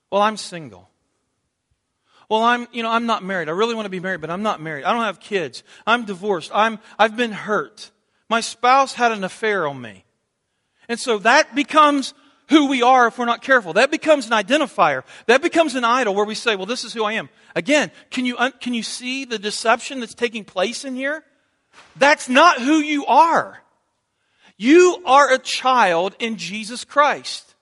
Well, 0.10 0.22
I'm 0.22 0.38
single. 0.38 0.90
Well, 2.34 2.42
I'm, 2.42 2.68
you 2.72 2.82
know, 2.82 2.90
I'm 2.90 3.06
not 3.06 3.24
married. 3.24 3.48
I 3.48 3.52
really 3.52 3.76
want 3.76 3.86
to 3.86 3.92
be 3.92 4.00
married, 4.00 4.20
but 4.20 4.32
I'm 4.32 4.42
not 4.42 4.60
married. 4.60 4.86
I 4.86 4.94
don't 4.94 5.04
have 5.04 5.20
kids. 5.20 5.62
I'm 5.86 6.04
divorced. 6.04 6.50
I'm, 6.52 6.80
I've 6.98 7.16
been 7.16 7.32
hurt. 7.32 7.92
My 8.28 8.42
spouse 8.42 8.96
had 8.96 9.12
an 9.12 9.24
affair 9.24 9.68
on 9.68 9.80
me. 9.80 10.04
And 10.90 11.00
so 11.00 11.20
that 11.20 11.54
becomes 11.54 12.16
who 12.50 12.70
we 12.70 12.82
are 12.82 13.06
if 13.06 13.20
we're 13.20 13.26
not 13.26 13.44
careful. 13.44 13.74
That 13.74 13.92
becomes 13.92 14.26
an 14.26 14.32
identifier. 14.32 15.04
That 15.28 15.44
becomes 15.44 15.76
an 15.76 15.84
idol 15.84 16.16
where 16.16 16.26
we 16.26 16.34
say, 16.34 16.56
well, 16.56 16.66
this 16.66 16.84
is 16.84 16.92
who 16.92 17.04
I 17.04 17.14
am. 17.14 17.30
Again, 17.56 17.92
can 18.10 18.26
you, 18.26 18.36
can 18.60 18.74
you 18.74 18.82
see 18.82 19.26
the 19.26 19.38
deception 19.38 20.00
that's 20.00 20.16
taking 20.16 20.44
place 20.44 20.86
in 20.86 20.96
here? 20.96 21.24
That's 21.98 22.28
not 22.28 22.60
who 22.60 22.80
you 22.80 23.06
are. 23.06 23.60
You 24.58 25.04
are 25.06 25.32
a 25.32 25.38
child 25.38 26.16
in 26.18 26.38
Jesus 26.38 26.84
Christ. 26.84 27.54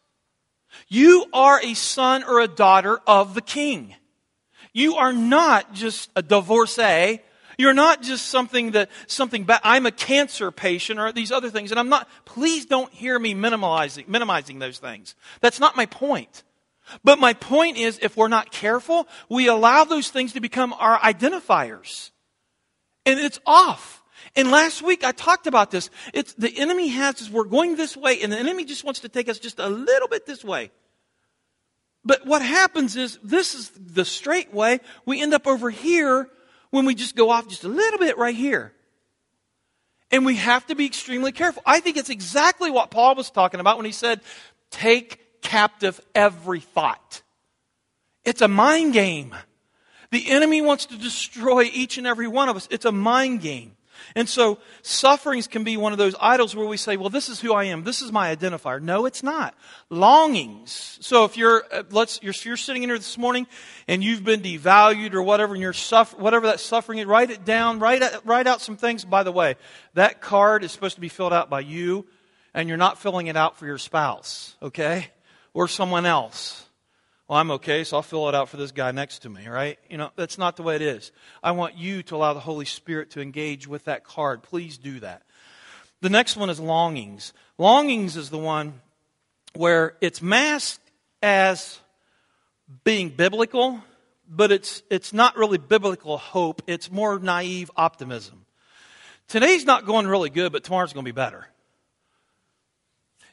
You 0.88 1.26
are 1.34 1.60
a 1.62 1.74
son 1.74 2.24
or 2.24 2.40
a 2.40 2.48
daughter 2.48 3.02
of 3.06 3.34
the 3.34 3.42
king. 3.42 3.96
You 4.74 4.96
are 4.96 5.14
not 5.14 5.74
just 5.74 6.10
a 6.16 6.22
divorcee. 6.22 7.20
You're 7.58 7.74
not 7.74 8.02
just 8.02 8.28
something 8.28 8.72
that, 8.72 8.90
something 9.08 9.44
bad. 9.44 9.62
I'm 9.64 9.86
a 9.86 9.92
cancer 9.92 10.52
patient 10.52 11.00
or 11.00 11.12
these 11.12 11.32
other 11.32 11.50
things. 11.50 11.72
And 11.72 11.80
I'm 11.80 11.90
not, 11.90 12.08
please 12.26 12.66
don't 12.66 12.92
hear 12.92 13.20
me 13.20 13.34
minimizing, 13.34 14.06
minimizing 14.08 14.60
those 14.60 14.80
things. 14.80 15.16
That's 15.42 15.60
not 15.60 15.76
my 15.76 15.86
point. 15.86 16.44
But 17.04 17.20
my 17.20 17.34
point 17.34 17.78
is, 17.78 18.00
if 18.02 18.18
we're 18.18 18.28
not 18.28 18.52
careful, 18.52 19.08
we 19.30 19.48
allow 19.48 19.84
those 19.84 20.10
things 20.10 20.34
to 20.34 20.40
become 20.40 20.74
our 20.74 20.98
identifiers. 21.00 22.12
And 23.06 23.20
it's 23.20 23.40
off. 23.46 24.04
And 24.36 24.52
last 24.52 24.82
week 24.82 25.04
I 25.04 25.12
talked 25.12 25.48
about 25.48 25.72
this. 25.72 25.90
It's 26.14 26.34
the 26.34 26.58
enemy 26.58 26.88
has 26.90 27.22
us, 27.22 27.30
we're 27.30 27.44
going 27.44 27.76
this 27.76 27.98
way, 27.98 28.22
and 28.22 28.32
the 28.32 28.38
enemy 28.38 28.66
just 28.66 28.84
wants 28.84 29.02
to 29.02 29.10
take 29.10 29.30
us 29.30 29.40
just 29.40 29.60
a 29.60 29.70
little 29.70 30.08
bit 30.08 30.26
this 30.26 30.44
way. 30.44 30.72
But 32.04 32.26
what 32.26 32.42
happens 32.42 32.96
is 32.96 33.20
this 33.24 33.54
is 33.54 33.70
the 33.70 34.06
straight 34.06 34.54
way. 34.54 34.80
We 35.06 35.22
end 35.22 35.34
up 35.34 35.46
over 35.46 35.70
here 35.70 36.28
when 36.72 36.86
we 36.86 36.96
just 36.96 37.16
go 37.16 37.30
off 37.30 37.48
just 37.48 37.64
a 37.64 37.68
little 37.68 38.00
bit 38.00 38.18
right 38.18 38.36
here. 38.36 38.74
And 40.10 40.26
we 40.26 40.36
have 40.38 40.66
to 40.68 40.76
be 40.76 40.86
extremely 40.86 41.32
careful. 41.32 41.64
I 41.66 41.80
think 41.80 41.98
it's 41.98 42.10
exactly 42.10 42.72
what 42.72 42.92
Paul 42.92 43.16
was 43.16 43.30
talking 43.30 43.60
about 43.60 43.78
when 43.78 43.86
he 43.86 43.92
said, 43.92 44.22
take 44.72 45.42
captive 45.42 46.02
every 46.14 46.60
thought. 46.60 47.22
It's 48.26 48.42
a 48.42 48.48
mind 48.48 48.94
game. 48.94 49.36
The 50.12 50.30
enemy 50.30 50.62
wants 50.62 50.88
to 50.88 50.98
destroy 50.98 51.64
each 51.64 51.98
and 51.98 52.06
every 52.06 52.28
one 52.28 52.50
of 52.50 52.56
us. 52.56 52.68
It's 52.72 52.86
a 52.86 52.92
mind 52.92 53.42
game. 53.42 53.76
And 54.16 54.28
so 54.28 54.60
sufferings 54.82 55.48
can 55.48 55.64
be 55.64 55.78
one 55.78 55.92
of 55.92 55.98
those 55.98 56.16
idols 56.20 56.56
where 56.56 56.66
we 56.66 56.78
say, 56.78 56.98
well, 56.98 57.10
this 57.10 57.30
is 57.30 57.40
who 57.40 57.54
I 57.54 57.66
am. 57.66 57.84
This 57.84 58.02
is 58.02 58.12
my 58.12 58.36
identifier. 58.36 58.82
No, 58.82 59.06
it's 59.06 59.24
not. 59.24 59.56
Longings. 59.90 60.98
So 61.02 61.26
if 61.26 61.38
you're, 61.38 61.64
uh, 61.72 61.84
let's, 61.92 62.20
you're, 62.22 62.34
you're 62.44 62.58
sitting 62.58 62.84
in 62.84 62.90
here 62.90 62.98
this 62.98 63.18
morning 63.18 63.48
and 63.88 64.04
you've 64.04 64.24
been 64.24 64.42
devalued 64.42 65.14
or 65.14 65.24
whatever 65.24 65.54
and 65.54 65.62
you're 65.62 65.74
suffer, 65.74 66.18
whatever 66.18 66.48
that 66.48 66.60
suffering 66.60 67.00
is, 67.00 67.06
write 67.06 67.30
it 67.30 67.46
down, 67.46 67.80
write, 67.80 68.04
write 68.26 68.48
out 68.48 68.62
some 68.62 68.78
things. 68.78 69.06
By 69.06 69.24
the 69.24 69.32
way, 69.32 69.56
that 69.94 70.22
card 70.22 70.64
is 70.64 70.72
supposed 70.72 70.96
to 70.96 71.02
be 71.02 71.10
filled 71.10 71.34
out 71.34 71.50
by 71.50 71.60
you 71.62 72.06
and 72.54 72.68
you're 72.68 72.78
not 72.78 73.00
filling 73.00 73.28
it 73.28 73.38
out 73.38 73.58
for 73.58 73.66
your 73.66 73.78
spouse, 73.78 74.56
okay? 74.62 75.08
Or 75.54 75.68
someone 75.68 76.06
else 76.06 76.66
well, 77.32 77.40
I'm 77.40 77.52
okay, 77.52 77.86
so 77.86 77.96
I'll 77.96 78.04
fill 78.04 78.28
it 78.28 78.36
out 78.36 78.50
for 78.50 78.58
this 78.58 78.74
guy 78.74 78.92
next 78.92 79.20
to 79.20 79.30
me, 79.30 79.48
right? 79.48 79.80
You 79.90 79.96
know, 79.98 80.12
that's 80.18 80.38
not 80.38 80.58
the 80.58 80.64
way 80.64 80.76
it 80.76 80.82
is. 80.82 81.14
I 81.42 81.52
want 81.52 81.78
you 81.78 82.04
to 82.04 82.16
allow 82.18 82.34
the 82.34 82.42
Holy 82.42 82.66
Spirit 82.66 83.12
to 83.12 83.22
engage 83.22 83.70
with 83.70 83.86
that 83.86 84.04
card. 84.04 84.44
Please 84.44 84.78
do 84.78 85.00
that. 85.00 85.22
The 86.02 86.10
next 86.10 86.36
one 86.36 86.50
is 86.50 86.60
longings. 86.60 87.32
Longings 87.58 88.18
is 88.18 88.32
the 88.32 88.38
one 88.38 88.82
where 89.56 89.96
it's 90.02 90.22
masked 90.22 90.84
as 91.24 91.80
being 92.84 93.08
biblical, 93.08 93.82
but 94.28 94.52
it's, 94.52 94.84
it's 94.90 95.14
not 95.14 95.38
really 95.38 95.58
biblical 95.58 96.18
hope. 96.18 96.62
It's 96.68 96.92
more 96.92 97.18
naive 97.18 97.72
optimism. 97.78 98.46
Today's 99.30 99.64
not 99.64 99.86
going 99.86 100.06
really 100.06 100.30
good, 100.30 100.52
but 100.52 100.66
tomorrow's 100.66 100.92
going 100.92 101.06
to 101.06 101.10
be 101.10 101.16
better. 101.16 101.48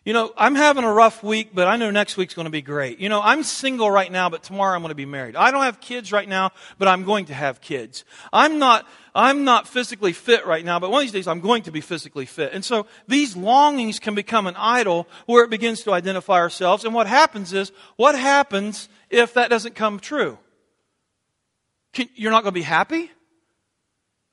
You 0.08 0.14
know, 0.14 0.32
I'm 0.38 0.54
having 0.54 0.84
a 0.84 0.90
rough 0.90 1.22
week, 1.22 1.50
but 1.52 1.68
I 1.68 1.76
know 1.76 1.90
next 1.90 2.16
week's 2.16 2.32
going 2.32 2.46
to 2.46 2.50
be 2.50 2.62
great. 2.62 2.98
You 2.98 3.10
know, 3.10 3.20
I'm 3.20 3.42
single 3.42 3.90
right 3.90 4.10
now, 4.10 4.30
but 4.30 4.42
tomorrow 4.42 4.74
I'm 4.74 4.80
going 4.80 4.88
to 4.88 4.94
be 4.94 5.04
married. 5.04 5.36
I 5.36 5.50
don't 5.50 5.64
have 5.64 5.82
kids 5.82 6.12
right 6.12 6.26
now, 6.26 6.52
but 6.78 6.88
I'm 6.88 7.04
going 7.04 7.26
to 7.26 7.34
have 7.34 7.60
kids. 7.60 8.06
I'm 8.32 8.58
not, 8.58 8.88
I'm 9.14 9.44
not 9.44 9.68
physically 9.68 10.14
fit 10.14 10.46
right 10.46 10.64
now, 10.64 10.78
but 10.78 10.90
one 10.90 11.00
of 11.00 11.04
these 11.04 11.12
days 11.12 11.28
I'm 11.28 11.42
going 11.42 11.64
to 11.64 11.70
be 11.70 11.82
physically 11.82 12.24
fit. 12.24 12.54
And 12.54 12.64
so 12.64 12.86
these 13.06 13.36
longings 13.36 13.98
can 13.98 14.14
become 14.14 14.46
an 14.46 14.56
idol 14.56 15.06
where 15.26 15.44
it 15.44 15.50
begins 15.50 15.82
to 15.82 15.92
identify 15.92 16.36
ourselves. 16.36 16.86
And 16.86 16.94
what 16.94 17.06
happens 17.06 17.52
is, 17.52 17.70
what 17.96 18.18
happens 18.18 18.88
if 19.10 19.34
that 19.34 19.50
doesn't 19.50 19.74
come 19.74 20.00
true? 20.00 20.38
Can, 21.92 22.08
you're 22.14 22.32
not 22.32 22.44
going 22.44 22.54
to 22.54 22.60
be 22.60 22.62
happy? 22.62 23.10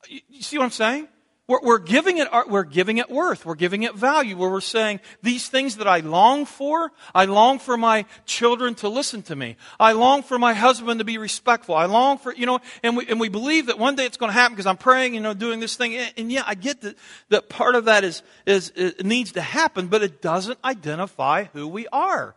You 0.07 0.41
see 0.41 0.57
what 0.57 0.63
I'm 0.63 0.71
saying? 0.71 1.09
We're, 1.47 1.60
we're, 1.62 1.79
giving 1.79 2.17
it, 2.17 2.27
we're 2.47 2.63
giving 2.63 2.97
it 2.97 3.10
worth. 3.10 3.45
We're 3.45 3.53
giving 3.53 3.84
it 3.84 3.93
value 3.93 4.36
where 4.36 4.49
we're 4.49 4.62
saying 4.62 4.99
these 5.21 5.47
things 5.47 5.77
that 5.77 5.88
I 5.88 5.99
long 5.99 6.45
for, 6.45 6.91
I 7.13 7.25
long 7.25 7.60
for 7.60 7.77
my 7.77 8.05
children 8.25 8.73
to 8.75 8.89
listen 8.89 9.21
to 9.23 9.36
me. 9.36 9.55
I 9.79 9.91
long 9.91 10.23
for 10.23 10.39
my 10.39 10.55
husband 10.55 10.99
to 10.99 11.05
be 11.05 11.19
respectful. 11.19 11.75
I 11.75 11.86
long 11.86 12.17
for, 12.17 12.34
you 12.34 12.47
know, 12.47 12.62
and 12.81 12.97
we, 12.97 13.05
and 13.08 13.19
we 13.19 13.29
believe 13.29 13.67
that 13.67 13.77
one 13.77 13.95
day 13.95 14.05
it's 14.05 14.17
going 14.17 14.31
to 14.31 14.34
happen 14.34 14.55
because 14.55 14.65
I'm 14.65 14.77
praying, 14.77 15.13
you 15.13 15.19
know, 15.19 15.36
doing 15.36 15.60
this 15.60 15.75
thing. 15.75 15.93
And, 15.93 16.13
and 16.17 16.31
yeah, 16.31 16.41
I 16.47 16.55
get 16.55 16.81
that, 16.81 16.97
that 17.29 17.47
part 17.47 17.75
of 17.75 17.86
that 17.86 18.03
is, 18.03 18.23
is, 18.47 18.73
needs 19.03 19.34
to 19.34 19.41
happen, 19.41 19.86
but 19.86 20.01
it 20.01 20.23
doesn't 20.23 20.58
identify 20.63 21.43
who 21.53 21.67
we 21.67 21.86
are. 21.89 22.34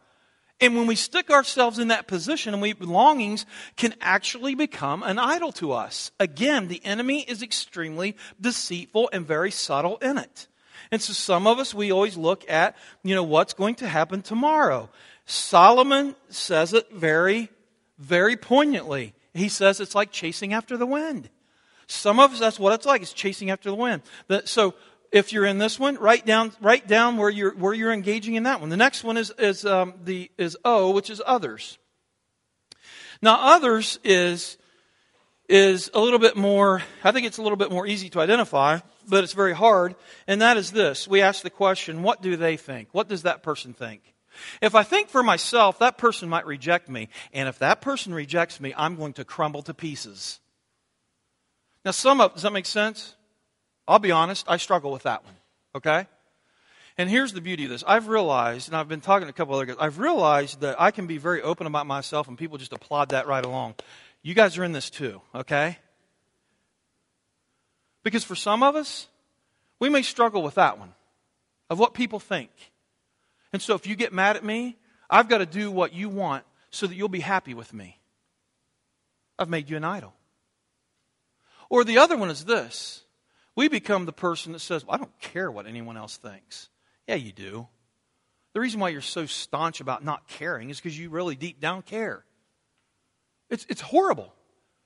And 0.60 0.76
when 0.76 0.86
we 0.86 0.96
stick 0.96 1.30
ourselves 1.30 1.78
in 1.78 1.88
that 1.88 2.08
position 2.08 2.52
and 2.52 2.60
we 2.60 2.72
longings 2.74 3.46
can 3.76 3.94
actually 4.00 4.54
become 4.56 5.02
an 5.04 5.18
idol 5.18 5.52
to 5.52 5.72
us. 5.72 6.10
Again, 6.18 6.66
the 6.66 6.84
enemy 6.84 7.20
is 7.20 7.42
extremely 7.42 8.16
deceitful 8.40 9.08
and 9.12 9.24
very 9.26 9.52
subtle 9.52 9.98
in 9.98 10.18
it. 10.18 10.48
And 10.90 11.00
so 11.00 11.12
some 11.12 11.46
of 11.46 11.58
us, 11.58 11.74
we 11.74 11.92
always 11.92 12.16
look 12.16 12.48
at, 12.50 12.76
you 13.04 13.14
know, 13.14 13.22
what's 13.22 13.54
going 13.54 13.76
to 13.76 13.88
happen 13.88 14.22
tomorrow. 14.22 14.88
Solomon 15.26 16.16
says 16.28 16.72
it 16.72 16.90
very, 16.90 17.50
very 17.98 18.36
poignantly. 18.36 19.14
He 19.34 19.48
says 19.48 19.80
it's 19.80 19.94
like 19.94 20.10
chasing 20.10 20.54
after 20.54 20.76
the 20.76 20.86
wind. 20.86 21.28
Some 21.86 22.18
of 22.18 22.32
us, 22.32 22.40
that's 22.40 22.58
what 22.58 22.72
it's 22.72 22.86
like. 22.86 23.02
It's 23.02 23.12
chasing 23.12 23.50
after 23.50 23.70
the 23.70 23.76
wind. 23.76 24.02
So 24.44 24.74
if 25.12 25.32
you're 25.32 25.44
in 25.44 25.58
this 25.58 25.78
one, 25.78 25.96
write 25.96 26.26
down, 26.26 26.52
write 26.60 26.86
down 26.86 27.16
where 27.16 27.30
you're, 27.30 27.54
where 27.54 27.74
you're 27.74 27.92
engaging 27.92 28.34
in 28.34 28.42
that 28.44 28.60
one. 28.60 28.68
The 28.68 28.76
next 28.76 29.04
one 29.04 29.16
is, 29.16 29.32
is, 29.38 29.64
um, 29.64 29.94
the, 30.04 30.30
is 30.38 30.56
O, 30.64 30.90
which 30.90 31.10
is 31.10 31.22
others. 31.24 31.78
Now, 33.20 33.54
others 33.54 33.98
is, 34.04 34.58
is 35.48 35.90
a 35.94 36.00
little 36.00 36.18
bit 36.18 36.36
more, 36.36 36.82
I 37.02 37.10
think 37.10 37.26
it's 37.26 37.38
a 37.38 37.42
little 37.42 37.56
bit 37.56 37.70
more 37.70 37.86
easy 37.86 38.08
to 38.10 38.20
identify, 38.20 38.78
but 39.08 39.24
it's 39.24 39.32
very 39.32 39.54
hard. 39.54 39.96
And 40.26 40.42
that 40.42 40.56
is 40.56 40.70
this. 40.70 41.08
We 41.08 41.22
ask 41.22 41.42
the 41.42 41.50
question, 41.50 42.02
what 42.02 42.22
do 42.22 42.36
they 42.36 42.56
think? 42.56 42.88
What 42.92 43.08
does 43.08 43.22
that 43.22 43.42
person 43.42 43.72
think? 43.72 44.14
If 44.62 44.74
I 44.74 44.84
think 44.84 45.08
for 45.08 45.22
myself, 45.22 45.80
that 45.80 45.98
person 45.98 46.28
might 46.28 46.46
reject 46.46 46.88
me. 46.88 47.08
And 47.32 47.48
if 47.48 47.58
that 47.58 47.80
person 47.80 48.14
rejects 48.14 48.60
me, 48.60 48.72
I'm 48.76 48.94
going 48.94 49.14
to 49.14 49.24
crumble 49.24 49.62
to 49.62 49.74
pieces. 49.74 50.38
Now, 51.84 51.90
some 51.90 52.20
of, 52.20 52.34
does 52.34 52.42
that 52.42 52.52
make 52.52 52.66
sense? 52.66 53.16
I'll 53.88 53.98
be 53.98 54.12
honest, 54.12 54.44
I 54.48 54.58
struggle 54.58 54.92
with 54.92 55.04
that 55.04 55.24
one. 55.24 55.34
Okay? 55.74 56.06
And 56.98 57.08
here's 57.08 57.32
the 57.32 57.40
beauty 57.40 57.64
of 57.64 57.70
this. 57.70 57.82
I've 57.86 58.08
realized, 58.08 58.68
and 58.68 58.76
I've 58.76 58.88
been 58.88 59.00
talking 59.00 59.26
to 59.26 59.30
a 59.30 59.32
couple 59.32 59.54
other 59.54 59.64
guys, 59.64 59.76
I've 59.80 59.98
realized 59.98 60.60
that 60.60 60.80
I 60.80 60.90
can 60.90 61.06
be 61.06 61.16
very 61.16 61.40
open 61.40 61.66
about 61.66 61.86
myself 61.86 62.28
and 62.28 62.36
people 62.36 62.58
just 62.58 62.72
applaud 62.72 63.10
that 63.10 63.26
right 63.26 63.44
along. 63.44 63.76
You 64.22 64.34
guys 64.34 64.58
are 64.58 64.64
in 64.64 64.72
this 64.72 64.90
too, 64.90 65.22
okay? 65.34 65.78
Because 68.02 68.24
for 68.24 68.34
some 68.34 68.62
of 68.62 68.76
us, 68.76 69.06
we 69.78 69.88
may 69.88 70.02
struggle 70.02 70.42
with 70.42 70.56
that 70.56 70.78
one 70.78 70.92
of 71.70 71.78
what 71.78 71.94
people 71.94 72.18
think. 72.18 72.50
And 73.52 73.62
so 73.62 73.74
if 73.74 73.86
you 73.86 73.96
get 73.96 74.12
mad 74.12 74.36
at 74.36 74.44
me, 74.44 74.76
I've 75.08 75.28
got 75.28 75.38
to 75.38 75.46
do 75.46 75.70
what 75.70 75.92
you 75.92 76.08
want 76.08 76.44
so 76.70 76.86
that 76.86 76.94
you'll 76.94 77.08
be 77.08 77.20
happy 77.20 77.54
with 77.54 77.72
me. 77.72 77.98
I've 79.38 79.48
made 79.48 79.70
you 79.70 79.76
an 79.76 79.84
idol. 79.84 80.14
Or 81.70 81.84
the 81.84 81.98
other 81.98 82.16
one 82.16 82.28
is 82.28 82.44
this 82.44 83.04
we 83.58 83.66
become 83.66 84.06
the 84.06 84.12
person 84.12 84.52
that 84.52 84.60
says, 84.60 84.86
well, 84.86 84.94
I 84.94 84.98
don't 84.98 85.18
care 85.18 85.50
what 85.50 85.66
anyone 85.66 85.96
else 85.96 86.16
thinks. 86.16 86.68
Yeah, 87.08 87.16
you 87.16 87.32
do. 87.32 87.66
The 88.54 88.60
reason 88.60 88.78
why 88.78 88.90
you're 88.90 89.00
so 89.00 89.26
staunch 89.26 89.80
about 89.80 90.04
not 90.04 90.28
caring 90.28 90.70
is 90.70 90.78
because 90.78 90.96
you 90.96 91.10
really 91.10 91.34
deep 91.34 91.60
down 91.60 91.82
care. 91.82 92.24
It's, 93.50 93.66
it's 93.68 93.80
horrible. 93.80 94.32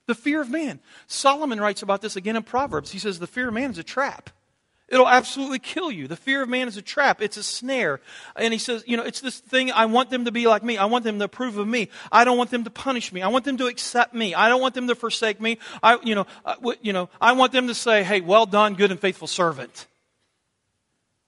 The 0.06 0.14
fear 0.14 0.40
of 0.40 0.48
man. 0.48 0.80
Solomon 1.06 1.61
writes 1.61 1.82
about 1.82 2.00
this 2.00 2.16
again 2.16 2.35
in 2.35 2.44
Proverbs. 2.44 2.90
He 2.90 2.98
says, 2.98 3.18
The 3.18 3.26
fear 3.26 3.48
of 3.48 3.54
man 3.54 3.72
is 3.72 3.76
a 3.76 3.82
trap. 3.82 4.30
It'll 4.92 5.09
absolutely 5.09 5.59
kill 5.59 5.90
you. 5.90 6.07
The 6.07 6.16
fear 6.16 6.42
of 6.42 6.50
man 6.50 6.68
is 6.68 6.76
a 6.76 6.83
trap. 6.83 7.22
It's 7.22 7.38
a 7.38 7.42
snare. 7.42 7.98
And 8.37 8.52
he 8.52 8.59
says, 8.59 8.85
you 8.87 8.98
know, 8.98 9.02
it's 9.05 9.22
this 9.22 9.40
thing, 9.40 9.72
I 9.72 9.87
want 9.87 10.11
them 10.11 10.26
to 10.26 10.31
be 10.31 10.46
like 10.46 10.62
me. 10.62 10.76
I 10.76 10.85
want 10.85 11.02
them 11.05 11.18
to 11.18 11.24
approve 11.24 11.57
of 11.57 11.66
me. 11.66 11.88
I 12.12 12.24
don't 12.24 12.37
want 12.37 12.50
them 12.50 12.64
to 12.64 12.70
punish 12.70 13.11
me. 13.11 13.22
I 13.22 13.28
want 13.28 13.46
them 13.46 13.57
to 13.57 13.68
accept 13.68 14.12
me. 14.12 14.35
I 14.35 14.50
don't 14.50 14.61
want 14.61 14.74
them 14.74 14.88
to 14.88 14.94
forsake 14.94 15.40
me. 15.40 15.57
I, 15.83 15.98
you 16.05 16.14
know, 16.14 16.26
uh, 16.44 16.57
you 16.83 16.92
know, 16.92 17.09
I 17.22 17.33
want 17.33 17.52
them 17.52 17.68
to 17.68 17.74
say, 17.74 18.02
hey, 18.02 18.20
well 18.20 18.44
done, 18.44 18.74
good 18.74 18.90
and 18.90 19.00
faithful 19.00 19.26
servant. 19.26 19.87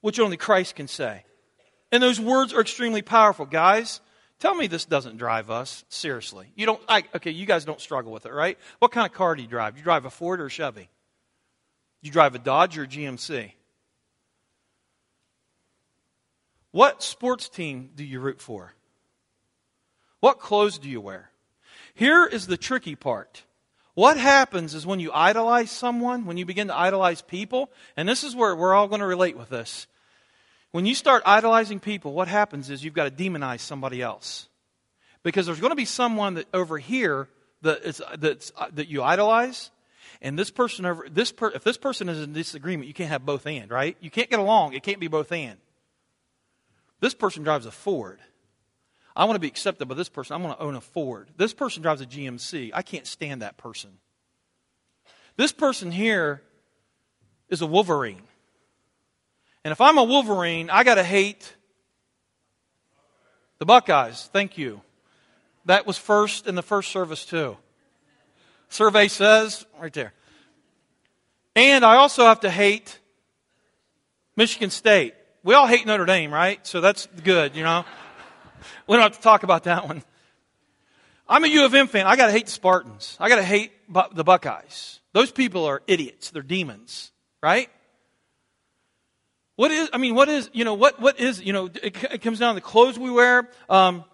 Which 0.03 0.21
only 0.21 0.37
Christ 0.37 0.77
can 0.77 0.87
say. 0.87 1.25
And 1.91 2.03
those 2.03 2.21
words 2.21 2.53
are 2.53 2.61
extremely 2.61 3.01
powerful. 3.01 3.47
Guys, 3.47 4.03
tell 4.41 4.55
me 4.55 4.67
this 4.67 4.85
doesn't 4.85 5.17
drive 5.17 5.51
us. 5.51 5.87
Seriously. 5.89 6.49
You 6.55 6.67
don't, 6.67 6.83
I, 6.87 7.05
okay, 7.17 7.31
you 7.31 7.47
guys 7.47 7.65
don't 7.65 7.81
struggle 7.81 8.13
with 8.13 8.27
it, 8.27 8.33
right? 8.35 8.59
What 8.79 8.93
kind 8.93 9.07
of 9.07 9.15
car 9.15 9.35
do 9.35 9.41
you 9.41 9.49
drive? 9.49 9.79
You 9.79 9.83
drive 9.83 10.05
a 10.05 10.11
Ford 10.11 10.43
or 10.43 10.47
a 10.47 10.51
Chevy? 10.51 10.91
You 12.05 12.11
drive 12.11 12.35
a 12.35 12.39
Dodge 12.39 12.77
or 12.77 12.83
a 12.83 12.87
GMC? 12.87 13.53
What 16.71 17.03
sports 17.03 17.49
team 17.49 17.93
do 17.97 18.05
you 18.05 18.21
root 18.21 18.43
for? 18.43 18.75
What 20.21 20.39
clothes 20.39 20.77
do 20.79 20.91
you 20.91 21.01
wear? 21.01 21.31
Here 21.95 22.27
is 22.27 22.47
the 22.47 22.59
tricky 22.59 22.95
part. 22.95 23.45
What 23.95 24.19
happens 24.19 24.75
is 24.75 24.85
when 24.85 25.01
you 25.01 25.13
idolize 25.15 25.71
someone, 25.71 26.27
when 26.27 26.37
you 26.37 26.45
begin 26.45 26.69
to 26.69 26.77
idolize 26.77 27.23
people, 27.23 27.71
and 27.97 28.07
this 28.07 28.23
is 28.23 28.37
where 28.37 28.55
we're 28.55 28.75
all 28.75 28.89
going 28.89 29.01
to 29.01 29.07
relate 29.07 29.39
with 29.39 29.49
this. 29.49 29.87
When 30.73 30.85
you 30.85 30.95
start 30.95 31.23
idolizing 31.25 31.81
people, 31.81 32.13
what 32.13 32.29
happens 32.29 32.69
is 32.69 32.85
you've 32.85 32.93
got 32.93 33.05
to 33.05 33.25
demonize 33.25 33.61
somebody 33.61 34.03
else. 34.03 34.51
Because 35.23 35.47
there's 35.47 35.61
going 35.61 35.71
to 35.71 35.77
be 35.77 35.87
someone 35.87 36.35
that 36.35 36.49
over 36.53 36.77
here 36.77 37.29
that, 37.63 37.83
is, 37.83 38.03
that 38.19 38.89
you 38.89 39.03
idolize, 39.03 39.71
and 40.21 40.39
this 40.39 40.51
person 40.51 40.87
over 40.87 41.07
this 41.11 41.33
per, 41.33 41.51
if 41.51 41.65
this 41.65 41.77
person 41.77 42.09
is 42.09 42.23
in 42.23 42.33
disagreement, 42.33 42.89
you 42.89 42.95
can't 42.95 43.11
have 43.11 43.25
both 43.27 43.47
and, 43.47 43.71
right? 43.71 43.97
You 44.01 44.11
can't 44.11 44.31
get 44.31 44.39
along. 44.39 44.75
It 44.75 44.83
can't 44.83 45.01
be 45.01 45.09
both 45.09 45.33
and. 45.33 45.59
This 47.01 47.15
person 47.15 47.43
drives 47.43 47.67
a 47.67 47.71
Ford. 47.71 48.21
I 49.17 49.27
want 49.27 49.37
to 49.37 49.41
be 49.41 49.47
accepted 49.47 49.87
by 49.87 49.95
this 49.95 50.09
person. 50.09 50.35
I 50.35 50.45
want 50.45 50.59
to 50.59 50.65
own 50.65 50.75
a 50.75 50.81
Ford. 50.81 51.29
This 51.37 51.55
person 51.55 51.83
drives 51.83 52.01
a 52.01 52.07
GMC. 52.07 52.71
I 52.75 52.83
can't 52.83 53.07
stand 53.07 53.43
that 53.43 53.57
person. 53.57 53.91
This 55.37 55.53
person 55.53 55.93
here 55.93 56.43
is 57.49 57.61
a 57.61 57.67
Wolverine. 57.67 58.23
And 59.65 59.73
if 59.73 59.81
I'm 59.81 59.99
a 59.99 60.05
Wolverine, 60.05 60.71
I 60.71 60.85
got 60.85 60.97
to 60.97 61.05
hate 61.05 61.55
the 63.59 63.67
Buckeyes. 63.67 64.29
Thank 64.33 64.59
you. 64.59 64.81
That 65.65 65.87
was 65.87 65.97
first 65.97 66.47
in 66.47 66.55
the 66.55 66.63
first 66.63 66.91
service, 66.91 67.25
too. 67.25 67.57
Survey 68.75 69.07
says, 69.07 69.65
right 69.81 69.93
there. 69.93 70.13
And 71.55 71.85
I 71.85 71.95
also 71.95 72.25
have 72.25 72.41
to 72.41 72.51
hate 72.51 72.99
Michigan 74.35 74.71
State. 74.71 75.15
We 75.45 75.55
all 75.55 75.69
hate 75.69 75.87
Notre 75.87 76.05
Dame, 76.05 76.35
right? 76.35 76.67
So 76.67 76.81
that's 76.81 77.07
good, 77.23 77.55
you 77.55 77.63
know. 77.63 77.85
we 78.89 78.97
don't 78.97 79.05
have 79.05 79.17
to 79.17 79.23
talk 79.23 79.45
about 79.45 79.65
that 79.65 79.87
one. 79.87 80.03
I'm 81.29 81.45
a 81.45 81.47
U 81.47 81.65
of 81.65 81.73
M 81.73 81.87
fan. 81.87 82.09
I 82.09 82.17
got 82.17 82.27
to 82.27 82.33
hate 82.33 82.47
the 82.47 82.53
Spartans. 82.53 83.17
I 83.21 83.29
got 83.29 83.37
to 83.37 83.45
hate 83.45 83.71
the 83.89 84.25
Buckeyes. 84.25 84.99
Those 85.13 85.31
people 85.31 85.67
are 85.67 85.81
idiots. 85.87 86.31
They're 86.31 86.43
demons, 86.43 87.13
right? 87.41 87.71
What 89.55 89.71
is, 89.71 89.89
I 89.93 89.99
mean, 89.99 90.17
what 90.17 90.29
is, 90.29 90.51
you 90.53 90.65
know, 90.65 90.75
what, 90.75 91.01
what 91.01 91.21
is, 91.21 91.41
you 91.41 91.53
know, 91.53 91.67
it, 91.67 91.97
it 92.11 92.23
comes 92.23 92.41
down 92.41 92.57
to 92.57 92.61
the 92.61 92.67
clothes 92.67 92.99
we 92.99 93.13
wear. 93.13 93.49
Um, 93.69 94.05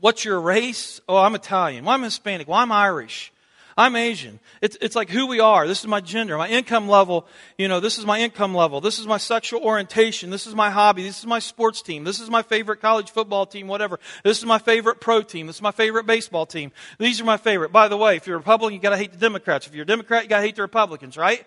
what's 0.00 0.24
your 0.24 0.40
race? 0.40 1.00
Oh, 1.08 1.18
I'm 1.18 1.36
Italian. 1.36 1.84
Well, 1.84 1.94
I'm 1.94 2.02
Hispanic. 2.02 2.48
Well, 2.48 2.58
I'm 2.58 2.72
Irish. 2.72 3.32
I'm 3.78 3.94
Asian. 3.94 4.40
It's, 4.62 4.78
it's 4.80 4.96
like 4.96 5.10
who 5.10 5.26
we 5.26 5.38
are. 5.38 5.66
This 5.66 5.80
is 5.80 5.86
my 5.86 6.00
gender, 6.00 6.38
my 6.38 6.48
income 6.48 6.88
level. 6.88 7.26
You 7.58 7.68
know, 7.68 7.78
this 7.78 7.98
is 7.98 8.06
my 8.06 8.18
income 8.20 8.54
level. 8.54 8.80
This 8.80 8.98
is 8.98 9.06
my 9.06 9.18
sexual 9.18 9.60
orientation. 9.60 10.30
This 10.30 10.46
is 10.46 10.54
my 10.54 10.70
hobby. 10.70 11.02
This 11.02 11.18
is 11.18 11.26
my 11.26 11.40
sports 11.40 11.82
team. 11.82 12.02
This 12.02 12.18
is 12.18 12.30
my 12.30 12.40
favorite 12.40 12.80
college 12.80 13.10
football 13.10 13.44
team, 13.44 13.68
whatever. 13.68 14.00
This 14.24 14.38
is 14.38 14.46
my 14.46 14.58
favorite 14.58 14.98
pro 15.00 15.20
team. 15.20 15.46
This 15.46 15.56
is 15.56 15.62
my 15.62 15.72
favorite 15.72 16.06
baseball 16.06 16.46
team. 16.46 16.72
These 16.98 17.20
are 17.20 17.24
my 17.24 17.36
favorite. 17.36 17.70
By 17.70 17.88
the 17.88 17.98
way, 17.98 18.16
if 18.16 18.26
you're 18.26 18.36
a 18.36 18.38
Republican, 18.38 18.74
you 18.74 18.80
gotta 18.80 18.96
hate 18.96 19.12
the 19.12 19.18
Democrats. 19.18 19.66
If 19.66 19.74
you're 19.74 19.82
a 19.82 19.86
Democrat, 19.86 20.22
you 20.22 20.30
gotta 20.30 20.46
hate 20.46 20.56
the 20.56 20.62
Republicans, 20.62 21.18
right? 21.18 21.46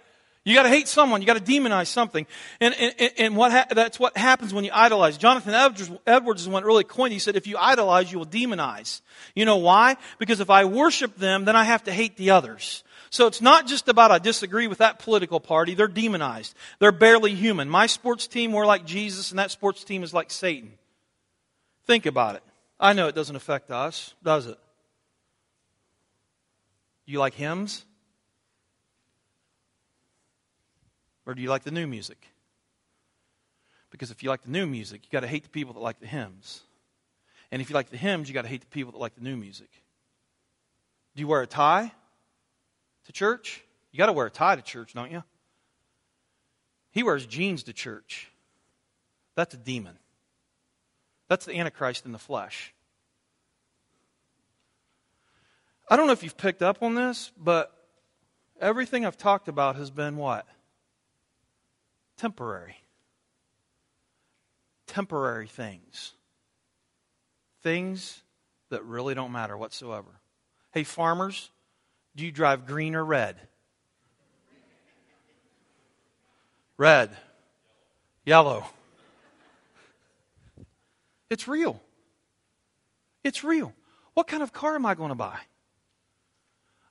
You 0.49 0.55
got 0.55 0.63
to 0.63 0.69
hate 0.69 0.87
someone. 0.87 1.21
You 1.21 1.27
got 1.27 1.37
to 1.37 1.51
demonize 1.51 1.87
something. 1.87 2.25
And, 2.59 2.73
and, 2.73 3.11
and 3.17 3.35
what 3.37 3.51
ha- 3.51 3.67
that's 3.69 3.99
what 3.99 4.17
happens 4.17 4.53
when 4.53 4.63
you 4.63 4.71
idolize. 4.73 5.17
Jonathan 5.17 5.53
Edwards, 5.53 5.91
Edwards 6.07 6.41
is 6.41 6.49
one 6.49 6.63
really 6.63 6.83
coined. 6.83 7.13
He 7.13 7.19
said, 7.19 7.35
if 7.35 7.45
you 7.45 7.57
idolize, 7.57 8.11
you 8.11 8.17
will 8.19 8.25
demonize. 8.25 9.01
You 9.35 9.45
know 9.45 9.57
why? 9.57 9.97
Because 10.17 10.39
if 10.39 10.49
I 10.49 10.65
worship 10.65 11.15
them, 11.17 11.45
then 11.45 11.55
I 11.55 11.63
have 11.65 11.83
to 11.83 11.91
hate 11.91 12.17
the 12.17 12.31
others. 12.31 12.83
So 13.11 13.27
it's 13.27 13.41
not 13.41 13.67
just 13.67 13.89
about 13.89 14.11
I 14.11 14.19
disagree 14.19 14.67
with 14.67 14.79
that 14.79 14.99
political 14.99 15.39
party. 15.39 15.73
They're 15.73 15.87
demonized. 15.87 16.55
They're 16.79 16.91
barely 16.91 17.33
human. 17.33 17.69
My 17.69 17.87
sports 17.87 18.27
team, 18.27 18.51
we're 18.51 18.65
like 18.65 18.85
Jesus, 18.85 19.31
and 19.31 19.39
that 19.39 19.51
sports 19.51 19.83
team 19.83 20.03
is 20.03 20.13
like 20.13 20.31
Satan. 20.31 20.73
Think 21.85 22.05
about 22.05 22.35
it. 22.35 22.43
I 22.79 22.93
know 22.93 23.07
it 23.07 23.15
doesn't 23.15 23.35
affect 23.35 23.71
us, 23.71 24.13
does 24.23 24.45
it? 24.45 24.57
You 27.05 27.19
like 27.19 27.33
hymns? 27.33 27.85
Or 31.29 31.35
do 31.35 31.43
you 31.43 31.49
like 31.49 31.61
the 31.61 31.69
new 31.69 31.85
music? 31.85 32.25
Because 33.91 34.09
if 34.09 34.23
you 34.23 34.29
like 34.29 34.41
the 34.41 34.49
new 34.49 34.65
music, 34.65 35.01
you 35.03 35.11
got 35.11 35.19
to 35.19 35.27
hate 35.27 35.43
the 35.43 35.49
people 35.49 35.75
that 35.75 35.79
like 35.79 35.99
the 35.99 36.07
hymns. 36.07 36.61
And 37.51 37.61
if 37.61 37.69
you 37.69 37.75
like 37.75 37.91
the 37.91 37.97
hymns, 37.97 38.27
you 38.27 38.33
got 38.33 38.41
to 38.41 38.47
hate 38.47 38.61
the 38.61 38.67
people 38.67 38.93
that 38.93 38.97
like 38.97 39.13
the 39.13 39.21
new 39.21 39.37
music. 39.37 39.69
Do 41.15 41.21
you 41.21 41.27
wear 41.27 41.43
a 41.43 41.45
tie 41.45 41.91
to 43.05 43.11
church? 43.11 43.61
You 43.91 43.99
got 43.99 44.07
to 44.07 44.11
wear 44.11 44.25
a 44.25 44.31
tie 44.31 44.55
to 44.55 44.63
church, 44.63 44.95
don't 44.95 45.11
you? 45.11 45.23
He 46.89 47.03
wears 47.03 47.27
jeans 47.27 47.61
to 47.65 47.73
church. 47.73 48.31
That's 49.35 49.53
a 49.53 49.57
demon. 49.57 49.99
That's 51.27 51.45
the 51.45 51.53
Antichrist 51.59 52.07
in 52.07 52.11
the 52.11 52.17
flesh. 52.17 52.73
I 55.87 55.95
don't 55.95 56.07
know 56.07 56.13
if 56.13 56.23
you've 56.23 56.37
picked 56.37 56.63
up 56.63 56.81
on 56.81 56.95
this, 56.95 57.31
but 57.37 57.71
everything 58.59 59.05
I've 59.05 59.15
talked 59.15 59.47
about 59.47 59.75
has 59.75 59.91
been 59.91 60.17
what? 60.17 60.47
Temporary. 62.19 62.75
Temporary 64.87 65.47
things. 65.47 66.15
Things 67.63 68.21
that 68.69 68.83
really 68.83 69.15
don't 69.15 69.31
matter 69.31 69.57
whatsoever. 69.57 70.19
Hey, 70.73 70.83
farmers, 70.83 71.49
do 72.17 72.25
you 72.25 72.31
drive 72.33 72.67
green 72.67 72.93
or 72.93 73.05
red? 73.05 73.37
Red. 76.75 77.15
Yellow. 78.25 78.65
It's 81.29 81.47
real. 81.47 81.81
It's 83.23 83.45
real. 83.45 83.73
What 84.13 84.27
kind 84.27 84.43
of 84.43 84.51
car 84.51 84.75
am 84.75 84.85
I 84.85 84.93
going 84.93 85.09
to 85.09 85.15
buy? 85.15 85.37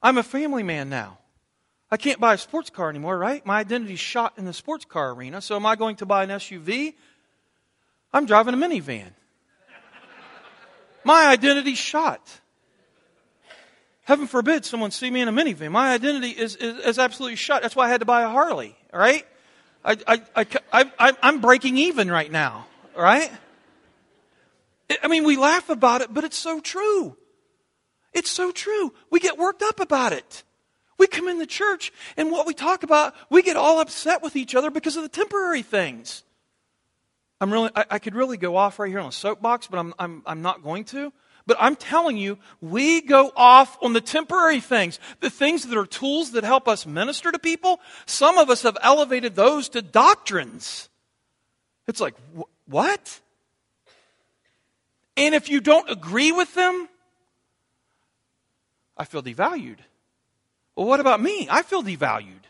I'm 0.03 0.17
a 0.17 0.23
family 0.23 0.63
man 0.63 0.89
now. 0.89 1.19
I 1.91 1.97
can't 1.97 2.21
buy 2.21 2.35
a 2.35 2.39
sports 2.39 2.71
car 2.71 2.91
anymore, 2.91 3.19
right? 3.19 3.45
My 3.47 3.61
identity's 3.61 4.01
shot 4.01 4.35
in 4.37 4.45
the 4.45 4.53
sports 4.53 4.85
car 4.85 5.13
arena. 5.13 5.41
So 5.41 5.57
am 5.57 5.65
I 5.65 5.75
going 5.77 5.97
to 5.97 6.07
buy 6.07 6.25
an 6.25 6.31
SUV? 6.31 6.95
I'm 8.13 8.27
driving 8.27 8.55
a 8.55 8.57
minivan. 8.57 9.11
My 11.05 11.29
identity's 11.29 11.79
shot. 11.79 12.21
Heaven 14.03 14.27
forbid 14.27 14.65
someone 14.65 14.91
see 14.91 15.11
me 15.11 15.21
in 15.21 15.29
a 15.29 15.33
minivan. 15.33 15.71
My 15.71 15.93
identity 15.93 16.31
is, 16.31 16.57
is, 16.57 16.79
is 16.85 16.99
absolutely 16.99 17.37
shut. 17.37 17.63
That's 17.63 17.77
why 17.77 17.87
I 17.87 17.89
had 17.89 18.01
to 18.01 18.07
buy 18.07 18.23
a 18.23 18.29
Harley, 18.29 18.77
right? 18.93 19.27
I, 19.85 19.97
I, 20.07 20.47
I, 20.73 20.93
I, 20.99 21.17
I'm 21.23 21.41
breaking 21.41 21.79
even 21.79 22.11
right 22.11 22.31
now, 22.31 22.67
right? 22.97 23.31
I 25.03 25.09
mean, 25.09 25.25
we 25.25 25.37
laugh 25.37 25.69
about 25.69 26.01
it, 26.01 26.13
but 26.13 26.25
it's 26.25 26.39
so 26.39 26.61
true. 26.61 27.17
It's 28.13 28.31
so 28.31 28.51
true. 28.51 28.93
We 29.11 29.21
get 29.21 29.39
worked 29.39 29.63
up 29.63 29.81
about 29.81 30.13
it. 30.13 30.43
We 30.99 31.07
come 31.07 31.29
in 31.29 31.39
the 31.39 31.47
church, 31.47 31.93
and 32.17 32.31
what 32.31 32.47
we 32.47 32.55
talk 32.55 32.83
about, 32.83 33.15
we 33.31 33.43
get 33.43 33.57
all 33.57 33.81
upset 33.81 34.23
with 34.23 34.37
each 34.37 34.55
other 34.55 34.71
because 34.71 34.97
of 34.97 35.03
the 35.03 35.09
temporary 35.09 35.63
things. 35.63 36.25
I'm 37.41 37.53
really, 37.53 37.71
I, 37.75 37.85
I 37.93 37.99
could 38.01 38.17
really 38.17 38.37
go 38.37 38.57
off 38.57 38.79
right 38.79 38.91
here 38.91 38.99
on 38.99 39.07
a 39.07 39.13
soapbox, 39.13 39.69
but 39.69 39.79
I'm, 39.79 39.95
I'm, 39.99 40.23
I'm 40.27 40.43
not 40.43 40.63
going 40.63 40.85
to. 40.87 41.13
But 41.47 41.57
I'm 41.61 41.77
telling 41.77 42.19
you, 42.19 42.37
we 42.61 43.01
go 43.01 43.33
off 43.35 43.79
on 43.81 43.95
the 43.95 44.03
temporary 44.03 44.61
things, 44.61 44.99
the 45.21 45.31
things 45.31 45.67
that 45.67 45.79
are 45.79 45.87
tools 45.87 46.33
that 46.33 46.45
help 46.45 46.69
us 46.69 46.85
minister 46.85 47.33
to 47.33 47.39
people. 47.39 47.81
Some 48.05 48.37
of 48.37 48.51
us 48.51 48.63
have 48.63 48.77
elevated 48.83 49.35
those 49.35 49.71
to 49.71 49.81
doctrines. 49.81 50.91
It's 51.87 52.01
like, 52.01 52.15
wh- 52.37 52.69
what? 52.69 53.21
And 55.17 55.35
if 55.35 55.49
you 55.49 55.61
don't 55.61 55.89
agree 55.89 56.33
with 56.33 56.55
them, 56.55 56.89
I 58.97 59.05
feel 59.05 59.23
devalued. 59.23 59.79
Well, 60.79 60.87
what 60.87 61.01
about 61.01 61.21
me? 61.21 61.49
I 61.51 61.63
feel 61.63 61.83
devalued. 61.83 62.45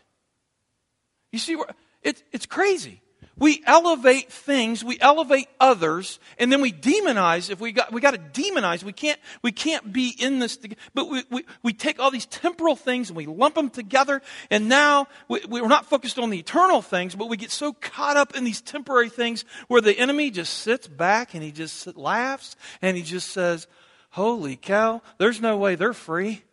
You 1.31 1.39
see, 1.39 1.57
it's, 2.03 2.21
it's 2.31 2.45
crazy. 2.45 3.01
We 3.39 3.63
elevate 3.65 4.31
things, 4.31 4.83
we 4.83 4.99
elevate 4.99 5.47
others, 5.59 6.19
and 6.37 6.51
then 6.51 6.61
we 6.61 6.71
demonize. 6.71 7.49
If 7.49 7.59
we 7.59 7.71
got, 7.71 7.91
we 7.91 8.01
got 8.01 8.11
to 8.11 8.19
demonize. 8.19 8.83
We 8.83 8.93
can't, 8.93 9.19
we 9.41 9.51
can't 9.51 9.91
be 9.91 10.13
in 10.19 10.37
this. 10.37 10.59
But 10.93 11.09
we, 11.09 11.23
we, 11.31 11.45
we 11.63 11.73
take 11.73 11.99
all 11.99 12.11
these 12.11 12.27
temporal 12.27 12.75
things 12.75 13.09
and 13.09 13.17
we 13.17 13.25
lump 13.25 13.55
them 13.55 13.71
together, 13.71 14.21
and 14.51 14.69
now 14.69 15.07
we, 15.27 15.41
we're 15.49 15.67
not 15.67 15.87
focused 15.87 16.19
on 16.19 16.29
the 16.29 16.37
eternal 16.37 16.83
things, 16.83 17.15
but 17.15 17.29
we 17.29 17.37
get 17.37 17.49
so 17.49 17.73
caught 17.73 18.15
up 18.15 18.35
in 18.35 18.43
these 18.43 18.61
temporary 18.61 19.09
things 19.09 19.43
where 19.69 19.81
the 19.81 19.97
enemy 19.97 20.29
just 20.29 20.53
sits 20.53 20.87
back 20.87 21.33
and 21.33 21.41
he 21.41 21.51
just 21.51 21.97
laughs 21.97 22.55
and 22.79 22.95
he 22.95 23.01
just 23.01 23.31
says, 23.31 23.65
Holy 24.11 24.55
cow, 24.55 25.01
there's 25.17 25.41
no 25.41 25.57
way 25.57 25.73
they're 25.73 25.93
free. 25.93 26.43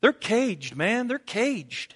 They're 0.00 0.12
caged, 0.12 0.76
man. 0.76 1.08
They're 1.08 1.18
caged. 1.18 1.94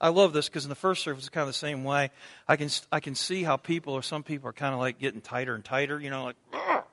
I 0.00 0.08
love 0.08 0.32
this 0.32 0.48
because 0.48 0.64
in 0.64 0.68
the 0.68 0.74
first 0.74 1.02
service, 1.02 1.24
it's 1.24 1.28
kind 1.28 1.42
of 1.42 1.48
the 1.48 1.52
same 1.54 1.84
way. 1.84 2.10
I 2.48 2.56
can, 2.56 2.68
I 2.90 3.00
can 3.00 3.14
see 3.14 3.42
how 3.42 3.56
people, 3.56 3.94
or 3.94 4.02
some 4.02 4.22
people, 4.22 4.48
are 4.48 4.52
kind 4.52 4.74
of 4.74 4.80
like 4.80 4.98
getting 4.98 5.20
tighter 5.20 5.54
and 5.54 5.64
tighter, 5.64 6.00
you 6.00 6.10
know, 6.10 6.24
like, 6.24 6.36
Ugh! 6.52 6.84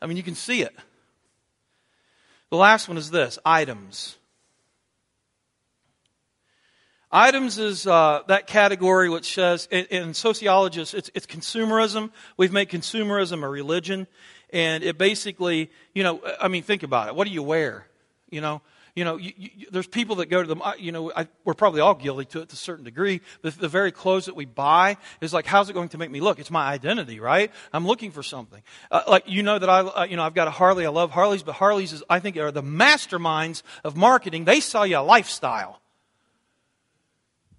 I 0.00 0.06
mean, 0.06 0.16
you 0.16 0.22
can 0.22 0.34
see 0.34 0.62
it. 0.62 0.74
The 2.50 2.56
last 2.56 2.88
one 2.88 2.96
is 2.96 3.10
this 3.10 3.38
items. 3.44 4.16
Items 7.10 7.58
is 7.58 7.86
uh, 7.86 8.22
that 8.28 8.46
category 8.46 9.08
which 9.08 9.34
says, 9.34 9.66
in, 9.70 9.86
in 9.86 10.14
sociologists, 10.14 10.92
it's, 10.94 11.10
it's 11.14 11.26
consumerism. 11.26 12.10
We've 12.36 12.52
made 12.52 12.68
consumerism 12.68 13.42
a 13.42 13.48
religion. 13.48 14.06
And 14.50 14.82
it 14.82 14.98
basically, 14.98 15.70
you 15.94 16.02
know, 16.02 16.22
I 16.40 16.48
mean, 16.48 16.62
think 16.62 16.82
about 16.82 17.08
it. 17.08 17.14
What 17.14 17.26
do 17.26 17.32
you 17.32 17.42
wear? 17.42 17.86
You 18.30 18.40
know, 18.40 18.62
you 18.98 19.04
know, 19.04 19.16
you, 19.16 19.32
you, 19.36 19.66
there's 19.70 19.86
people 19.86 20.16
that 20.16 20.26
go 20.26 20.42
to 20.42 20.54
the, 20.54 20.74
you 20.76 20.90
know, 20.90 21.12
I, 21.14 21.28
we're 21.44 21.54
probably 21.54 21.80
all 21.80 21.94
guilty 21.94 22.24
to 22.24 22.40
it 22.40 22.48
to 22.48 22.54
a 22.54 22.56
certain 22.56 22.84
degree. 22.84 23.20
The, 23.42 23.52
the 23.52 23.68
very 23.68 23.92
clothes 23.92 24.26
that 24.26 24.34
we 24.34 24.44
buy 24.44 24.96
is 25.20 25.32
like, 25.32 25.46
how's 25.46 25.70
it 25.70 25.74
going 25.74 25.90
to 25.90 25.98
make 25.98 26.10
me 26.10 26.20
look? 26.20 26.40
It's 26.40 26.50
my 26.50 26.66
identity, 26.66 27.20
right? 27.20 27.52
I'm 27.72 27.86
looking 27.86 28.10
for 28.10 28.24
something. 28.24 28.60
Uh, 28.90 29.02
like, 29.06 29.22
you 29.28 29.44
know 29.44 29.56
that 29.56 29.70
I, 29.70 29.80
uh, 29.82 30.04
you 30.04 30.16
know, 30.16 30.24
I've 30.24 30.34
got 30.34 30.48
a 30.48 30.50
Harley. 30.50 30.84
I 30.84 30.88
love 30.88 31.12
Harleys, 31.12 31.44
but 31.44 31.52
Harleys 31.52 31.92
is, 31.92 32.02
I 32.10 32.18
think, 32.18 32.36
are 32.38 32.50
the 32.50 32.60
masterminds 32.60 33.62
of 33.84 33.96
marketing. 33.96 34.46
They 34.46 34.58
sell 34.58 34.84
you 34.84 34.98
a 34.98 35.06
lifestyle. 35.06 35.80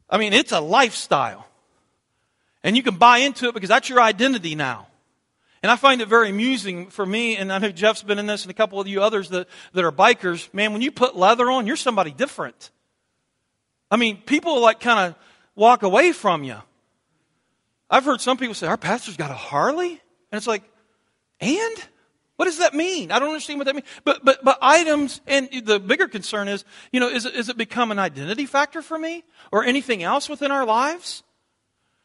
I 0.09 0.17
mean, 0.17 0.33
it's 0.33 0.51
a 0.51 0.59
lifestyle. 0.59 1.47
And 2.65 2.75
you 2.75 2.83
can 2.83 2.97
buy 2.97 3.19
into 3.19 3.47
it 3.47 3.53
because 3.53 3.69
that's 3.69 3.87
your 3.87 4.01
identity 4.01 4.55
now. 4.55 4.87
And 5.61 5.71
I 5.71 5.75
find 5.75 6.01
it 6.01 6.07
very 6.07 6.29
amusing 6.29 6.89
for 6.89 7.05
me, 7.05 7.35
and 7.35 7.51
I 7.51 7.57
know 7.57 7.69
Jeff's 7.69 8.01
been 8.01 8.19
in 8.19 8.27
this 8.27 8.43
and 8.43 8.51
a 8.51 8.53
couple 8.53 8.79
of 8.79 8.87
you 8.87 9.01
others 9.01 9.29
that, 9.29 9.47
that 9.73 9.83
are 9.83 9.91
bikers. 9.91 10.53
Man, 10.53 10.71
when 10.71 10.81
you 10.81 10.91
put 10.91 11.17
leather 11.17 11.51
on, 11.51 11.67
you're 11.67 11.75
somebody 11.75 12.11
different. 12.11 12.71
I 13.91 13.97
mean, 13.97 14.17
people 14.17 14.61
like 14.61 14.79
kind 14.79 14.99
of 15.09 15.15
walk 15.55 15.83
away 15.83 16.13
from 16.13 16.43
you. 16.43 16.57
I've 17.89 18.05
heard 18.05 18.21
some 18.21 18.37
people 18.37 18.53
say, 18.53 18.67
Our 18.67 18.77
pastor's 18.77 19.17
got 19.17 19.31
a 19.31 19.35
Harley? 19.35 19.91
And 19.91 20.37
it's 20.37 20.47
like, 20.47 20.63
and? 21.41 21.77
What 22.37 22.45
does 22.45 22.59
that 22.59 22.73
mean? 22.73 23.11
I 23.11 23.19
don't 23.19 23.27
understand 23.27 23.59
what 23.59 23.65
that 23.65 23.75
means. 23.75 23.87
But, 24.05 24.23
but, 24.23 24.45
but 24.45 24.57
items, 24.61 25.19
and 25.27 25.49
the 25.65 25.77
bigger 25.77 26.07
concern 26.07 26.47
is, 26.47 26.63
you 26.89 27.01
know, 27.01 27.09
is 27.09 27.25
is 27.25 27.49
it 27.49 27.57
become 27.57 27.91
an 27.91 27.99
identity 27.99 28.45
factor 28.45 28.81
for 28.81 28.97
me? 28.97 29.25
Or 29.51 29.65
anything 29.65 30.03
else 30.03 30.29
within 30.29 30.49
our 30.49 30.65
lives? 30.65 31.23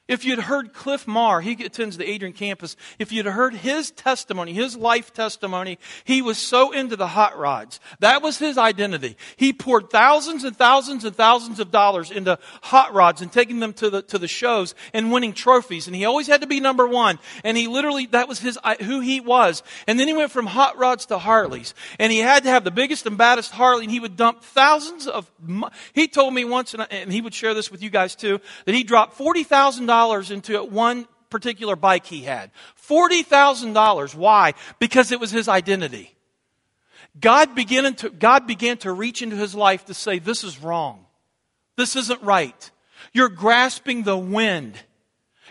If 0.06 0.26
you'd 0.26 0.38
heard 0.38 0.74
Cliff 0.74 1.08
Marr, 1.08 1.40
he 1.40 1.52
attends 1.64 1.96
the 1.96 2.06
Adrian 2.06 2.34
campus, 2.34 2.76
if 2.98 3.10
you'd 3.10 3.24
heard 3.24 3.54
his 3.54 3.90
testimony, 3.90 4.52
his 4.52 4.76
life 4.76 5.14
testimony, 5.14 5.78
he 6.04 6.20
was 6.20 6.36
so 6.36 6.72
into 6.72 6.94
the 6.94 7.06
hot 7.06 7.38
rods. 7.38 7.80
That 8.00 8.20
was 8.20 8.36
his 8.36 8.58
identity. 8.58 9.16
He 9.36 9.54
poured 9.54 9.88
thousands 9.88 10.44
and 10.44 10.54
thousands 10.54 11.06
and 11.06 11.16
thousands 11.16 11.58
of 11.58 11.70
dollars 11.70 12.10
into 12.10 12.38
hot 12.60 12.92
rods 12.92 13.22
and 13.22 13.32
taking 13.32 13.60
them 13.60 13.72
to 13.74 13.88
the, 13.88 14.02
to 14.02 14.18
the 14.18 14.28
shows 14.28 14.74
and 14.92 15.10
winning 15.10 15.32
trophies. 15.32 15.86
And 15.86 15.96
he 15.96 16.04
always 16.04 16.26
had 16.26 16.42
to 16.42 16.46
be 16.46 16.60
number 16.60 16.86
one. 16.86 17.18
And 17.42 17.56
he 17.56 17.66
literally, 17.66 18.04
that 18.08 18.28
was 18.28 18.38
his, 18.38 18.58
who 18.82 19.00
he 19.00 19.20
was. 19.20 19.62
And 19.86 19.98
then 19.98 20.06
he 20.06 20.12
went 20.12 20.32
from 20.32 20.44
hot 20.44 20.76
rods 20.76 21.06
to 21.06 21.18
Harleys. 21.18 21.72
And 21.98 22.12
he 22.12 22.18
had 22.18 22.42
to 22.42 22.50
have 22.50 22.64
the 22.64 22.70
biggest 22.70 23.06
and 23.06 23.16
baddest 23.16 23.52
Harley 23.52 23.84
and 23.84 23.90
he 23.90 24.00
would 24.00 24.18
dump 24.18 24.42
thousands 24.42 25.06
of, 25.06 25.30
he 25.94 26.08
told 26.08 26.34
me 26.34 26.44
once, 26.44 26.74
and 26.74 27.10
he 27.10 27.22
would 27.22 27.32
share 27.32 27.54
this 27.54 27.70
with 27.70 27.82
you 27.82 27.88
guys 27.88 28.14
too, 28.14 28.38
that 28.66 28.74
he 28.74 28.82
dropped 28.82 29.18
$40,000 29.18 29.93
into 30.30 30.62
one 30.64 31.06
particular 31.30 31.76
bike 31.76 32.06
he 32.06 32.22
had. 32.22 32.50
$40,000. 32.88 34.14
Why? 34.14 34.54
Because 34.78 35.12
it 35.12 35.20
was 35.20 35.30
his 35.30 35.48
identity. 35.48 36.14
God 37.20 37.54
began, 37.54 37.94
to, 37.96 38.10
God 38.10 38.46
began 38.46 38.76
to 38.78 38.92
reach 38.92 39.22
into 39.22 39.36
his 39.36 39.54
life 39.54 39.84
to 39.86 39.94
say, 39.94 40.18
This 40.18 40.44
is 40.44 40.60
wrong. 40.60 41.06
This 41.76 41.96
isn't 41.96 42.22
right. 42.22 42.70
You're 43.12 43.28
grasping 43.28 44.02
the 44.02 44.16
wind. 44.16 44.74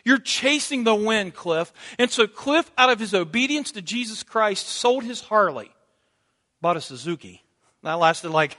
You're 0.06 0.20
chasing 0.20 0.84
the 0.84 0.96
wind, 0.96 1.34
Cliff. 1.34 1.72
And 1.98 2.12
so 2.12 2.28
Cliff, 2.28 2.70
out 2.78 2.90
of 2.90 3.00
his 3.00 3.14
obedience 3.14 3.72
to 3.72 3.82
Jesus 3.82 4.24
Christ, 4.24 4.68
sold 4.68 5.04
his 5.04 5.22
Harley, 5.22 5.72
bought 6.62 6.78
a 6.78 6.82
Suzuki. 6.82 7.44
That 7.84 7.94
lasted 7.94 8.30
like, 8.30 8.58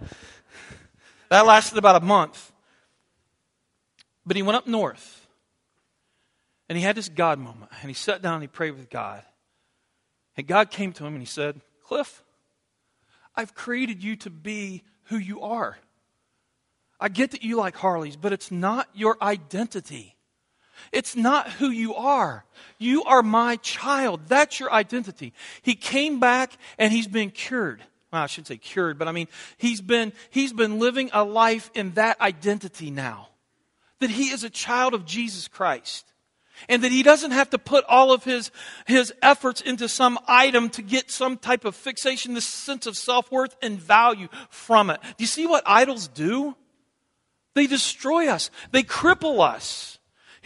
that 1.28 1.46
lasted 1.46 1.76
about 1.76 2.02
a 2.02 2.04
month. 2.04 2.47
But 4.28 4.36
he 4.36 4.42
went 4.42 4.56
up 4.56 4.66
north 4.66 5.26
and 6.68 6.76
he 6.76 6.84
had 6.84 6.94
this 6.94 7.08
God 7.08 7.38
moment. 7.38 7.72
And 7.80 7.88
he 7.88 7.94
sat 7.94 8.20
down 8.20 8.34
and 8.34 8.42
he 8.42 8.48
prayed 8.48 8.72
with 8.72 8.90
God. 8.90 9.22
And 10.36 10.46
God 10.46 10.70
came 10.70 10.92
to 10.92 11.06
him 11.06 11.14
and 11.14 11.22
he 11.22 11.26
said, 11.26 11.62
Cliff, 11.86 12.22
I've 13.34 13.54
created 13.54 14.04
you 14.04 14.16
to 14.16 14.30
be 14.30 14.82
who 15.04 15.16
you 15.16 15.40
are. 15.40 15.78
I 17.00 17.08
get 17.08 17.30
that 17.30 17.42
you 17.42 17.56
like 17.56 17.74
Harleys, 17.74 18.16
but 18.16 18.34
it's 18.34 18.50
not 18.50 18.86
your 18.92 19.16
identity. 19.22 20.14
It's 20.92 21.16
not 21.16 21.48
who 21.52 21.70
you 21.70 21.94
are. 21.94 22.44
You 22.76 23.04
are 23.04 23.22
my 23.22 23.56
child. 23.56 24.26
That's 24.28 24.60
your 24.60 24.70
identity. 24.70 25.32
He 25.62 25.74
came 25.74 26.20
back 26.20 26.52
and 26.76 26.92
he's 26.92 27.08
been 27.08 27.30
cured. 27.30 27.82
well, 28.12 28.24
I 28.24 28.26
shouldn't 28.26 28.48
say 28.48 28.58
cured, 28.58 28.98
but 28.98 29.08
I 29.08 29.12
mean, 29.12 29.28
he's 29.56 29.80
been, 29.80 30.12
he's 30.28 30.52
been 30.52 30.78
living 30.78 31.08
a 31.14 31.24
life 31.24 31.70
in 31.74 31.92
that 31.92 32.20
identity 32.20 32.90
now. 32.90 33.28
That 34.00 34.10
he 34.10 34.30
is 34.30 34.44
a 34.44 34.50
child 34.50 34.94
of 34.94 35.04
Jesus 35.04 35.48
Christ. 35.48 36.12
And 36.68 36.82
that 36.82 36.90
he 36.90 37.02
doesn't 37.02 37.30
have 37.30 37.50
to 37.50 37.58
put 37.58 37.84
all 37.84 38.12
of 38.12 38.24
his, 38.24 38.50
his 38.86 39.12
efforts 39.22 39.60
into 39.60 39.88
some 39.88 40.18
item 40.26 40.70
to 40.70 40.82
get 40.82 41.10
some 41.10 41.36
type 41.36 41.64
of 41.64 41.76
fixation, 41.76 42.34
this 42.34 42.46
sense 42.46 42.86
of 42.86 42.96
self 42.96 43.30
worth 43.30 43.56
and 43.62 43.78
value 43.78 44.28
from 44.50 44.90
it. 44.90 45.00
Do 45.02 45.14
you 45.18 45.26
see 45.26 45.46
what 45.46 45.62
idols 45.66 46.08
do? 46.08 46.56
They 47.54 47.66
destroy 47.66 48.28
us. 48.28 48.50
They 48.72 48.82
cripple 48.82 49.40
us. 49.40 49.97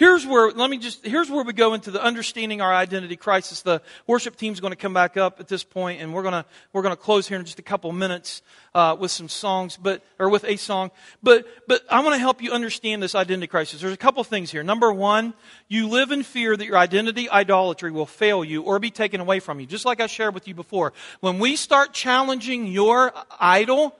Here's 0.03 0.27
where, 0.27 0.51
let 0.51 0.69
me 0.69 0.79
just, 0.79 1.07
here's 1.07 1.31
where 1.31 1.45
we 1.45 1.53
go 1.53 1.75
into 1.75 1.93
the 1.93 2.03
understanding 2.03 2.61
our 2.61 2.75
identity 2.75 3.15
crisis. 3.15 3.62
The 3.62 3.81
worship 4.09 4.35
team's 4.35 4.59
going 4.59 4.73
to 4.73 4.77
come 4.77 4.93
back 4.93 5.17
up 5.17 5.38
at 5.38 5.47
this 5.47 5.62
point, 5.62 6.03
and 6.03 6.12
we're 6.12 6.23
going 6.23 6.33
to, 6.33 6.45
we're 6.73 6.83
going 6.83 6.93
to 6.93 7.01
close 7.01 7.29
here 7.29 7.38
in 7.38 7.45
just 7.45 7.61
a 7.61 7.62
couple 7.62 7.93
minutes, 7.93 8.43
uh, 8.75 8.97
with 8.99 9.12
some 9.12 9.29
songs, 9.29 9.79
but, 9.81 10.03
or 10.19 10.29
with 10.29 10.43
a 10.43 10.57
song. 10.57 10.91
But, 11.23 11.47
but 11.69 11.83
I 11.88 12.01
want 12.01 12.17
to 12.17 12.19
help 12.19 12.43
you 12.43 12.51
understand 12.51 13.01
this 13.01 13.15
identity 13.15 13.47
crisis. 13.47 13.81
There's 13.81 13.93
a 13.93 13.97
couple 13.97 14.25
things 14.25 14.51
here. 14.51 14.65
Number 14.65 14.93
one, 14.93 15.35
you 15.69 15.87
live 15.87 16.11
in 16.11 16.25
fear 16.25 16.57
that 16.57 16.67
your 16.67 16.79
identity 16.79 17.31
idolatry 17.31 17.93
will 17.93 18.05
fail 18.05 18.43
you 18.43 18.62
or 18.62 18.81
be 18.81 18.91
taken 18.91 19.21
away 19.21 19.38
from 19.38 19.61
you. 19.61 19.67
Just 19.67 19.85
like 19.85 20.01
I 20.01 20.09
shared 20.09 20.35
with 20.35 20.49
you 20.49 20.55
before. 20.57 20.93
When 21.21 21.38
we 21.38 21.55
start 21.55 21.93
challenging 21.93 22.67
your 22.67 23.12
idol, 23.38 23.95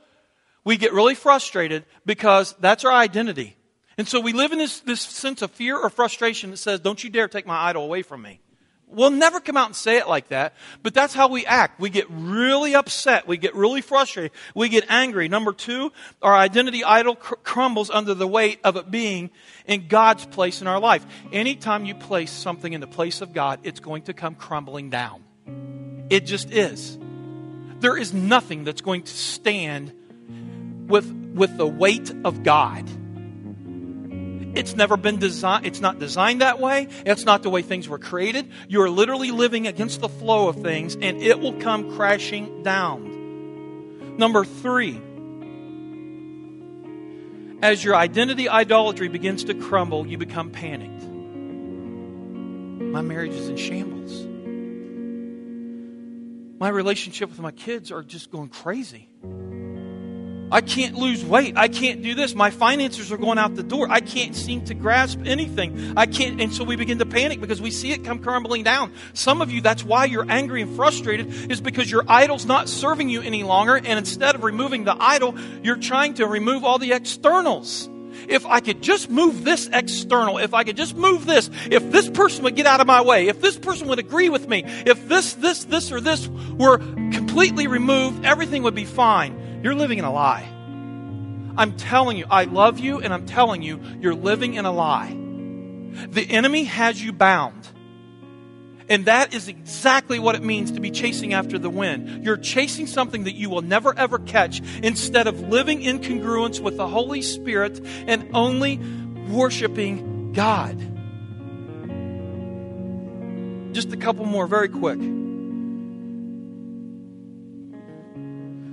we 0.65 0.79
get 0.79 0.93
really 0.95 1.15
frustrated 1.15 1.85
because 2.05 2.57
that's 2.59 2.85
our 2.85 2.93
identity. 2.93 3.55
And 3.99 4.09
so 4.09 4.21
we 4.21 4.33
live 4.33 4.53
in 4.53 4.59
this, 4.59 4.81
this 4.81 5.01
sense 5.01 5.43
of 5.43 5.51
fear 5.51 5.77
or 5.77 5.91
frustration 5.91 6.51
that 6.51 6.57
says, 6.57 6.81
Don't 6.81 7.03
you 7.03 7.11
dare 7.11 7.29
take 7.29 7.47
my 7.47 7.57
idol 7.57 7.85
away 7.85 8.03
from 8.03 8.23
me. 8.23 8.41
We'll 8.93 9.11
never 9.11 9.41
come 9.41 9.57
out 9.57 9.69
and 9.69 9.77
say 9.77 9.97
it 9.97 10.07
like 10.07 10.29
that, 10.29 10.55
but 10.83 10.93
that's 10.93 11.15
how 11.15 11.29
we 11.29 11.47
act. 11.47 11.81
We 11.81 11.89
get 11.89 12.07
really 12.11 12.75
upset. 12.75 13.27
We 13.27 13.39
get 13.39 13.55
really 13.55 13.81
frustrated. 13.81 14.33
We 14.55 14.69
get 14.69 14.85
angry. 14.91 15.29
Number 15.29 15.55
two, 15.55 15.93
our 16.21 16.35
identity 16.35 16.85
idol 16.85 17.17
cr- 17.17 17.37
crumbles 17.37 17.89
under 17.89 18.13
the 18.13 18.29
weight 18.29 18.61
of 18.65 18.77
it 18.77 18.91
being 18.91 19.31
in 19.67 19.89
God's 19.89 20.27
place 20.27 20.61
in 20.61 20.67
our 20.67 20.79
life. 20.79 21.07
Anytime 21.33 21.87
you 21.87 21.95
place 21.95 22.31
something 22.31 22.71
in 22.71 22.83
the 22.83 22.87
place 22.87 23.23
of 23.23 23.33
God, 23.33 23.61
it's 23.63 23.81
going 23.81 24.03
to 24.03 24.13
come 24.13 24.35
crumbling 24.35 24.91
down. 24.91 25.25
It 26.11 26.27
just 26.27 26.51
is. 26.51 26.99
There 27.81 27.97
is 27.97 28.13
nothing 28.13 28.65
that's 28.65 28.83
going 28.83 29.05
to 29.05 29.13
stand 29.13 29.93
with, 30.87 31.11
with 31.35 31.57
the 31.57 31.67
weight 31.67 32.13
of 32.25 32.43
God. 32.43 32.87
It's 34.55 34.77
never 34.77 34.97
been 34.97 35.19
designed, 35.19 35.67
it's 35.67 35.81
not 35.81 35.99
designed 35.99 36.43
that 36.43 36.61
way. 36.61 36.89
It's 37.07 37.25
not 37.25 37.43
the 37.43 37.51
way 37.51 37.63
things 37.63 37.89
were 37.89 37.99
created. 37.99 38.51
You're 38.69 38.91
literally 38.91 39.31
living 39.31 39.67
against 39.67 40.01
the 40.01 40.09
flow 40.09 40.49
of 40.49 40.57
things 40.57 40.95
and 40.95 41.23
it 41.23 41.41
will 41.41 41.55
come 41.55 41.97
crashing 41.97 42.63
down. 42.63 44.17
Number 44.19 44.45
three, 44.45 45.01
as 47.63 47.83
your 47.83 47.95
identity 47.95 48.49
idolatry 48.49 49.09
begins 49.09 49.45
to 49.45 49.55
crumble, 49.55 50.07
you 50.07 50.19
become 50.19 50.51
panicked. 50.51 51.03
My 52.93 53.01
marriage 53.01 53.33
is 53.33 53.49
in 53.49 53.57
shambles. 53.57 54.27
My 56.61 56.69
relationship 56.69 57.31
with 57.31 57.39
my 57.39 57.53
kids 57.53 57.91
are 57.91 58.03
just 58.03 58.31
going 58.31 58.49
crazy. 58.49 59.09
I 60.53 60.61
can't 60.61 60.95
lose 60.95 61.25
weight. 61.25 61.57
I 61.57 61.69
can't 61.69 62.03
do 62.03 62.15
this. 62.15 62.35
My 62.35 62.51
finances 62.51 63.11
are 63.11 63.17
going 63.17 63.39
out 63.39 63.55
the 63.55 63.63
door. 63.63 63.89
I 63.91 64.01
can't 64.01 64.37
seem 64.37 64.63
to 64.67 64.75
grasp 64.75 65.21
anything. 65.25 65.95
I 65.97 66.05
can't. 66.05 66.43
And 66.43 66.53
so 66.53 66.63
we 66.63 66.77
begin 66.77 66.99
to 66.99 67.07
panic 67.07 67.41
because 67.41 67.63
we 67.63 67.71
see 67.71 67.91
it 67.93 68.05
come 68.05 68.19
crumbling 68.19 68.63
down. 68.63 68.93
Some 69.15 69.41
of 69.41 69.51
you, 69.51 69.63
that's 69.63 69.83
why 69.83 70.05
you're 70.05 70.31
angry 70.31 70.61
and 70.61 70.77
frustrated, 70.77 71.51
is 71.51 71.63
because 71.63 71.91
your 71.91 72.05
idol's 72.07 72.45
not 72.45 72.69
serving 72.69 73.09
you 73.09 73.23
any 73.23 73.45
longer. 73.45 73.77
And 73.77 73.99
instead 73.99 74.35
of 74.35 74.45
removing 74.45 74.85
the 74.85 74.95
idol, 75.01 75.35
you're 75.63 75.77
trying 75.77 76.15
to 76.15 76.27
remove 76.27 76.65
all 76.65 76.79
the 76.79 76.93
externals. 76.93 77.89
If 78.29 78.45
I 78.45 78.61
could 78.61 78.83
just 78.83 79.09
move 79.09 79.45
this 79.45 79.71
external, 79.73 80.37
if 80.37 80.53
I 80.53 80.65
could 80.65 80.77
just 80.77 80.95
move 80.95 81.25
this, 81.25 81.49
if 81.71 81.91
this 81.91 82.11
person 82.11 82.45
would 82.45 82.57
get 82.57 82.67
out 82.67 82.81
of 82.81 82.87
my 82.87 83.01
way, 83.01 83.29
if 83.29 83.41
this 83.41 83.57
person 83.57 83.89
would 83.89 83.99
agree 83.99 84.29
with 84.29 84.47
me, 84.49 84.65
if 84.67 85.09
this, 85.09 85.33
this, 85.33 85.65
this, 85.65 85.91
or 85.91 86.01
this 86.01 86.29
were 86.29 86.77
completely 87.11 87.67
removed, 87.67 88.27
everything 88.27 88.63
would 88.65 88.75
be 88.75 88.85
fine. 88.85 89.42
You're 89.63 89.75
living 89.75 89.99
in 89.99 90.05
a 90.05 90.13
lie. 90.13 90.49
I'm 91.57 91.77
telling 91.77 92.17
you, 92.17 92.27
I 92.31 92.45
love 92.45 92.79
you, 92.79 93.01
and 93.01 93.13
I'm 93.13 93.27
telling 93.27 93.63
you, 93.63 93.81
you're 94.01 94.15
living 94.15 94.55
in 94.55 94.65
a 94.65 94.73
lie. 94.73 95.17
The 96.09 96.27
enemy 96.29 96.65
has 96.65 97.03
you 97.03 97.13
bound. 97.13 97.69
And 98.89 99.05
that 99.05 99.33
is 99.33 99.49
exactly 99.49 100.19
what 100.19 100.35
it 100.35 100.43
means 100.43 100.73
to 100.73 100.81
be 100.81 100.91
chasing 100.91 101.35
after 101.35 101.59
the 101.59 101.71
wind. 101.71 102.25
You're 102.25 102.37
chasing 102.37 102.87
something 102.87 103.25
that 103.25 103.35
you 103.35 103.49
will 103.49 103.63
never 103.63 103.97
ever 103.97 104.19
catch 104.19 104.61
instead 104.83 105.27
of 105.27 105.41
living 105.41 105.83
in 105.83 106.01
congruence 106.01 106.61
with 106.61 106.77
the 106.77 106.89
Holy 106.89 107.23
Spirit 107.23 107.81
and 108.07 108.29
only 108.35 108.79
worshiping 109.31 110.33
God. 110.33 110.79
Just 113.73 113.93
a 113.93 113.97
couple 113.97 114.27
more, 114.27 114.47
very 114.47 114.69
quick. 114.69 114.99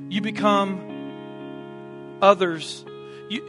You 0.09 0.21
become 0.21 2.17
others. 2.21 2.83
You, 3.29 3.43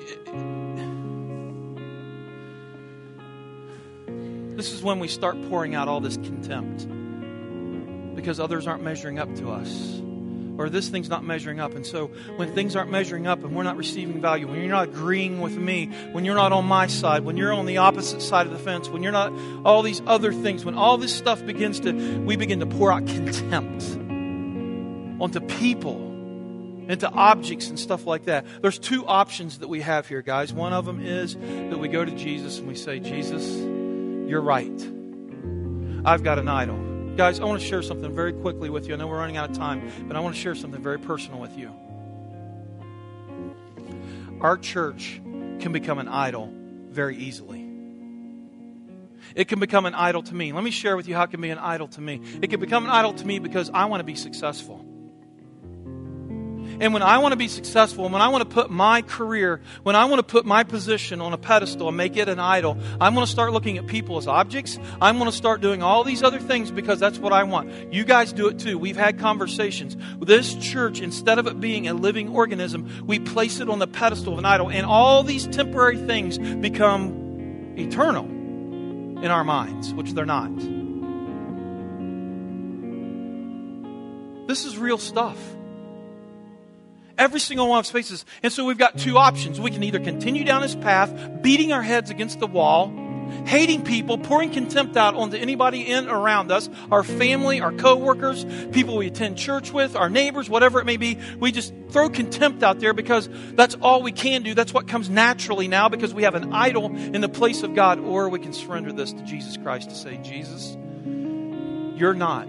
this 4.56 4.72
is 4.72 4.82
when 4.82 4.98
we 4.98 5.08
start 5.08 5.40
pouring 5.48 5.74
out 5.74 5.88
all 5.88 6.00
this 6.00 6.16
contempt 6.16 6.86
because 8.14 8.38
others 8.38 8.66
aren't 8.66 8.82
measuring 8.82 9.18
up 9.18 9.34
to 9.36 9.50
us 9.50 10.02
or 10.58 10.68
this 10.68 10.90
thing's 10.90 11.08
not 11.08 11.24
measuring 11.24 11.58
up. 11.58 11.74
And 11.74 11.86
so 11.86 12.08
when 12.36 12.54
things 12.54 12.76
aren't 12.76 12.90
measuring 12.90 13.26
up 13.26 13.42
and 13.42 13.56
we're 13.56 13.62
not 13.62 13.78
receiving 13.78 14.20
value, 14.20 14.46
when 14.46 14.60
you're 14.60 14.68
not 14.68 14.88
agreeing 14.88 15.40
with 15.40 15.56
me, 15.56 15.86
when 16.12 16.26
you're 16.26 16.34
not 16.34 16.52
on 16.52 16.66
my 16.66 16.86
side, 16.86 17.24
when 17.24 17.38
you're 17.38 17.54
on 17.54 17.64
the 17.64 17.78
opposite 17.78 18.20
side 18.20 18.46
of 18.46 18.52
the 18.52 18.58
fence, 18.58 18.90
when 18.90 19.02
you're 19.02 19.10
not 19.10 19.32
all 19.64 19.82
these 19.82 20.02
other 20.06 20.34
things, 20.34 20.62
when 20.62 20.74
all 20.74 20.98
this 20.98 21.14
stuff 21.14 21.44
begins 21.46 21.80
to, 21.80 22.18
we 22.20 22.36
begin 22.36 22.60
to 22.60 22.66
pour 22.66 22.92
out 22.92 23.06
contempt 23.06 23.82
onto 25.18 25.40
people 25.40 26.09
into 26.90 27.08
objects 27.08 27.68
and 27.68 27.78
stuff 27.78 28.04
like 28.06 28.24
that. 28.24 28.44
There's 28.60 28.78
two 28.78 29.06
options 29.06 29.58
that 29.58 29.68
we 29.68 29.80
have 29.80 30.08
here, 30.08 30.22
guys. 30.22 30.52
One 30.52 30.72
of 30.72 30.84
them 30.84 31.00
is 31.04 31.36
that 31.36 31.78
we 31.78 31.88
go 31.88 32.04
to 32.04 32.10
Jesus 32.10 32.58
and 32.58 32.66
we 32.66 32.74
say, 32.74 32.98
Jesus, 32.98 33.48
you're 34.28 34.40
right. 34.40 34.68
I've 36.04 36.24
got 36.24 36.38
an 36.38 36.48
idol. 36.48 37.14
Guys, 37.16 37.38
I 37.38 37.44
want 37.44 37.60
to 37.60 37.66
share 37.66 37.82
something 37.82 38.12
very 38.14 38.32
quickly 38.32 38.70
with 38.70 38.88
you. 38.88 38.94
I 38.94 38.96
know 38.96 39.06
we're 39.06 39.18
running 39.18 39.36
out 39.36 39.50
of 39.50 39.56
time, 39.56 39.88
but 40.08 40.16
I 40.16 40.20
want 40.20 40.34
to 40.34 40.40
share 40.40 40.54
something 40.54 40.82
very 40.82 40.98
personal 40.98 41.40
with 41.40 41.56
you. 41.56 41.70
Our 44.40 44.56
church 44.56 45.20
can 45.60 45.72
become 45.72 45.98
an 45.98 46.08
idol 46.08 46.50
very 46.88 47.16
easily. 47.16 47.68
It 49.36 49.46
can 49.46 49.60
become 49.60 49.86
an 49.86 49.94
idol 49.94 50.22
to 50.24 50.34
me. 50.34 50.52
Let 50.52 50.64
me 50.64 50.70
share 50.72 50.96
with 50.96 51.06
you 51.06 51.14
how 51.14 51.22
it 51.22 51.30
can 51.30 51.40
be 51.40 51.50
an 51.50 51.58
idol 51.58 51.86
to 51.88 52.00
me. 52.00 52.20
It 52.42 52.50
can 52.50 52.58
become 52.58 52.84
an 52.84 52.90
idol 52.90 53.12
to 53.12 53.24
me 53.24 53.38
because 53.38 53.70
I 53.72 53.84
want 53.84 54.00
to 54.00 54.04
be 54.04 54.16
successful. 54.16 54.84
And 56.80 56.94
when 56.94 57.02
I 57.02 57.18
want 57.18 57.32
to 57.32 57.36
be 57.36 57.46
successful, 57.46 58.08
when 58.08 58.22
I 58.22 58.28
want 58.28 58.48
to 58.48 58.54
put 58.54 58.70
my 58.70 59.02
career, 59.02 59.60
when 59.82 59.94
I 59.94 60.06
want 60.06 60.18
to 60.18 60.22
put 60.22 60.46
my 60.46 60.64
position 60.64 61.20
on 61.20 61.34
a 61.34 61.38
pedestal 61.38 61.88
and 61.88 61.96
make 61.96 62.16
it 62.16 62.26
an 62.26 62.38
idol, 62.40 62.78
I'm 62.98 63.12
going 63.14 63.26
to 63.26 63.30
start 63.30 63.52
looking 63.52 63.76
at 63.76 63.86
people 63.86 64.16
as 64.16 64.26
objects. 64.26 64.78
I'm 64.98 65.18
going 65.18 65.30
to 65.30 65.36
start 65.36 65.60
doing 65.60 65.82
all 65.82 66.04
these 66.04 66.22
other 66.22 66.38
things 66.38 66.70
because 66.70 66.98
that's 66.98 67.18
what 67.18 67.34
I 67.34 67.42
want. 67.42 67.92
You 67.92 68.04
guys 68.04 68.32
do 68.32 68.48
it 68.48 68.58
too. 68.58 68.78
We've 68.78 68.96
had 68.96 69.18
conversations. 69.18 69.94
This 70.20 70.54
church, 70.54 71.02
instead 71.02 71.38
of 71.38 71.46
it 71.46 71.60
being 71.60 71.86
a 71.86 71.92
living 71.92 72.34
organism, 72.34 73.06
we 73.06 73.18
place 73.18 73.60
it 73.60 73.68
on 73.68 73.78
the 73.78 73.86
pedestal 73.86 74.32
of 74.32 74.38
an 74.38 74.46
idol. 74.46 74.70
And 74.70 74.86
all 74.86 75.22
these 75.22 75.46
temporary 75.48 75.98
things 75.98 76.38
become 76.38 77.74
eternal 77.76 78.24
in 78.24 79.26
our 79.26 79.44
minds, 79.44 79.92
which 79.92 80.12
they're 80.14 80.24
not. 80.24 80.56
This 84.48 84.64
is 84.64 84.78
real 84.78 84.96
stuff 84.96 85.36
every 87.20 87.38
single 87.38 87.68
one 87.68 87.78
of 87.78 87.86
spaces. 87.86 88.24
And 88.42 88.52
so 88.52 88.64
we've 88.64 88.78
got 88.78 88.98
two 88.98 89.18
options. 89.18 89.60
We 89.60 89.70
can 89.70 89.84
either 89.84 90.00
continue 90.00 90.42
down 90.42 90.62
this 90.62 90.74
path, 90.74 91.42
beating 91.42 91.70
our 91.72 91.82
heads 91.82 92.10
against 92.10 92.40
the 92.40 92.46
wall, 92.46 92.88
hating 93.44 93.84
people, 93.84 94.16
pouring 94.16 94.50
contempt 94.50 94.96
out 94.96 95.14
onto 95.14 95.36
anybody 95.36 95.82
in 95.82 96.08
around 96.08 96.50
us, 96.50 96.70
our 96.90 97.04
family, 97.04 97.60
our 97.60 97.72
coworkers, 97.72 98.44
people 98.72 98.96
we 98.96 99.06
attend 99.06 99.36
church 99.36 99.70
with, 99.70 99.94
our 99.94 100.08
neighbors, 100.08 100.48
whatever 100.48 100.80
it 100.80 100.86
may 100.86 100.96
be. 100.96 101.18
We 101.38 101.52
just 101.52 101.74
throw 101.90 102.08
contempt 102.08 102.62
out 102.62 102.80
there 102.80 102.94
because 102.94 103.28
that's 103.52 103.76
all 103.82 104.02
we 104.02 104.12
can 104.12 104.42
do. 104.42 104.54
That's 104.54 104.72
what 104.72 104.88
comes 104.88 105.10
naturally 105.10 105.68
now 105.68 105.90
because 105.90 106.14
we 106.14 106.22
have 106.22 106.34
an 106.34 106.54
idol 106.54 106.86
in 106.86 107.20
the 107.20 107.28
place 107.28 107.62
of 107.62 107.74
God. 107.74 108.00
Or 108.00 108.30
we 108.30 108.38
can 108.38 108.54
surrender 108.54 108.92
this 108.92 109.12
to 109.12 109.22
Jesus 109.24 109.58
Christ 109.58 109.90
to 109.90 109.94
say, 109.94 110.16
Jesus, 110.22 110.76
you're 111.04 112.14
not 112.14 112.48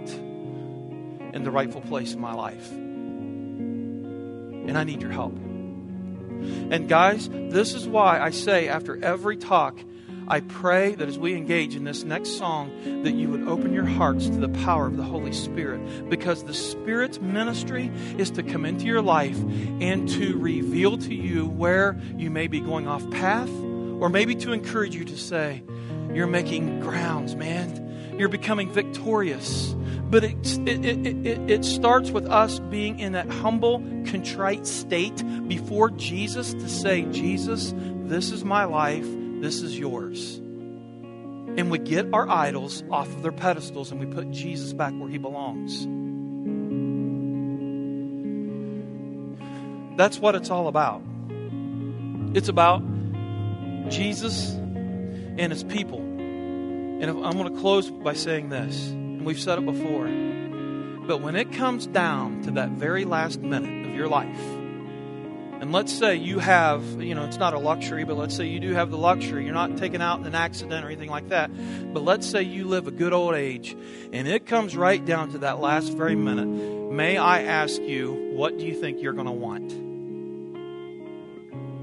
in 1.33 1.43
the 1.43 1.51
rightful 1.51 1.81
place 1.81 2.13
in 2.13 2.21
my 2.21 2.33
life 2.33 2.71
and 4.67 4.77
I 4.77 4.83
need 4.83 5.01
your 5.01 5.11
help. 5.11 5.35
And 5.35 6.87
guys, 6.87 7.29
this 7.29 7.73
is 7.73 7.87
why 7.87 8.19
I 8.19 8.31
say 8.31 8.67
after 8.67 9.03
every 9.03 9.37
talk, 9.37 9.77
I 10.27 10.39
pray 10.39 10.95
that 10.95 11.09
as 11.09 11.19
we 11.19 11.35
engage 11.35 11.75
in 11.75 11.83
this 11.83 12.05
next 12.05 12.37
song, 12.37 12.71
that 13.03 13.13
you 13.13 13.27
would 13.29 13.47
open 13.49 13.73
your 13.73 13.85
hearts 13.85 14.27
to 14.27 14.37
the 14.37 14.47
power 14.63 14.87
of 14.87 14.95
the 14.95 15.03
Holy 15.03 15.33
Spirit. 15.33 16.09
Because 16.09 16.45
the 16.45 16.53
Spirit's 16.53 17.19
ministry 17.19 17.91
is 18.17 18.31
to 18.31 18.43
come 18.43 18.65
into 18.65 18.85
your 18.85 19.01
life 19.01 19.37
and 19.81 20.07
to 20.09 20.37
reveal 20.37 20.97
to 20.99 21.13
you 21.13 21.47
where 21.47 21.99
you 22.15 22.31
may 22.31 22.47
be 22.47 22.61
going 22.61 22.87
off 22.87 23.07
path, 23.11 23.49
or 23.49 24.09
maybe 24.09 24.33
to 24.35 24.53
encourage 24.53 24.95
you 24.95 25.03
to 25.03 25.17
say, 25.17 25.63
You're 26.13 26.27
making 26.27 26.79
grounds, 26.79 27.35
man. 27.35 27.90
You're 28.21 28.29
becoming 28.29 28.69
victorious. 28.69 29.75
But 30.11 30.23
it, 30.23 30.57
it, 30.67 30.85
it, 30.85 31.49
it, 31.49 31.65
starts 31.65 32.11
with 32.11 32.27
us 32.27 32.59
being 32.59 32.99
in 32.99 33.13
that 33.13 33.27
humble, 33.27 33.79
contrite 34.05 34.67
state 34.67 35.23
before 35.47 35.89
Jesus 35.89 36.53
to 36.53 36.69
say, 36.69 37.01
Jesus, 37.05 37.73
this 37.75 38.29
is 38.29 38.45
my 38.45 38.65
life. 38.65 39.07
This 39.41 39.63
is 39.63 39.79
yours. 39.79 40.35
And 40.35 41.71
we 41.71 41.79
get 41.79 42.13
our 42.13 42.29
idols 42.29 42.83
off 42.91 43.07
of 43.07 43.23
their 43.23 43.31
pedestals 43.31 43.91
and 43.91 43.99
we 43.99 44.05
put 44.05 44.29
Jesus 44.29 44.71
back 44.71 44.93
where 44.93 45.09
he 45.09 45.17
belongs. 45.17 45.87
That's 49.97 50.19
what 50.19 50.35
it's 50.35 50.51
all 50.51 50.67
about. 50.67 51.01
It's 52.35 52.49
about 52.49 52.83
Jesus 53.89 54.51
and 54.51 55.51
his 55.51 55.63
people. 55.63 56.10
And 57.01 57.09
I'm 57.09 57.35
going 57.35 57.51
to 57.51 57.59
close 57.59 57.89
by 57.89 58.13
saying 58.13 58.49
this, 58.49 58.89
and 58.89 59.25
we've 59.25 59.39
said 59.39 59.57
it 59.57 59.65
before. 59.65 60.05
But 61.07 61.21
when 61.21 61.35
it 61.35 61.51
comes 61.51 61.87
down 61.87 62.43
to 62.43 62.51
that 62.51 62.69
very 62.69 63.05
last 63.05 63.41
minute 63.41 63.87
of 63.89 63.95
your 63.95 64.07
life, 64.07 64.39
and 65.61 65.71
let's 65.71 65.91
say 65.91 66.15
you 66.15 66.37
have, 66.37 66.83
you 67.01 67.15
know, 67.15 67.25
it's 67.25 67.37
not 67.37 67.55
a 67.55 67.59
luxury, 67.59 68.03
but 68.03 68.17
let's 68.17 68.35
say 68.35 68.45
you 68.45 68.59
do 68.59 68.73
have 68.73 68.91
the 68.91 68.97
luxury. 68.97 69.45
You're 69.45 69.53
not 69.55 69.77
taken 69.77 69.99
out 69.99 70.19
in 70.19 70.27
an 70.27 70.35
accident 70.35 70.85
or 70.85 70.89
anything 70.89 71.09
like 71.09 71.29
that. 71.29 71.51
But 71.91 72.03
let's 72.03 72.27
say 72.27 72.43
you 72.43 72.65
live 72.67 72.87
a 72.87 72.91
good 72.91 73.13
old 73.13 73.35
age 73.35 73.75
and 74.11 74.27
it 74.27 74.45
comes 74.45 74.75
right 74.75 75.03
down 75.03 75.31
to 75.31 75.39
that 75.39 75.59
last 75.59 75.93
very 75.93 76.15
minute. 76.15 76.47
May 76.91 77.17
I 77.17 77.43
ask 77.43 77.81
you, 77.81 78.31
what 78.35 78.57
do 78.57 78.65
you 78.65 78.73
think 78.73 79.01
you're 79.01 79.13
going 79.13 79.27
to 79.27 79.31
want? 79.31 79.90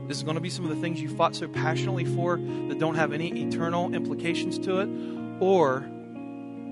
This 0.09 0.17
is 0.17 0.23
going 0.23 0.37
to 0.37 0.41
be 0.41 0.49
some 0.49 0.65
of 0.65 0.71
the 0.75 0.81
things 0.81 1.03
you 1.03 1.09
fought 1.11 1.37
so 1.37 1.47
passionately 1.47 2.07
for 2.07 2.39
that 2.39 2.79
don't 2.79 2.95
have 2.95 3.13
any 3.13 3.43
eternal 3.43 3.95
implications 3.95 4.59
to 4.61 4.79
it? 4.79 4.89
Or 5.39 5.87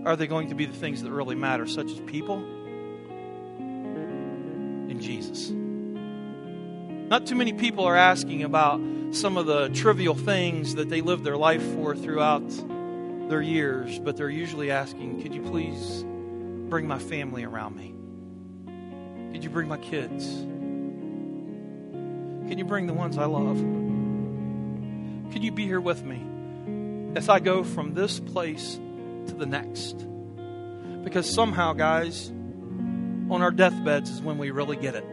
are 0.06 0.16
they 0.16 0.26
going 0.26 0.48
to 0.48 0.54
be 0.54 0.64
the 0.64 0.72
things 0.72 1.02
that 1.02 1.10
really 1.10 1.34
matter, 1.34 1.66
such 1.66 1.90
as 1.90 2.00
people 2.00 2.38
and 4.88 5.02
Jesus? 5.02 5.50
Not 7.10 7.26
too 7.26 7.34
many 7.34 7.52
people 7.52 7.84
are 7.84 7.94
asking 7.94 8.42
about 8.42 8.80
some 9.10 9.36
of 9.36 9.44
the 9.44 9.68
trivial 9.68 10.14
things 10.14 10.76
that 10.76 10.88
they 10.88 11.02
live 11.02 11.22
their 11.22 11.36
life 11.36 11.62
for 11.74 11.94
throughout 11.94 12.48
their 13.28 13.42
years, 13.42 13.98
but 13.98 14.16
they're 14.16 14.30
usually 14.30 14.70
asking, 14.70 15.20
Could 15.22 15.34
you 15.34 15.42
please 15.42 16.04
bring 16.70 16.88
my 16.88 16.98
family 16.98 17.44
around 17.44 17.76
me? 17.76 17.94
Could 19.32 19.44
you 19.44 19.50
bring 19.50 19.68
my 19.68 19.76
kids? 19.76 20.46
Could 22.48 22.58
you 22.58 22.64
bring 22.64 22.86
the 22.86 22.94
ones 22.94 23.18
I 23.18 23.24
love? 23.24 23.56
Could 25.32 25.42
you 25.42 25.52
be 25.52 25.64
here 25.64 25.80
with 25.80 26.04
me 26.04 26.24
as 27.16 27.28
I 27.28 27.40
go 27.40 27.64
from 27.64 27.94
this 27.94 28.20
place 28.20 28.78
to 29.26 29.34
the 29.34 29.46
next? 29.46 29.94
Because 31.02 31.28
somehow, 31.28 31.72
guys, 31.72 32.28
on 32.28 33.42
our 33.42 33.50
deathbeds 33.50 34.10
is 34.10 34.22
when 34.22 34.38
we 34.38 34.50
really 34.50 34.76
get 34.76 34.94
it. 34.94 35.04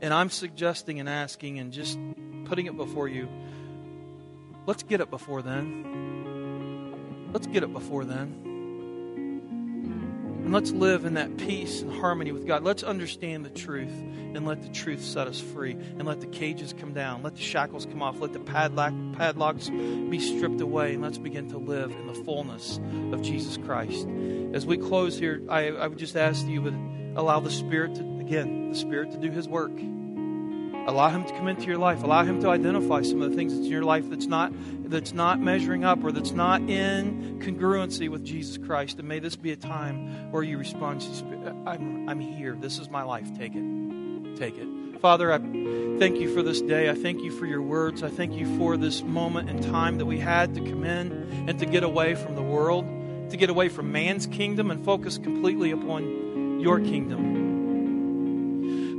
And 0.00 0.12
I'm 0.12 0.30
suggesting 0.30 0.98
and 0.98 1.08
asking 1.08 1.58
and 1.58 1.72
just 1.72 1.98
putting 2.46 2.66
it 2.66 2.76
before 2.76 3.08
you. 3.08 3.28
Let's 4.66 4.82
get 4.82 5.00
it 5.00 5.10
before 5.10 5.42
then. 5.42 7.30
Let's 7.32 7.46
get 7.46 7.62
it 7.62 7.72
before 7.72 8.04
then. 8.04 8.51
And 10.42 10.52
let's 10.52 10.72
live 10.72 11.04
in 11.04 11.14
that 11.14 11.36
peace 11.36 11.82
and 11.82 11.92
harmony 11.92 12.32
with 12.32 12.46
God. 12.46 12.64
Let's 12.64 12.82
understand 12.82 13.44
the 13.44 13.50
truth 13.50 13.92
and 14.34 14.44
let 14.44 14.60
the 14.62 14.68
truth 14.70 15.04
set 15.04 15.28
us 15.28 15.40
free. 15.40 15.72
And 15.72 16.04
let 16.04 16.20
the 16.20 16.26
cages 16.26 16.74
come 16.76 16.92
down. 16.92 17.22
Let 17.22 17.36
the 17.36 17.42
shackles 17.42 17.86
come 17.86 18.02
off. 18.02 18.20
Let 18.20 18.32
the 18.32 18.40
padlock, 18.40 18.92
padlocks 19.16 19.70
be 19.70 20.18
stripped 20.18 20.60
away. 20.60 20.94
And 20.94 21.02
let's 21.02 21.18
begin 21.18 21.48
to 21.50 21.58
live 21.58 21.92
in 21.92 22.08
the 22.08 22.14
fullness 22.14 22.80
of 23.12 23.22
Jesus 23.22 23.56
Christ. 23.56 24.08
As 24.52 24.66
we 24.66 24.78
close 24.78 25.16
here, 25.16 25.42
I, 25.48 25.68
I 25.68 25.86
would 25.86 25.98
just 25.98 26.16
ask 26.16 26.44
you 26.46 26.60
would 26.62 26.78
allow 27.14 27.38
the 27.38 27.50
Spirit 27.50 27.94
to, 27.94 28.18
again, 28.18 28.70
the 28.70 28.76
Spirit 28.76 29.12
to 29.12 29.18
do 29.18 29.30
His 29.30 29.48
work. 29.48 29.72
Allow 30.86 31.10
Him 31.10 31.24
to 31.24 31.32
come 31.32 31.48
into 31.48 31.64
your 31.66 31.78
life. 31.78 32.02
Allow 32.02 32.24
Him 32.24 32.40
to 32.42 32.48
identify 32.48 33.02
some 33.02 33.22
of 33.22 33.30
the 33.30 33.36
things 33.36 33.54
that's 33.54 33.66
in 33.66 33.72
your 33.72 33.84
life 33.84 34.08
that's 34.10 34.26
not 34.26 34.52
that's 34.90 35.12
not 35.12 35.40
measuring 35.40 35.84
up 35.84 36.04
or 36.04 36.12
that's 36.12 36.32
not 36.32 36.60
in 36.62 37.38
congruency 37.40 38.08
with 38.08 38.24
Jesus 38.24 38.58
Christ. 38.58 38.98
And 38.98 39.08
may 39.08 39.18
this 39.18 39.36
be 39.36 39.52
a 39.52 39.56
time 39.56 40.30
where 40.30 40.42
you 40.42 40.58
respond 40.58 41.02
I'm, 41.66 42.08
I'm 42.08 42.20
here. 42.20 42.56
This 42.60 42.78
is 42.78 42.90
my 42.90 43.02
life. 43.02 43.26
Take 43.38 43.54
it. 43.54 44.36
Take 44.36 44.58
it. 44.58 45.00
Father, 45.00 45.32
I 45.32 45.38
thank 45.38 46.18
you 46.18 46.32
for 46.32 46.42
this 46.42 46.60
day. 46.60 46.88
I 46.88 46.94
thank 46.94 47.22
you 47.22 47.32
for 47.32 47.46
your 47.46 47.62
words. 47.62 48.02
I 48.02 48.08
thank 48.08 48.34
you 48.34 48.56
for 48.58 48.76
this 48.76 49.02
moment 49.02 49.50
in 49.50 49.60
time 49.60 49.98
that 49.98 50.06
we 50.06 50.18
had 50.18 50.54
to 50.54 50.60
come 50.60 50.84
in 50.84 51.46
and 51.48 51.58
to 51.58 51.66
get 51.66 51.82
away 51.82 52.14
from 52.14 52.36
the 52.36 52.42
world, 52.42 52.84
to 53.30 53.36
get 53.36 53.50
away 53.50 53.68
from 53.68 53.90
man's 53.90 54.26
kingdom 54.26 54.70
and 54.70 54.84
focus 54.84 55.18
completely 55.18 55.72
upon 55.72 56.60
your 56.60 56.78
kingdom. 56.78 57.51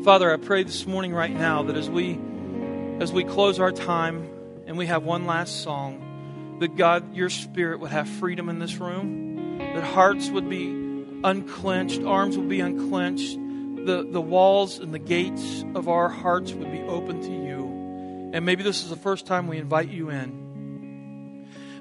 Father, 0.03 0.33
I 0.33 0.35
pray 0.35 0.63
this 0.63 0.85
morning 0.85 1.13
right 1.13 1.31
now 1.31 1.63
that 1.63 1.77
as 1.77 1.89
we 1.89 2.19
as 2.99 3.13
we 3.13 3.23
close 3.23 3.57
our 3.61 3.71
time 3.71 4.29
and 4.67 4.77
we 4.77 4.87
have 4.87 5.03
one 5.03 5.25
last 5.25 5.61
song, 5.61 6.57
that 6.59 6.75
God, 6.75 7.15
your 7.15 7.29
spirit 7.29 7.79
would 7.79 7.91
have 7.91 8.09
freedom 8.09 8.49
in 8.49 8.59
this 8.59 8.75
room, 8.75 9.59
that 9.59 9.83
hearts 9.85 10.29
would 10.29 10.49
be 10.49 10.67
unclenched, 11.23 12.03
arms 12.03 12.37
would 12.37 12.49
be 12.49 12.59
unclenched, 12.59 13.37
the, 13.85 14.05
the 14.05 14.19
walls 14.19 14.77
and 14.77 14.93
the 14.93 14.99
gates 14.99 15.63
of 15.73 15.87
our 15.87 16.09
hearts 16.09 16.51
would 16.51 16.71
be 16.73 16.81
open 16.81 17.21
to 17.21 17.31
you. 17.31 18.31
And 18.33 18.45
maybe 18.45 18.61
this 18.61 18.83
is 18.83 18.89
the 18.89 18.97
first 18.97 19.25
time 19.25 19.47
we 19.47 19.57
invite 19.57 19.87
you 19.87 20.09
in. 20.09 20.42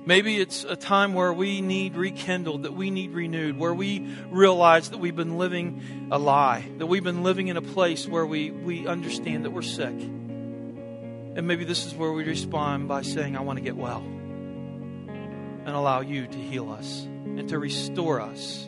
Maybe 0.04 0.40
it's 0.40 0.64
a 0.64 0.74
time 0.74 1.14
where 1.14 1.32
we 1.32 1.60
need 1.60 1.94
rekindled, 1.94 2.64
that 2.64 2.74
we 2.74 2.90
need 2.90 3.12
renewed, 3.12 3.56
where 3.56 3.72
we 3.72 4.00
realize 4.30 4.90
that 4.90 4.98
we've 4.98 5.14
been 5.14 5.38
living 5.38 6.08
a 6.10 6.18
lie, 6.18 6.68
that 6.78 6.86
we've 6.86 7.04
been 7.04 7.22
living 7.22 7.46
in 7.46 7.56
a 7.56 7.62
place 7.62 8.08
where 8.08 8.26
we, 8.26 8.50
we 8.50 8.88
understand 8.88 9.44
that 9.44 9.50
we're 9.50 9.62
sick. 9.62 9.94
And 9.94 11.46
maybe 11.46 11.64
this 11.64 11.86
is 11.86 11.94
where 11.94 12.10
we 12.10 12.24
respond 12.24 12.88
by 12.88 13.02
saying, 13.02 13.36
I 13.36 13.42
want 13.42 13.58
to 13.58 13.62
get 13.62 13.76
well. 13.76 14.00
And 14.00 15.68
allow 15.68 16.00
you 16.00 16.26
to 16.26 16.38
heal 16.38 16.72
us 16.72 17.02
and 17.04 17.48
to 17.50 17.58
restore 17.60 18.20
us. 18.20 18.66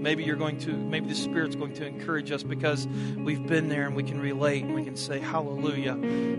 Maybe 0.00 0.22
you're 0.22 0.36
going 0.36 0.58
to, 0.60 0.72
maybe 0.72 1.08
the 1.08 1.16
Spirit's 1.16 1.56
going 1.56 1.74
to 1.74 1.84
encourage 1.84 2.30
us 2.30 2.44
because 2.44 2.86
we've 3.16 3.44
been 3.44 3.68
there 3.68 3.86
and 3.86 3.96
we 3.96 4.04
can 4.04 4.20
relate 4.20 4.62
and 4.62 4.72
we 4.74 4.84
can 4.84 4.94
say, 4.96 5.18
Hallelujah. 5.18 5.96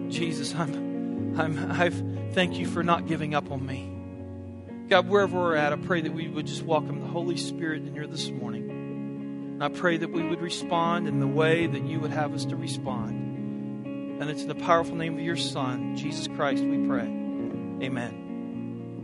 Jesus, 0.09 0.55
I'm, 0.55 0.90
I'm, 1.37 1.71
I've, 1.71 2.03
Thank 2.33 2.57
you 2.57 2.65
for 2.65 2.81
not 2.81 3.07
giving 3.07 3.35
up 3.35 3.51
on 3.51 3.65
me. 3.65 3.91
God, 4.87 5.09
wherever 5.09 5.37
we're 5.37 5.55
at, 5.55 5.73
I 5.73 5.75
pray 5.75 5.99
that 5.99 6.13
we 6.13 6.29
would 6.29 6.47
just 6.47 6.63
welcome 6.63 7.01
the 7.01 7.07
Holy 7.07 7.35
Spirit 7.35 7.81
in 7.81 7.93
here 7.93 8.07
this 8.07 8.29
morning. 8.29 8.69
And 8.69 9.63
I 9.63 9.67
pray 9.67 9.97
that 9.97 10.11
we 10.11 10.23
would 10.23 10.41
respond 10.41 11.09
in 11.09 11.19
the 11.19 11.27
way 11.27 11.67
that 11.67 11.83
you 11.83 11.99
would 11.99 12.11
have 12.11 12.33
us 12.33 12.45
to 12.45 12.55
respond. 12.55 14.21
And 14.21 14.29
it's 14.29 14.43
in 14.43 14.47
the 14.47 14.55
powerful 14.55 14.95
name 14.95 15.15
of 15.15 15.25
your 15.25 15.35
Son, 15.35 15.97
Jesus 15.97 16.27
Christ, 16.27 16.63
we 16.63 16.87
pray. 16.87 17.07
Amen. 17.85 18.20